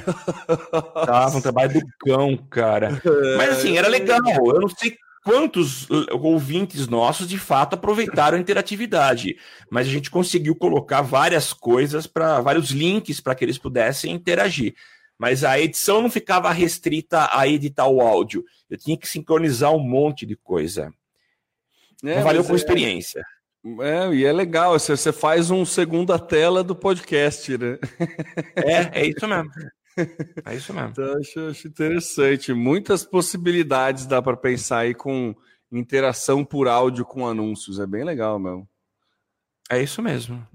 Dava 1.06 1.38
um 1.38 1.41
trabalho 1.41 1.73
do 1.73 1.88
cão, 2.00 2.38
cara. 2.50 3.02
É, 3.08 3.38
Mas 3.38 3.58
assim, 3.58 3.78
era 3.78 3.88
legal. 3.88 4.19
Eu 4.45 4.62
não 4.62 4.69
sei 4.69 4.95
quantos 5.28 5.90
uh, 5.90 6.08
ouvintes 6.22 6.88
nossos 6.88 7.28
de 7.28 7.38
fato 7.38 7.74
aproveitaram 7.74 8.38
a 8.38 8.40
interatividade, 8.40 9.36
mas 9.70 9.86
a 9.86 9.92
gente 9.92 10.10
conseguiu 10.10 10.56
colocar 10.56 11.02
várias 11.02 11.52
coisas 11.52 12.08
para 12.08 12.40
vários 12.40 12.70
links 12.70 13.20
para 13.20 13.36
que 13.36 13.44
eles 13.44 13.58
pudessem 13.58 14.13
interagir. 14.13 14.74
Mas 15.20 15.44
a 15.44 15.60
edição 15.60 16.02
não 16.02 16.10
ficava 16.10 16.50
restrita 16.54 17.28
a 17.34 17.46
editar 17.46 17.88
o 17.88 18.00
áudio. 18.00 18.46
Eu 18.70 18.78
tinha 18.78 18.98
que 18.98 19.08
sincronizar 19.08 19.74
um 19.74 19.80
monte 19.80 20.26
de 20.26 20.38
coisa. 20.38 20.94
É, 22.02 22.22
valeu 22.22 22.46
com 22.46 22.54
é, 22.54 22.56
experiência. 22.56 23.22
É, 23.82 24.13
e 24.13 24.24
é 24.24 24.32
legal, 24.32 24.80
você, 24.80 24.96
você 24.96 25.12
faz 25.12 25.52
um 25.52 25.66
segunda 25.66 26.18
tela 26.18 26.63
do 26.63 26.74
podcast, 26.76 27.58
né? 27.58 27.78
É, 28.56 29.02
é 29.02 29.08
isso 29.08 29.28
mesmo. 29.28 29.52
É 30.46 30.56
isso 30.56 30.74
mesmo. 30.74 30.90
Então, 30.90 31.18
acho, 31.20 31.40
acho 31.48 31.68
interessante. 31.68 32.54
Muitas 32.54 33.04
possibilidades 33.04 34.06
dá 34.06 34.22
para 34.22 34.38
pensar 34.38 34.80
aí 34.80 34.94
com 34.94 35.36
interação 35.72 36.46
por 36.46 36.68
áudio 36.68 37.06
com 37.06 37.28
anúncios. 37.28 37.80
É 37.80 37.86
bem 37.86 38.04
legal 38.04 38.40
mesmo. 38.40 38.68
É 39.70 39.82
isso 39.82 40.02
mesmo. 40.02 40.46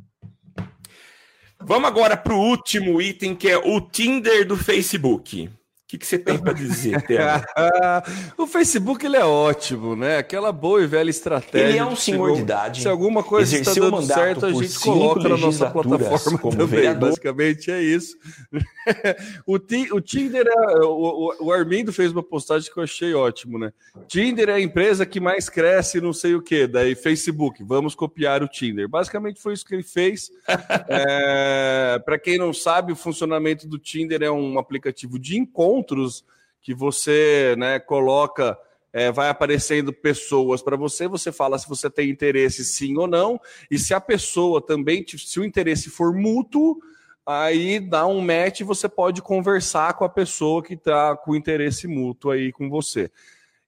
Vamos 1.60 1.88
agora 1.88 2.16
para 2.16 2.34
o 2.34 2.40
último 2.40 3.00
item, 3.00 3.36
que 3.36 3.48
é 3.48 3.56
o 3.56 3.80
Tinder 3.80 4.46
do 4.46 4.56
Facebook 4.56 5.48
que, 5.92 5.98
que 5.98 6.06
você 6.06 6.18
tem 6.18 6.38
para 6.38 6.54
dizer, 6.54 7.04
O 8.38 8.46
Facebook 8.46 9.04
ele 9.04 9.16
é 9.16 9.24
ótimo, 9.24 9.94
né? 9.94 10.16
Aquela 10.16 10.50
boa 10.50 10.82
e 10.82 10.86
velha 10.86 11.10
estratégia. 11.10 11.68
Ele 11.68 11.78
é 11.78 11.84
um 11.84 11.94
senhor 11.94 12.28
chegou, 12.28 12.36
de 12.36 12.42
idade. 12.42 12.80
Se 12.80 12.88
alguma 12.88 13.22
coisa 13.22 13.54
está 13.58 13.74
dando 13.74 14.00
certo, 14.02 14.46
a 14.46 14.52
gente 14.52 14.78
coloca 14.78 15.28
na 15.28 15.36
nossa 15.36 15.70
plataforma 15.70 16.38
também. 16.38 16.66
Vereador. 16.66 17.10
Basicamente 17.10 17.70
é 17.70 17.82
isso. 17.82 18.16
o, 19.46 19.56
o 19.56 20.00
Tinder 20.00 20.46
é. 20.46 20.78
O, 20.82 21.34
o 21.40 21.52
Armindo 21.52 21.92
fez 21.92 22.10
uma 22.10 22.22
postagem 22.22 22.72
que 22.72 22.78
eu 22.78 22.84
achei 22.84 23.12
ótimo, 23.12 23.58
né? 23.58 23.70
Tinder 24.08 24.48
é 24.48 24.54
a 24.54 24.60
empresa 24.60 25.04
que 25.04 25.20
mais 25.20 25.50
cresce, 25.50 26.00
não 26.00 26.14
sei 26.14 26.34
o 26.34 26.40
quê. 26.40 26.66
Daí 26.66 26.94
Facebook, 26.94 27.62
vamos 27.62 27.94
copiar 27.94 28.42
o 28.42 28.48
Tinder. 28.48 28.88
Basicamente 28.88 29.42
foi 29.42 29.52
isso 29.52 29.66
que 29.66 29.74
ele 29.74 29.82
fez. 29.82 30.30
é, 30.88 32.00
para 32.02 32.18
quem 32.18 32.38
não 32.38 32.54
sabe, 32.54 32.92
o 32.92 32.96
funcionamento 32.96 33.68
do 33.68 33.78
Tinder 33.78 34.22
é 34.22 34.30
um 34.30 34.58
aplicativo 34.58 35.18
de 35.18 35.36
encontro 35.36 35.81
encontros 35.82 36.24
que 36.60 36.72
você 36.72 37.56
né, 37.58 37.80
coloca, 37.80 38.56
é, 38.92 39.10
vai 39.10 39.28
aparecendo 39.28 39.92
pessoas 39.92 40.62
para 40.62 40.76
você, 40.76 41.08
você 41.08 41.32
fala 41.32 41.58
se 41.58 41.68
você 41.68 41.90
tem 41.90 42.08
interesse 42.08 42.64
sim 42.64 42.96
ou 42.96 43.08
não, 43.08 43.40
e 43.70 43.78
se 43.78 43.92
a 43.92 44.00
pessoa 44.00 44.64
também, 44.64 45.04
se 45.06 45.40
o 45.40 45.44
interesse 45.44 45.90
for 45.90 46.14
mútuo, 46.14 46.78
aí 47.26 47.80
dá 47.80 48.06
um 48.06 48.20
match 48.20 48.60
e 48.60 48.64
você 48.64 48.88
pode 48.88 49.20
conversar 49.20 49.94
com 49.94 50.04
a 50.04 50.08
pessoa 50.08 50.62
que 50.62 50.74
está 50.74 51.16
com 51.16 51.34
interesse 51.34 51.86
mútuo 51.88 52.30
aí 52.30 52.52
com 52.52 52.70
você. 52.70 53.10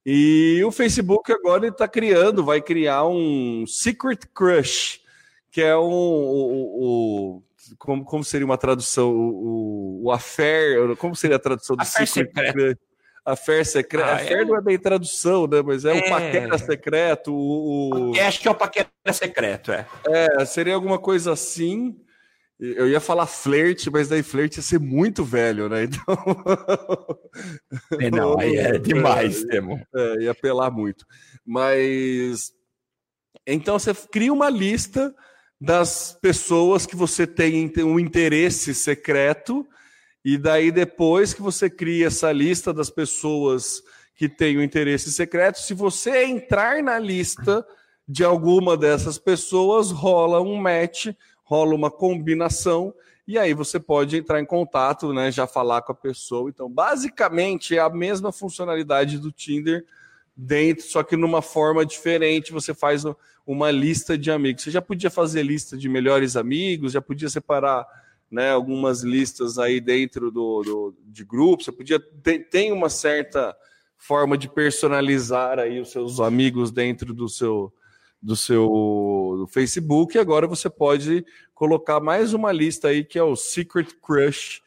E 0.07 0.63
o 0.65 0.71
Facebook 0.71 1.33
agora 1.33 1.67
está 1.67 1.89
criando, 1.89 2.45
vai 2.45 2.61
criar 2.61 3.07
um 3.07 3.65
Secret 3.67 4.19
Crush, 4.35 5.01
que 5.51 5.63
é 5.63 5.77
um, 5.77 5.83
o, 5.83 7.43
como, 7.79 8.05
como 8.05 8.25
seria 8.25 8.45
uma 8.45 8.59
tradução? 8.59 9.11
O, 9.11 10.03
o, 10.03 10.05
o 10.05 10.13
affair, 10.13 10.97
como 10.97 11.15
seria 11.15 11.37
a 11.37 11.41
tradução 11.41 11.77
do 11.77 11.83
affair 11.83 12.07
secreto? 12.07 12.79
Affair 13.25 13.65
secreto. 13.65 14.07
Ah, 14.07 14.21
é... 14.21 14.45
não 14.45 14.57
é 14.57 14.61
bem 14.61 14.79
tradução, 14.79 15.47
né? 15.47 15.63
Mas 15.63 15.85
é, 15.85 15.97
é... 15.97 16.01
o 16.01 16.11
paquera 16.11 16.59
secreto. 16.59 17.35
O, 17.35 18.11
o... 18.11 18.21
Acho 18.21 18.41
que 18.41 18.49
é 18.49 18.51
o 18.51 18.55
paquera 18.55 18.89
secreto, 19.13 19.73
é. 19.73 19.87
É, 20.07 20.45
seria 20.45 20.75
alguma 20.75 20.99
coisa 20.99 21.33
assim. 21.33 21.99
Eu 22.61 22.89
ia 22.89 23.01
falar 23.01 23.27
flerte, 23.27 23.91
mas 23.91 24.09
daí 24.09 24.23
flerte 24.23 24.59
ia 24.59 24.63
ser 24.63 24.79
muito 24.79 25.25
velho, 25.25 25.69
né? 25.69 25.85
Então. 27.91 27.99
É, 28.01 28.11
não, 28.11 28.39
aí 28.39 28.57
é 28.57 28.79
demais, 28.79 29.43
Temo. 29.45 29.81
É, 29.95 30.23
ia 30.23 30.31
apelar 30.31 30.71
muito. 30.71 31.07
Mas. 31.45 32.53
Então 33.47 33.79
você 33.79 33.93
cria 33.93 34.33
uma 34.33 34.49
lista 34.49 35.15
das 35.61 36.17
pessoas 36.21 36.87
que 36.87 36.97
você 36.97 37.27
tem 37.27 37.71
um 37.85 37.99
interesse 37.99 38.75
secreto, 38.75 39.67
e 40.25 40.39
daí 40.39 40.71
depois 40.71 41.35
que 41.35 41.43
você 41.43 41.69
cria 41.69 42.07
essa 42.07 42.33
lista 42.33 42.73
das 42.73 42.91
pessoas 42.91 43.83
que 44.17 44.29
têm 44.29 44.57
o 44.57 44.61
um 44.61 44.63
interesse 44.63 45.13
secreto, 45.13 45.59
se 45.59 45.75
você 45.75 46.25
entrar 46.25 46.83
na 46.83 46.99
lista 46.99 47.67
de 48.07 48.23
alguma 48.25 48.77
dessas 48.77 49.19
pessoas, 49.19 49.91
rola 49.91 50.41
um 50.41 50.57
match, 50.57 51.09
rola 51.43 51.75
uma 51.75 51.91
combinação, 51.91 52.95
e 53.27 53.39
aí 53.39 53.55
você 53.55 53.81
pode 53.81 54.17
entrar 54.17 54.41
em 54.41 54.45
contato, 54.45 55.13
né, 55.13 55.31
já 55.33 55.47
falar 55.47 55.83
com 55.83 55.93
a 55.93 55.95
pessoa. 55.95 56.51
Então, 56.51 56.71
basicamente 56.71 57.77
é 57.77 57.81
a 57.81 57.89
mesma 57.89 58.31
funcionalidade 58.31 59.19
do 59.19 59.33
Tinder 59.33 59.85
dentro, 60.37 60.85
só 60.85 61.03
que 61.03 61.17
numa 61.17 61.41
forma 61.41 61.87
diferente. 61.87 62.53
Você 62.53 62.75
faz 62.75 63.05
uma 63.47 63.71
lista 63.71 64.17
de 64.17 64.31
amigos. 64.31 64.63
Você 64.63 64.71
já 64.71 64.81
podia 64.81 65.11
fazer 65.11 65.43
lista 65.43 65.77
de 65.77 65.89
melhores 65.89 66.37
amigos, 66.37 66.93
já 66.93 67.01
podia 67.01 67.29
separar 67.29 67.87
né, 68.31 68.51
algumas 68.51 69.03
listas 69.03 69.59
aí 69.59 69.81
dentro 69.81 70.31
do, 70.31 70.63
do 70.63 70.95
de 71.07 71.25
grupos, 71.25 71.67
você 71.67 71.73
podia 71.73 72.01
ter 72.01 72.49
tem 72.49 72.73
uma 72.73 72.89
certa 72.89 73.55
forma 73.97 74.37
de 74.37 74.49
personalizar 74.49 75.59
aí 75.59 75.81
os 75.81 75.93
seus 75.93 76.19
amigos 76.21 76.71
dentro 76.71 77.15
do 77.15 77.29
seu 77.29 77.73
do 78.21 78.35
seu 78.35 79.47
Facebook, 79.51 80.17
e 80.17 80.19
agora 80.19 80.47
você 80.47 80.71
pode 80.71 81.25
colocar 81.55 82.01
mais 82.01 82.33
uma 82.33 82.51
lista 82.51 82.89
aí 82.89 83.05
que 83.05 83.19
é 83.19 83.23
o 83.23 83.37
Secret 83.37 83.89
Crush, 84.03 84.63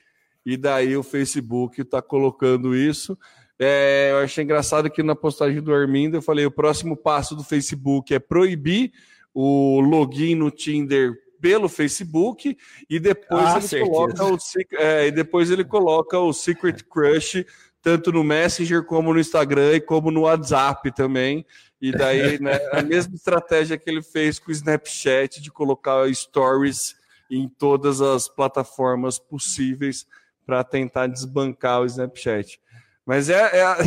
e 0.46 0.56
daí 0.56 0.96
o 0.96 1.02
Facebook 1.02 1.82
está 1.82 2.02
colocando 2.02 2.76
isso. 2.76 3.18
É, 3.60 4.10
eu 4.12 4.20
achei 4.20 4.44
engraçado 4.44 4.90
que 4.90 5.02
na 5.02 5.16
postagem 5.16 5.62
do 5.62 5.74
Armindo 5.74 6.18
eu 6.18 6.22
falei: 6.22 6.46
o 6.46 6.52
próximo 6.52 6.96
passo 6.96 7.36
do 7.36 7.44
Facebook 7.44 8.14
é 8.14 8.20
proibir 8.20 8.92
o 9.34 9.80
login 9.80 10.36
no 10.36 10.52
Tinder 10.52 11.14
pelo 11.40 11.70
Facebook 11.70 12.58
e 12.90 13.00
depois 13.00 13.72
ah, 13.72 13.76
ele 13.76 13.86
coloca 13.86 14.26
o 14.26 14.38
é, 14.74 15.08
e 15.08 15.12
depois 15.12 15.52
ele 15.52 15.64
coloca 15.64 16.20
o 16.20 16.34
Secret 16.34 16.84
Crush 16.90 17.46
tanto 17.82 18.12
no 18.12 18.24
Messenger 18.24 18.84
como 18.84 19.14
no 19.14 19.20
Instagram 19.20 19.76
e 19.76 19.82
como 19.82 20.12
no 20.12 20.22
WhatsApp 20.22 20.92
também. 20.92 21.46
E 21.80 21.92
daí, 21.92 22.38
né, 22.42 22.60
a 22.74 22.82
mesma 22.82 23.16
estratégia 23.16 23.78
que 23.78 23.90
ele 23.90 24.02
fez 24.02 24.40
com 24.40 24.50
o 24.50 24.52
Snapchat 24.52 25.42
de 25.42 25.52
colocar 25.52 26.12
stories 26.14 26.96
em 27.30 27.48
todas 27.48 28.02
as 28.02 28.28
plataformas 28.28 29.20
possíveis 29.20 30.06
para 30.46 30.64
tentar 30.64 31.08
desbancar 31.08 31.82
o 31.82 31.86
Snapchat. 31.86 32.60
Mas 33.08 33.30
é, 33.30 33.60
é, 33.60 33.64
a, 33.64 33.78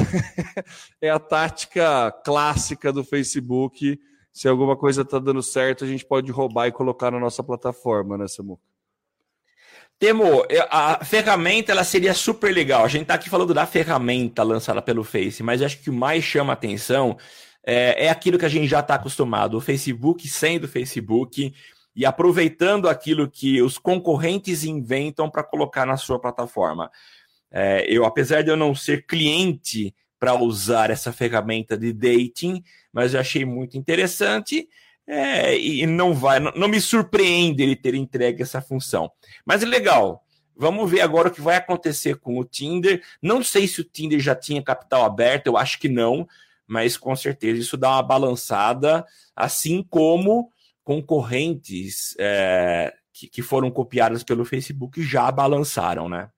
é 1.03 1.11
a 1.11 1.19
tática 1.19 2.11
clássica 2.25 2.91
do 2.91 3.05
Facebook. 3.05 4.01
Se 4.33 4.49
alguma 4.49 4.75
coisa 4.75 5.03
está 5.03 5.19
dando 5.19 5.43
certo, 5.43 5.85
a 5.85 5.87
gente 5.87 6.07
pode 6.07 6.33
roubar 6.33 6.69
e 6.69 6.73
colocar 6.73 7.11
na 7.11 7.21
nossa 7.21 7.43
plataforma, 7.43 8.17
né, 8.17 8.27
Samuca? 8.27 8.63
Temo, 9.99 10.47
a 10.71 11.05
ferramenta 11.05 11.73
ela 11.73 11.85
seria 11.85 12.15
super 12.15 12.51
legal. 12.51 12.83
A 12.83 12.89
gente 12.89 13.03
está 13.03 13.13
aqui 13.13 13.29
falando 13.29 13.53
da 13.53 13.67
ferramenta 13.67 14.43
lançada 14.43 14.81
pelo 14.81 15.05
Face, 15.05 15.43
mas 15.43 15.61
acho 15.61 15.83
que 15.83 15.91
o 15.91 15.93
mais 15.93 16.25
chama 16.25 16.55
atenção 16.55 17.19
é, 17.63 18.07
é 18.07 18.09
aquilo 18.09 18.39
que 18.39 18.47
a 18.47 18.49
gente 18.49 18.67
já 18.67 18.81
está 18.81 18.95
acostumado. 18.95 19.59
O 19.59 19.61
Facebook 19.61 20.27
sendo 20.27 20.67
Facebook 20.67 21.55
e 21.95 22.07
aproveitando 22.07 22.89
aquilo 22.89 23.31
que 23.31 23.61
os 23.61 23.77
concorrentes 23.77 24.65
inventam 24.65 25.29
para 25.29 25.45
colocar 25.45 25.85
na 25.85 25.99
sua 25.99 26.19
plataforma. 26.19 26.91
É, 27.51 27.85
eu, 27.89 28.05
apesar 28.05 28.43
de 28.43 28.51
eu 28.51 28.57
não 28.57 28.75
ser 28.75 29.07
cliente 29.07 29.95
para 30.19 30.35
usar 30.35 30.91
essa 30.91 31.13
ferramenta 31.13 31.77
de 31.77 31.93
dating, 31.93 32.63
mas 32.93 33.15
eu 33.15 33.21
achei 33.21 33.45
muito 33.45 33.77
interessante 33.77 34.69
é, 35.07 35.59
e 35.59 35.87
não 35.87 36.15
vai, 36.15 36.39
não, 36.39 36.53
não, 36.53 36.69
me 36.69 36.81
surpreende 36.81 37.63
ele 37.63 37.75
ter 37.75 37.95
entregue 37.95 38.43
essa 38.43 38.61
função. 38.61 39.11
Mas 39.45 39.63
legal. 39.63 40.25
Vamos 40.55 40.91
ver 40.91 41.01
agora 41.01 41.29
o 41.29 41.31
que 41.31 41.41
vai 41.41 41.57
acontecer 41.57 42.17
com 42.17 42.39
o 42.39 42.45
Tinder. 42.45 43.03
Não 43.23 43.43
sei 43.43 43.67
se 43.67 43.81
o 43.81 43.85
Tinder 43.85 44.21
já 44.21 44.35
tinha 44.35 44.63
capital 44.63 45.05
aberto, 45.07 45.47
eu 45.47 45.57
acho 45.57 45.81
que 45.81 45.89
não, 45.89 46.29
mas 46.67 46.99
com 46.99 47.17
certeza 47.17 47.61
isso 47.61 47.79
dá 47.79 47.89
uma 47.91 48.03
balançada, 48.03 49.05
assim 49.35 49.83
como 49.83 50.53
concorrentes 50.85 52.15
é, 52.19 52.93
que, 53.13 53.27
que, 53.27 53.43
foram 53.43 53.71
copiadas 53.71 54.23
pelo 54.23 54.45
Facebook 54.45 55.03
já 55.03 55.31
balançaram, 55.33 56.09
né? 56.09 56.29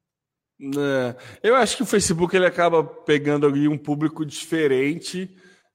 É, 0.62 1.16
eu 1.42 1.56
acho 1.56 1.76
que 1.76 1.82
o 1.82 1.86
Facebook 1.86 2.36
ele 2.36 2.46
acaba 2.46 2.84
pegando 2.84 3.46
ali 3.46 3.66
um 3.66 3.76
público 3.76 4.24
diferente. 4.24 5.28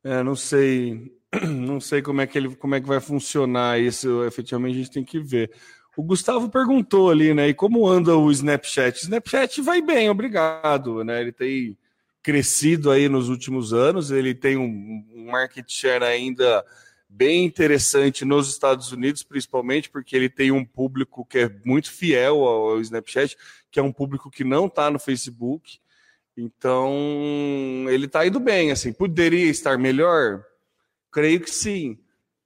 É, 0.03 0.23
não 0.23 0.35
sei, 0.35 1.11
não 1.43 1.81
sei 1.81 2.01
como 2.01 2.21
é 2.21 2.27
que 2.27 2.37
ele, 2.37 2.55
como 2.55 2.75
é 2.75 2.79
que 2.79 2.87
vai 2.87 3.01
funcionar 3.01 3.79
isso. 3.79 4.23
Efetivamente 4.23 4.75
a 4.75 4.77
gente 4.77 4.91
tem 4.91 5.03
que 5.03 5.19
ver. 5.19 5.51
O 5.97 6.03
Gustavo 6.03 6.49
perguntou 6.49 7.09
ali, 7.09 7.33
né? 7.33 7.49
E 7.49 7.53
como 7.53 7.87
anda 7.87 8.15
o 8.15 8.31
Snapchat? 8.31 8.99
Snapchat 9.01 9.61
vai 9.61 9.81
bem, 9.81 10.09
obrigado, 10.09 11.03
né? 11.03 11.21
Ele 11.21 11.31
tem 11.31 11.77
crescido 12.21 12.91
aí 12.91 13.09
nos 13.09 13.29
últimos 13.29 13.73
anos, 13.73 14.11
ele 14.11 14.35
tem 14.35 14.57
um 14.57 15.03
market 15.31 15.65
share 15.69 16.03
ainda 16.03 16.63
bem 17.17 17.45
interessante 17.45 18.23
nos 18.23 18.47
Estados 18.47 18.91
Unidos, 18.91 19.23
principalmente 19.23 19.89
porque 19.89 20.15
ele 20.15 20.29
tem 20.29 20.51
um 20.51 20.63
público 20.63 21.25
que 21.25 21.39
é 21.39 21.51
muito 21.65 21.91
fiel 21.91 22.43
ao, 22.43 22.79
Snapchat, 22.79 23.35
que 23.71 23.79
é 23.79 23.83
um 23.83 23.91
público 23.91 24.29
que 24.29 24.43
não 24.43 24.67
está 24.67 24.91
no 24.91 24.99
Facebook. 24.99 25.79
Então, 26.37 26.93
ele 27.89 28.05
está 28.05 28.25
indo 28.27 28.39
bem, 28.39 28.71
assim. 28.71 28.93
Poderia 28.93 29.49
estar 29.49 29.79
melhor? 29.79 30.43
Creio 31.11 31.41
que 31.41 31.49
sim, 31.49 31.97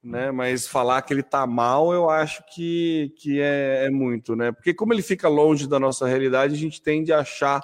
né? 0.01 0.31
Mas 0.31 0.65
falar 0.65 1.01
que 1.01 1.13
ele 1.13 1.19
está 1.19 1.45
mal, 1.45 1.91
eu 1.91 2.09
acho 2.09 2.41
que, 2.55 3.13
que 3.17 3.41
é, 3.41 3.87
é 3.87 3.89
muito, 3.89 4.37
né? 4.37 4.53
Porque 4.53 4.73
como 4.73 4.93
ele 4.93 5.01
fica 5.01 5.27
longe 5.27 5.67
da 5.67 5.77
nossa 5.77 6.07
realidade, 6.07 6.53
a 6.53 6.57
gente 6.57 6.81
tende 6.81 7.11
a 7.11 7.19
achar 7.19 7.61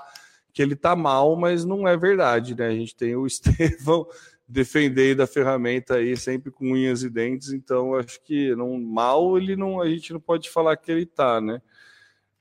que 0.51 0.61
ele 0.61 0.73
está 0.73 0.93
mal, 0.93 1.37
mas 1.37 1.63
não 1.63 1.87
é 1.87 1.95
verdade, 1.95 2.53
né? 2.53 2.67
A 2.67 2.75
gente 2.75 2.93
tem 2.93 3.15
o 3.15 3.25
Estevão 3.27 4.05
defendendo 4.47 5.21
a 5.21 5.27
ferramenta 5.27 5.95
aí 5.95 6.15
sempre 6.15 6.51
com 6.51 6.71
unhas 6.71 7.03
e 7.03 7.09
dentes, 7.09 7.51
então 7.51 7.95
acho 7.95 8.23
que 8.23 8.55
não 8.55 8.79
mal 8.79 9.37
ele 9.37 9.55
não 9.55 9.81
a 9.81 9.89
gente 9.89 10.13
não 10.13 10.19
pode 10.19 10.49
falar 10.49 10.77
que 10.77 10.91
ele 10.91 11.03
está, 11.03 11.41
né? 11.41 11.61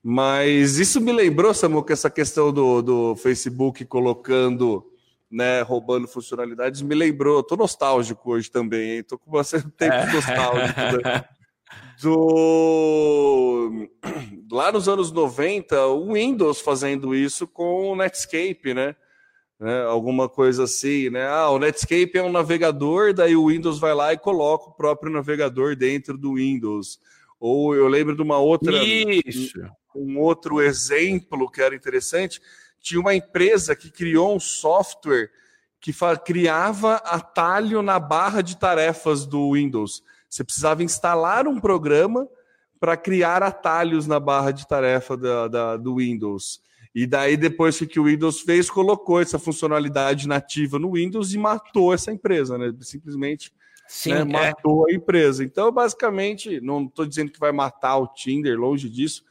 Mas 0.01 0.77
isso 0.77 1.01
me 1.01 1.11
lembrou, 1.11 1.53
Samuca, 1.53 1.91
essa 1.91 2.09
questão 2.09 2.53
do, 2.53 2.81
do 2.81 3.15
Facebook 3.17 3.83
colocando, 3.83 4.89
né, 5.29 5.61
roubando 5.61 6.07
funcionalidades, 6.07 6.81
me 6.81 6.95
lembrou. 6.95 7.43
Tô 7.43 7.57
nostálgico 7.57 8.31
hoje 8.31 8.49
também, 8.49 8.91
hein? 8.91 9.03
Tô 9.03 9.17
com 9.17 9.29
bastante 9.29 9.69
tempo 9.75 9.95
é. 9.95 10.13
nostálgico. 10.13 10.79
Né? 10.79 11.25
do 12.01 13.89
lá 14.51 14.71
nos 14.71 14.87
anos 14.87 15.11
90, 15.11 15.87
o 15.87 16.13
Windows 16.13 16.61
fazendo 16.61 17.13
isso 17.13 17.47
com 17.47 17.91
o 17.91 17.95
Netscape, 17.95 18.73
né? 18.73 18.95
Né? 19.59 19.83
Alguma 19.83 20.29
coisa 20.29 20.63
assim, 20.63 21.09
né? 21.09 21.27
Ah, 21.27 21.49
o 21.49 21.59
Netscape 21.59 22.11
é 22.15 22.23
um 22.23 22.31
navegador, 22.31 23.13
daí 23.13 23.35
o 23.35 23.47
Windows 23.47 23.79
vai 23.79 23.93
lá 23.93 24.13
e 24.13 24.17
coloca 24.17 24.69
o 24.69 24.73
próprio 24.73 25.11
navegador 25.11 25.75
dentro 25.75 26.17
do 26.17 26.35
Windows. 26.35 26.99
Ou 27.39 27.75
eu 27.75 27.87
lembro 27.87 28.15
de 28.15 28.21
uma 28.21 28.37
outra 28.37 28.71
isso. 28.83 29.59
Um, 29.95 30.19
outro 30.19 30.61
exemplo 30.61 31.49
que 31.49 31.61
era 31.61 31.75
interessante, 31.75 32.39
tinha 32.79 32.99
uma 32.99 33.15
empresa 33.15 33.75
que 33.75 33.89
criou 33.89 34.35
um 34.35 34.39
software 34.39 35.29
que 35.79 35.93
criava 36.23 36.95
atalho 36.95 37.81
na 37.81 37.99
barra 37.99 38.41
de 38.41 38.57
tarefas 38.57 39.25
do 39.25 39.53
Windows. 39.53 40.03
Você 40.29 40.43
precisava 40.43 40.83
instalar 40.83 41.47
um 41.47 41.59
programa 41.59 42.27
para 42.79 42.97
criar 42.97 43.41
atalhos 43.41 44.05
na 44.05 44.19
barra 44.19 44.51
de 44.51 44.67
tarefa 44.67 45.17
da, 45.17 45.47
da, 45.47 45.77
do 45.77 45.95
Windows. 45.95 46.61
E 46.99 47.05
daí, 47.05 47.37
depois 47.37 47.77
que 47.77 47.99
o 47.99 48.05
Windows 48.05 48.41
fez, 48.41 48.71
colocou 48.71 49.21
essa 49.21 49.37
funcionalidade 49.37 50.27
nativa 50.27 50.79
no 50.79 50.93
Windows 50.93 51.31
e 51.31 51.37
matou 51.37 51.93
essa 51.93 52.11
empresa, 52.11 52.57
né? 52.57 52.73
Simplesmente 52.81 53.53
Sim, 53.87 54.13
né? 54.13 54.21
É. 54.21 54.23
matou 54.23 54.87
a 54.89 54.91
empresa. 54.91 55.43
Então, 55.43 55.71
basicamente, 55.71 56.59
não 56.59 56.85
estou 56.85 57.05
dizendo 57.05 57.31
que 57.31 57.39
vai 57.39 57.51
matar 57.51 57.97
o 57.97 58.07
Tinder, 58.07 58.57
longe 58.57 58.89
disso, 58.89 59.23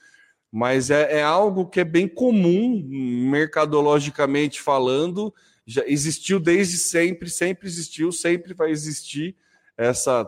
mas 0.53 0.91
é, 0.91 1.19
é, 1.19 1.23
algo 1.25 1.67
que 1.67 1.81
é 1.81 1.85
bem 1.85 2.07
comum, 2.07 2.87
mercadologicamente 2.89 4.63
falando, 4.63 5.35
já 5.67 5.83
existiu 5.89 6.39
desde 6.39 6.79
sempre, 6.79 7.29
sempre 7.29 7.67
existiu, 7.67 8.13
sempre 8.13 8.55
vai 8.55 8.71
existir 8.71 9.35
essa 9.77 10.25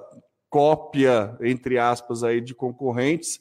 cópia, 0.50 1.38
entre 1.40 1.78
aspas, 1.78 2.24
aí 2.24 2.40
de 2.40 2.52
concorrentes, 2.52 3.40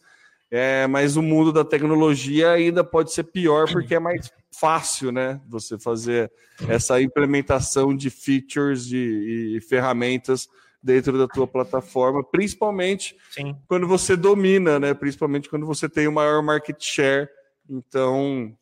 é, 0.50 0.88
mas 0.88 1.18
o 1.18 1.22
mundo 1.22 1.52
da 1.52 1.66
tecnologia 1.66 2.52
ainda 2.52 2.84
pode 2.84 3.12
ser 3.12 3.24
pior 3.24 3.70
porque 3.72 3.96
é 3.96 4.00
mais 4.00 4.32
fácil, 4.52 5.12
né? 5.12 5.42
Você 5.48 5.78
fazer 5.78 6.32
essa 6.68 7.02
implementação 7.02 7.96
de 7.96 8.10
features 8.10 8.86
de, 8.86 9.58
e 9.58 9.62
ferramentas 9.62 10.48
dentro 10.82 11.18
da 11.18 11.28
tua 11.28 11.46
plataforma, 11.46 12.24
principalmente 12.24 13.16
Sim. 13.32 13.56
quando 13.68 13.88
você 13.88 14.16
domina, 14.16 14.80
né? 14.80 14.94
Principalmente 14.94 15.50
quando 15.50 15.66
você 15.66 15.90
tem 15.90 16.08
o 16.08 16.14
maior 16.14 16.42
market 16.42 16.82
share. 16.82 17.28
Então, 17.70 18.56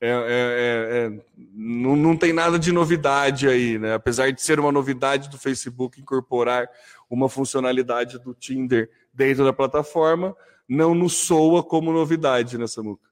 é, 0.00 0.08
é, 0.08 0.12
é, 0.12 1.06
é, 1.06 1.20
não, 1.54 1.96
não 1.96 2.16
tem 2.16 2.32
nada 2.32 2.58
de 2.58 2.72
novidade 2.72 3.48
aí, 3.48 3.78
né? 3.78 3.94
Apesar 3.94 4.32
de 4.32 4.42
ser 4.42 4.58
uma 4.58 4.72
novidade 4.72 5.28
do 5.28 5.38
Facebook 5.38 6.00
incorporar 6.00 6.68
uma 7.08 7.28
funcionalidade 7.28 8.18
do 8.18 8.34
Tinder 8.34 8.90
dentro 9.14 9.44
da 9.44 9.52
plataforma, 9.52 10.36
não 10.68 10.94
nos 10.94 11.16
soa 11.16 11.62
como 11.62 11.92
novidade, 11.92 12.58
né, 12.58 12.66
Samuca? 12.66 13.08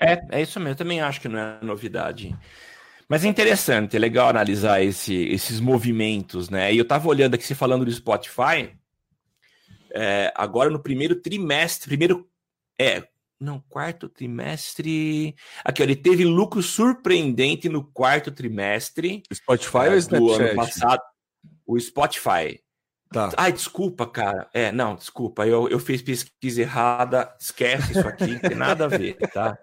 É, 0.00 0.20
é 0.30 0.42
isso 0.42 0.58
mesmo. 0.60 0.72
Eu 0.72 0.76
também 0.76 1.00
acho 1.00 1.20
que 1.20 1.28
não 1.28 1.38
é 1.38 1.58
novidade. 1.62 2.36
Mas 3.08 3.24
é 3.24 3.28
interessante, 3.28 3.96
é 3.96 3.98
legal 4.00 4.28
analisar 4.28 4.82
esse, 4.82 5.14
esses 5.14 5.60
movimentos, 5.60 6.50
né? 6.50 6.72
E 6.72 6.78
eu 6.78 6.82
estava 6.82 7.08
olhando 7.08 7.34
aqui, 7.34 7.44
você 7.44 7.54
falando 7.54 7.84
do 7.84 7.92
Spotify, 7.92 8.76
é, 9.94 10.32
agora 10.34 10.68
no 10.68 10.82
primeiro 10.82 11.14
trimestre, 11.14 11.88
primeiro, 11.88 12.28
é, 12.78 13.06
não, 13.38 13.62
quarto 13.68 14.08
trimestre, 14.08 15.36
aqui, 15.64 15.82
ó, 15.82 15.84
ele 15.84 15.94
teve 15.94 16.24
lucro 16.24 16.62
surpreendente 16.62 17.68
no 17.68 17.84
quarto 17.84 18.32
trimestre. 18.32 19.22
Spotify 19.32 19.86
é, 19.86 19.90
ou 19.90 19.96
Snapchat? 19.96 20.42
ano 20.42 20.56
passado. 20.56 21.02
O 21.66 21.78
Spotify. 21.78 22.60
Tá. 23.10 23.30
Ai, 23.36 23.52
desculpa, 23.52 24.06
cara. 24.06 24.48
É, 24.52 24.72
não, 24.72 24.94
desculpa. 24.96 25.46
Eu, 25.46 25.68
eu 25.68 25.78
fiz 25.78 26.02
pesquisa 26.02 26.62
errada. 26.62 27.32
Esquece 27.40 27.92
isso 27.92 28.06
aqui, 28.06 28.26
não 28.26 28.38
tem 28.40 28.56
nada 28.56 28.86
a 28.86 28.88
ver, 28.88 29.16
tá? 29.32 29.56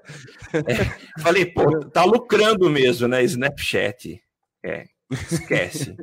É, 0.54 1.22
falei, 1.22 1.46
pô, 1.46 1.86
tá 1.86 2.04
lucrando 2.04 2.70
mesmo, 2.70 3.08
né? 3.08 3.24
Snapchat. 3.24 4.22
É, 4.64 4.86
esquece. 5.12 5.96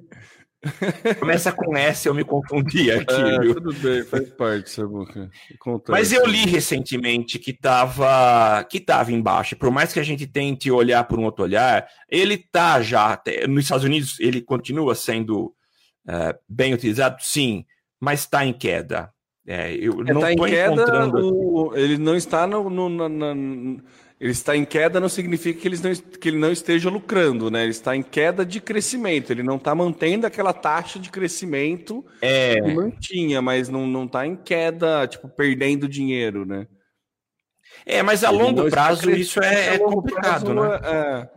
Começa 1.18 1.50
com 1.50 1.74
S, 1.74 2.06
eu 2.06 2.14
me 2.14 2.22
confundi 2.22 2.90
aqui. 2.92 3.14
É, 3.14 3.54
tudo 3.54 3.72
bem, 3.72 4.04
faz 4.04 4.28
parte, 4.30 4.68
Sabuca. 4.68 5.30
Mas 5.88 6.12
eu 6.12 6.26
li 6.26 6.44
recentemente 6.44 7.38
que 7.38 7.50
estava 7.50 8.62
que 8.64 8.78
tava 8.78 9.10
embaixo. 9.10 9.56
Por 9.56 9.70
mais 9.70 9.92
que 9.92 10.00
a 10.00 10.02
gente 10.02 10.26
tente 10.26 10.70
olhar 10.70 11.04
por 11.04 11.18
um 11.18 11.24
outro 11.24 11.44
olhar, 11.44 11.88
ele 12.08 12.36
tá 12.36 12.82
já. 12.82 13.20
Nos 13.48 13.64
Estados 13.64 13.84
Unidos, 13.84 14.20
ele 14.20 14.42
continua 14.42 14.94
sendo 14.94 15.54
uh, 16.06 16.38
bem 16.48 16.74
utilizado, 16.74 17.16
sim, 17.20 17.64
mas 17.98 18.20
está 18.20 18.44
em 18.44 18.52
queda. 18.52 19.12
É, 19.46 19.74
eu 19.74 20.00
é, 20.02 20.12
não 20.12 20.20
tá 20.20 20.32
estou 20.32 20.48
encontrando. 20.48 21.34
O, 21.34 21.76
ele 21.76 21.98
não 21.98 22.14
está 22.14 22.46
no, 22.46 22.68
no, 22.70 23.82
ele 24.20 24.32
está 24.32 24.54
em 24.54 24.66
queda 24.66 25.00
não 25.00 25.08
significa 25.08 25.58
que, 25.58 25.66
eles 25.66 25.80
não, 25.80 25.92
que 25.94 26.28
ele 26.28 26.36
não 26.36 26.52
esteja 26.52 26.90
lucrando, 26.90 27.50
né? 27.50 27.62
Ele 27.62 27.70
está 27.70 27.96
em 27.96 28.02
queda 28.02 28.44
de 28.44 28.60
crescimento. 28.60 29.30
Ele 29.30 29.42
não 29.42 29.56
está 29.56 29.74
mantendo 29.74 30.26
aquela 30.26 30.52
taxa 30.52 30.98
de 30.98 31.10
crescimento 31.10 32.04
é... 32.20 32.60
que 32.60 32.74
mantinha, 32.74 33.40
mas 33.40 33.70
não, 33.70 33.86
não 33.86 34.04
está 34.04 34.26
em 34.26 34.36
queda, 34.36 35.06
tipo, 35.06 35.26
perdendo 35.26 35.88
dinheiro, 35.88 36.44
né? 36.44 36.66
É, 37.86 38.02
mas 38.02 38.22
a 38.22 38.30
longo 38.30 38.68
prazo 38.68 39.10
isso 39.10 39.42
é, 39.42 39.76
é 39.76 39.78
complicado, 39.78 40.52
prazo, 40.52 40.54
né? 40.54 41.28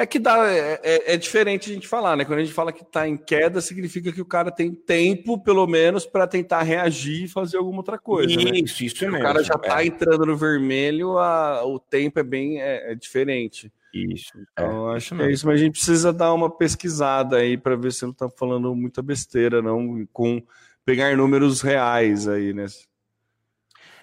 É, 0.00 0.02
é 0.02 0.06
que 0.06 0.18
dá, 0.18 0.50
é, 0.50 0.80
é, 0.82 1.14
é, 1.14 1.16
diferente 1.16 1.70
a 1.70 1.74
gente 1.74 1.86
falar, 1.86 2.16
né? 2.16 2.24
Quando 2.24 2.38
a 2.38 2.42
gente 2.42 2.54
fala 2.54 2.72
que 2.72 2.82
está 2.82 3.06
em 3.06 3.16
queda, 3.16 3.60
significa 3.60 4.10
que 4.10 4.20
o 4.20 4.24
cara 4.24 4.50
tem 4.50 4.72
tempo, 4.72 5.38
pelo 5.38 5.66
menos, 5.66 6.06
para 6.06 6.26
tentar 6.26 6.62
reagir 6.62 7.24
e 7.24 7.28
fazer 7.28 7.58
alguma 7.58 7.78
outra 7.78 7.98
coisa. 7.98 8.34
Né? 8.34 8.58
Isso, 8.58 8.82
né? 8.82 8.86
isso 8.86 9.04
é 9.04 9.10
mesmo. 9.10 9.18
O 9.18 9.22
cara 9.22 9.42
já 9.42 9.54
está 9.54 9.82
é. 9.82 9.86
entrando 9.86 10.26
no 10.26 10.36
vermelho, 10.36 11.18
a, 11.18 11.64
o 11.64 11.78
tempo 11.78 12.18
é 12.18 12.22
bem 12.22 12.60
é, 12.60 12.92
é 12.92 12.94
diferente. 12.94 13.72
Isso. 13.92 14.32
Então, 14.52 14.88
acho 14.90 15.16
que 15.16 15.22
é 15.22 15.32
isso, 15.32 15.46
mas 15.46 15.60
a 15.60 15.64
gente 15.64 15.72
precisa 15.72 16.12
dar 16.12 16.32
uma 16.32 16.48
pesquisada 16.48 17.36
aí 17.36 17.56
para 17.56 17.74
ver 17.74 17.92
se 17.92 18.04
não 18.04 18.12
está 18.12 18.28
falando 18.28 18.74
muita 18.74 19.02
besteira, 19.02 19.60
não, 19.60 20.06
com 20.12 20.42
pegar 20.84 21.16
números 21.16 21.60
reais 21.60 22.28
aí, 22.28 22.52
né? 22.52 22.66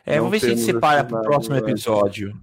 É, 0.05 0.17
vamos 0.17 0.31
ver 0.31 0.39
se 0.39 0.45
a 0.45 0.49
gente 0.49 0.61
separa 0.61 1.03
para 1.03 1.19
o 1.19 1.23
próximo 1.23 1.55
episódio. 1.55 2.33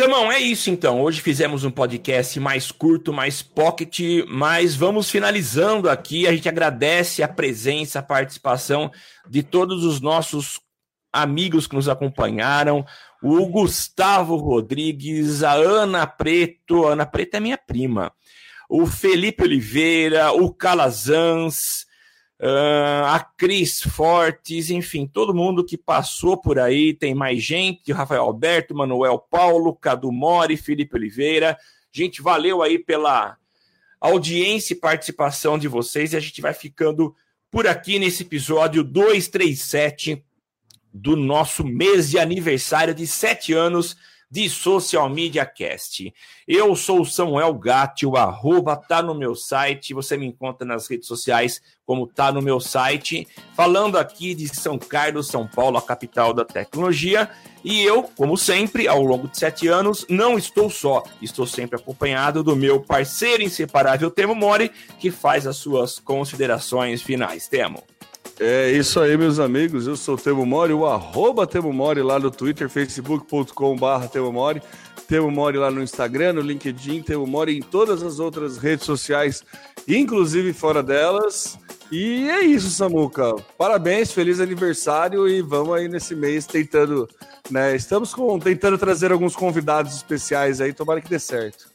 Tamão, 0.00 0.32
é 0.32 0.38
isso 0.38 0.70
então. 0.70 1.02
Hoje 1.02 1.20
fizemos 1.20 1.62
um 1.62 1.70
podcast 1.70 2.40
mais 2.40 2.72
curto, 2.72 3.12
mais 3.12 3.42
pocket, 3.42 4.00
mas 4.26 4.74
vamos 4.74 5.10
finalizando 5.10 5.90
aqui. 5.90 6.26
A 6.26 6.32
gente 6.32 6.48
agradece 6.48 7.22
a 7.22 7.28
presença, 7.28 7.98
a 7.98 8.02
participação 8.02 8.90
de 9.28 9.42
todos 9.42 9.84
os 9.84 10.00
nossos 10.00 10.58
amigos 11.12 11.66
que 11.66 11.74
nos 11.74 11.86
acompanharam. 11.86 12.82
O 13.22 13.44
Gustavo 13.44 14.36
Rodrigues, 14.36 15.42
a 15.42 15.52
Ana 15.52 16.06
Preto, 16.06 16.86
a 16.86 16.92
Ana 16.92 17.04
Preto 17.04 17.34
é 17.34 17.40
minha 17.40 17.58
prima. 17.58 18.10
O 18.70 18.86
Felipe 18.86 19.42
Oliveira, 19.42 20.32
o 20.32 20.50
Calazans, 20.50 21.84
Uh, 22.42 23.04
a 23.04 23.20
Cris 23.36 23.82
Fortes, 23.82 24.70
enfim, 24.70 25.06
todo 25.06 25.34
mundo 25.34 25.62
que 25.62 25.76
passou 25.76 26.40
por 26.40 26.58
aí, 26.58 26.94
tem 26.94 27.14
mais 27.14 27.42
gente, 27.42 27.92
Rafael 27.92 28.22
Alberto, 28.22 28.74
Manuel 28.74 29.18
Paulo, 29.18 29.76
Cadu 29.76 30.10
Mori, 30.10 30.56
Felipe 30.56 30.96
Oliveira. 30.96 31.58
Gente, 31.92 32.22
valeu 32.22 32.62
aí 32.62 32.78
pela 32.78 33.36
audiência 34.00 34.72
e 34.72 34.76
participação 34.80 35.58
de 35.58 35.68
vocês, 35.68 36.14
e 36.14 36.16
a 36.16 36.20
gente 36.20 36.40
vai 36.40 36.54
ficando 36.54 37.14
por 37.50 37.66
aqui 37.66 37.98
nesse 37.98 38.22
episódio 38.22 38.82
237 38.82 40.24
do 40.94 41.16
nosso 41.16 41.62
mês 41.62 42.08
de 42.08 42.18
aniversário 42.18 42.94
de 42.94 43.06
sete 43.06 43.52
anos 43.52 43.98
de 44.30 44.48
Social 44.48 45.08
Media 45.08 45.44
Cast. 45.44 46.14
Eu 46.46 46.76
sou 46.76 47.00
o 47.00 47.06
Samuel 47.06 47.52
Gatti, 47.54 48.06
o 48.06 48.16
arroba 48.16 48.76
tá 48.76 49.02
no 49.02 49.14
meu 49.14 49.34
site, 49.34 49.92
você 49.92 50.16
me 50.16 50.26
encontra 50.26 50.66
nas 50.66 50.88
redes 50.88 51.08
sociais 51.08 51.60
como 51.84 52.06
tá 52.06 52.30
no 52.30 52.40
meu 52.40 52.60
site, 52.60 53.26
falando 53.56 53.98
aqui 53.98 54.32
de 54.32 54.46
São 54.48 54.78
Carlos, 54.78 55.26
São 55.26 55.46
Paulo, 55.46 55.76
a 55.76 55.82
capital 55.82 56.32
da 56.32 56.44
tecnologia, 56.44 57.28
e 57.64 57.82
eu, 57.82 58.04
como 58.04 58.36
sempre, 58.36 58.86
ao 58.86 59.02
longo 59.02 59.26
de 59.26 59.36
sete 59.36 59.66
anos, 59.66 60.06
não 60.08 60.38
estou 60.38 60.70
só, 60.70 61.02
estou 61.20 61.46
sempre 61.46 61.76
acompanhado 61.76 62.44
do 62.44 62.54
meu 62.54 62.80
parceiro 62.80 63.42
inseparável 63.42 64.10
Temo 64.10 64.36
Mori, 64.36 64.70
que 65.00 65.10
faz 65.10 65.46
as 65.46 65.56
suas 65.56 65.98
considerações 65.98 67.02
finais. 67.02 67.48
Temo. 67.48 67.82
É 68.42 68.72
isso 68.72 68.98
aí, 68.98 69.18
meus 69.18 69.38
amigos. 69.38 69.86
Eu 69.86 69.94
sou 69.96 70.14
o 70.14 70.18
Temo 70.18 70.46
Mori, 70.46 70.72
o 70.72 70.86
arroba 70.86 71.46
Temo 71.46 71.70
Mori 71.74 72.00
lá 72.00 72.18
no 72.18 72.30
Twitter, 72.30 72.70
facebook.com.br 72.70 74.06
Temo 74.10 74.32
Mori. 74.32 74.62
Temo 75.06 75.30
Mori 75.30 75.58
lá 75.58 75.70
no 75.70 75.82
Instagram, 75.82 76.32
no 76.32 76.40
LinkedIn, 76.40 77.02
Temo 77.02 77.26
Mori 77.26 77.58
em 77.58 77.60
todas 77.60 78.02
as 78.02 78.18
outras 78.18 78.56
redes 78.56 78.86
sociais, 78.86 79.44
inclusive 79.86 80.54
fora 80.54 80.82
delas. 80.82 81.58
E 81.92 82.30
é 82.30 82.40
isso, 82.42 82.70
Samuca. 82.70 83.34
Parabéns, 83.58 84.10
feliz 84.10 84.40
aniversário 84.40 85.28
e 85.28 85.42
vamos 85.42 85.74
aí 85.74 85.86
nesse 85.86 86.14
mês 86.14 86.46
tentando, 86.46 87.06
né? 87.50 87.76
Estamos 87.76 88.14
com, 88.14 88.38
tentando 88.38 88.78
trazer 88.78 89.12
alguns 89.12 89.36
convidados 89.36 89.94
especiais 89.94 90.62
aí, 90.62 90.72
tomara 90.72 91.02
que 91.02 91.10
dê 91.10 91.18
certo. 91.18 91.70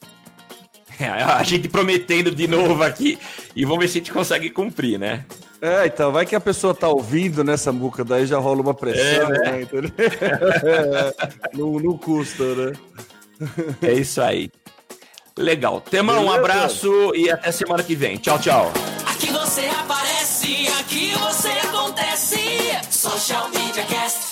É, 0.99 1.09
a 1.09 1.43
gente 1.43 1.69
prometendo 1.69 2.31
de 2.31 2.47
novo 2.47 2.81
aqui 2.81 3.19
e 3.55 3.65
vamos 3.65 3.81
ver 3.81 3.87
se 3.87 3.99
a 3.99 4.01
gente 4.01 4.11
consegue 4.11 4.49
cumprir, 4.49 4.97
né? 4.97 5.25
É, 5.61 5.87
então, 5.87 6.11
vai 6.11 6.25
que 6.25 6.35
a 6.35 6.39
pessoa 6.39 6.73
tá 6.73 6.87
ouvindo 6.87 7.43
nessa 7.43 7.71
muca, 7.71 8.03
daí 8.03 8.25
já 8.25 8.37
rola 8.37 8.61
uma 8.61 8.73
pressão, 8.73 9.29
é, 9.33 9.39
né? 9.39 9.67
né? 9.71 9.91
não, 11.53 11.79
não 11.79 11.97
custa, 11.97 12.43
né? 12.55 12.73
É 13.81 13.93
isso 13.93 14.21
aí. 14.21 14.51
Legal. 15.37 15.81
Temão, 15.81 16.25
um 16.25 16.31
abraço 16.31 17.13
e 17.13 17.29
até 17.29 17.51
semana 17.51 17.83
que 17.83 17.95
vem. 17.95 18.17
Tchau, 18.17 18.39
tchau. 18.39 18.71
Aqui 19.05 19.27
você 19.31 19.65
aparece, 19.65 20.67
aqui 20.79 21.13
você 21.15 21.49
acontece. 21.67 22.39
Social 22.89 23.49
Media 23.49 23.83
Cast. 23.83 24.24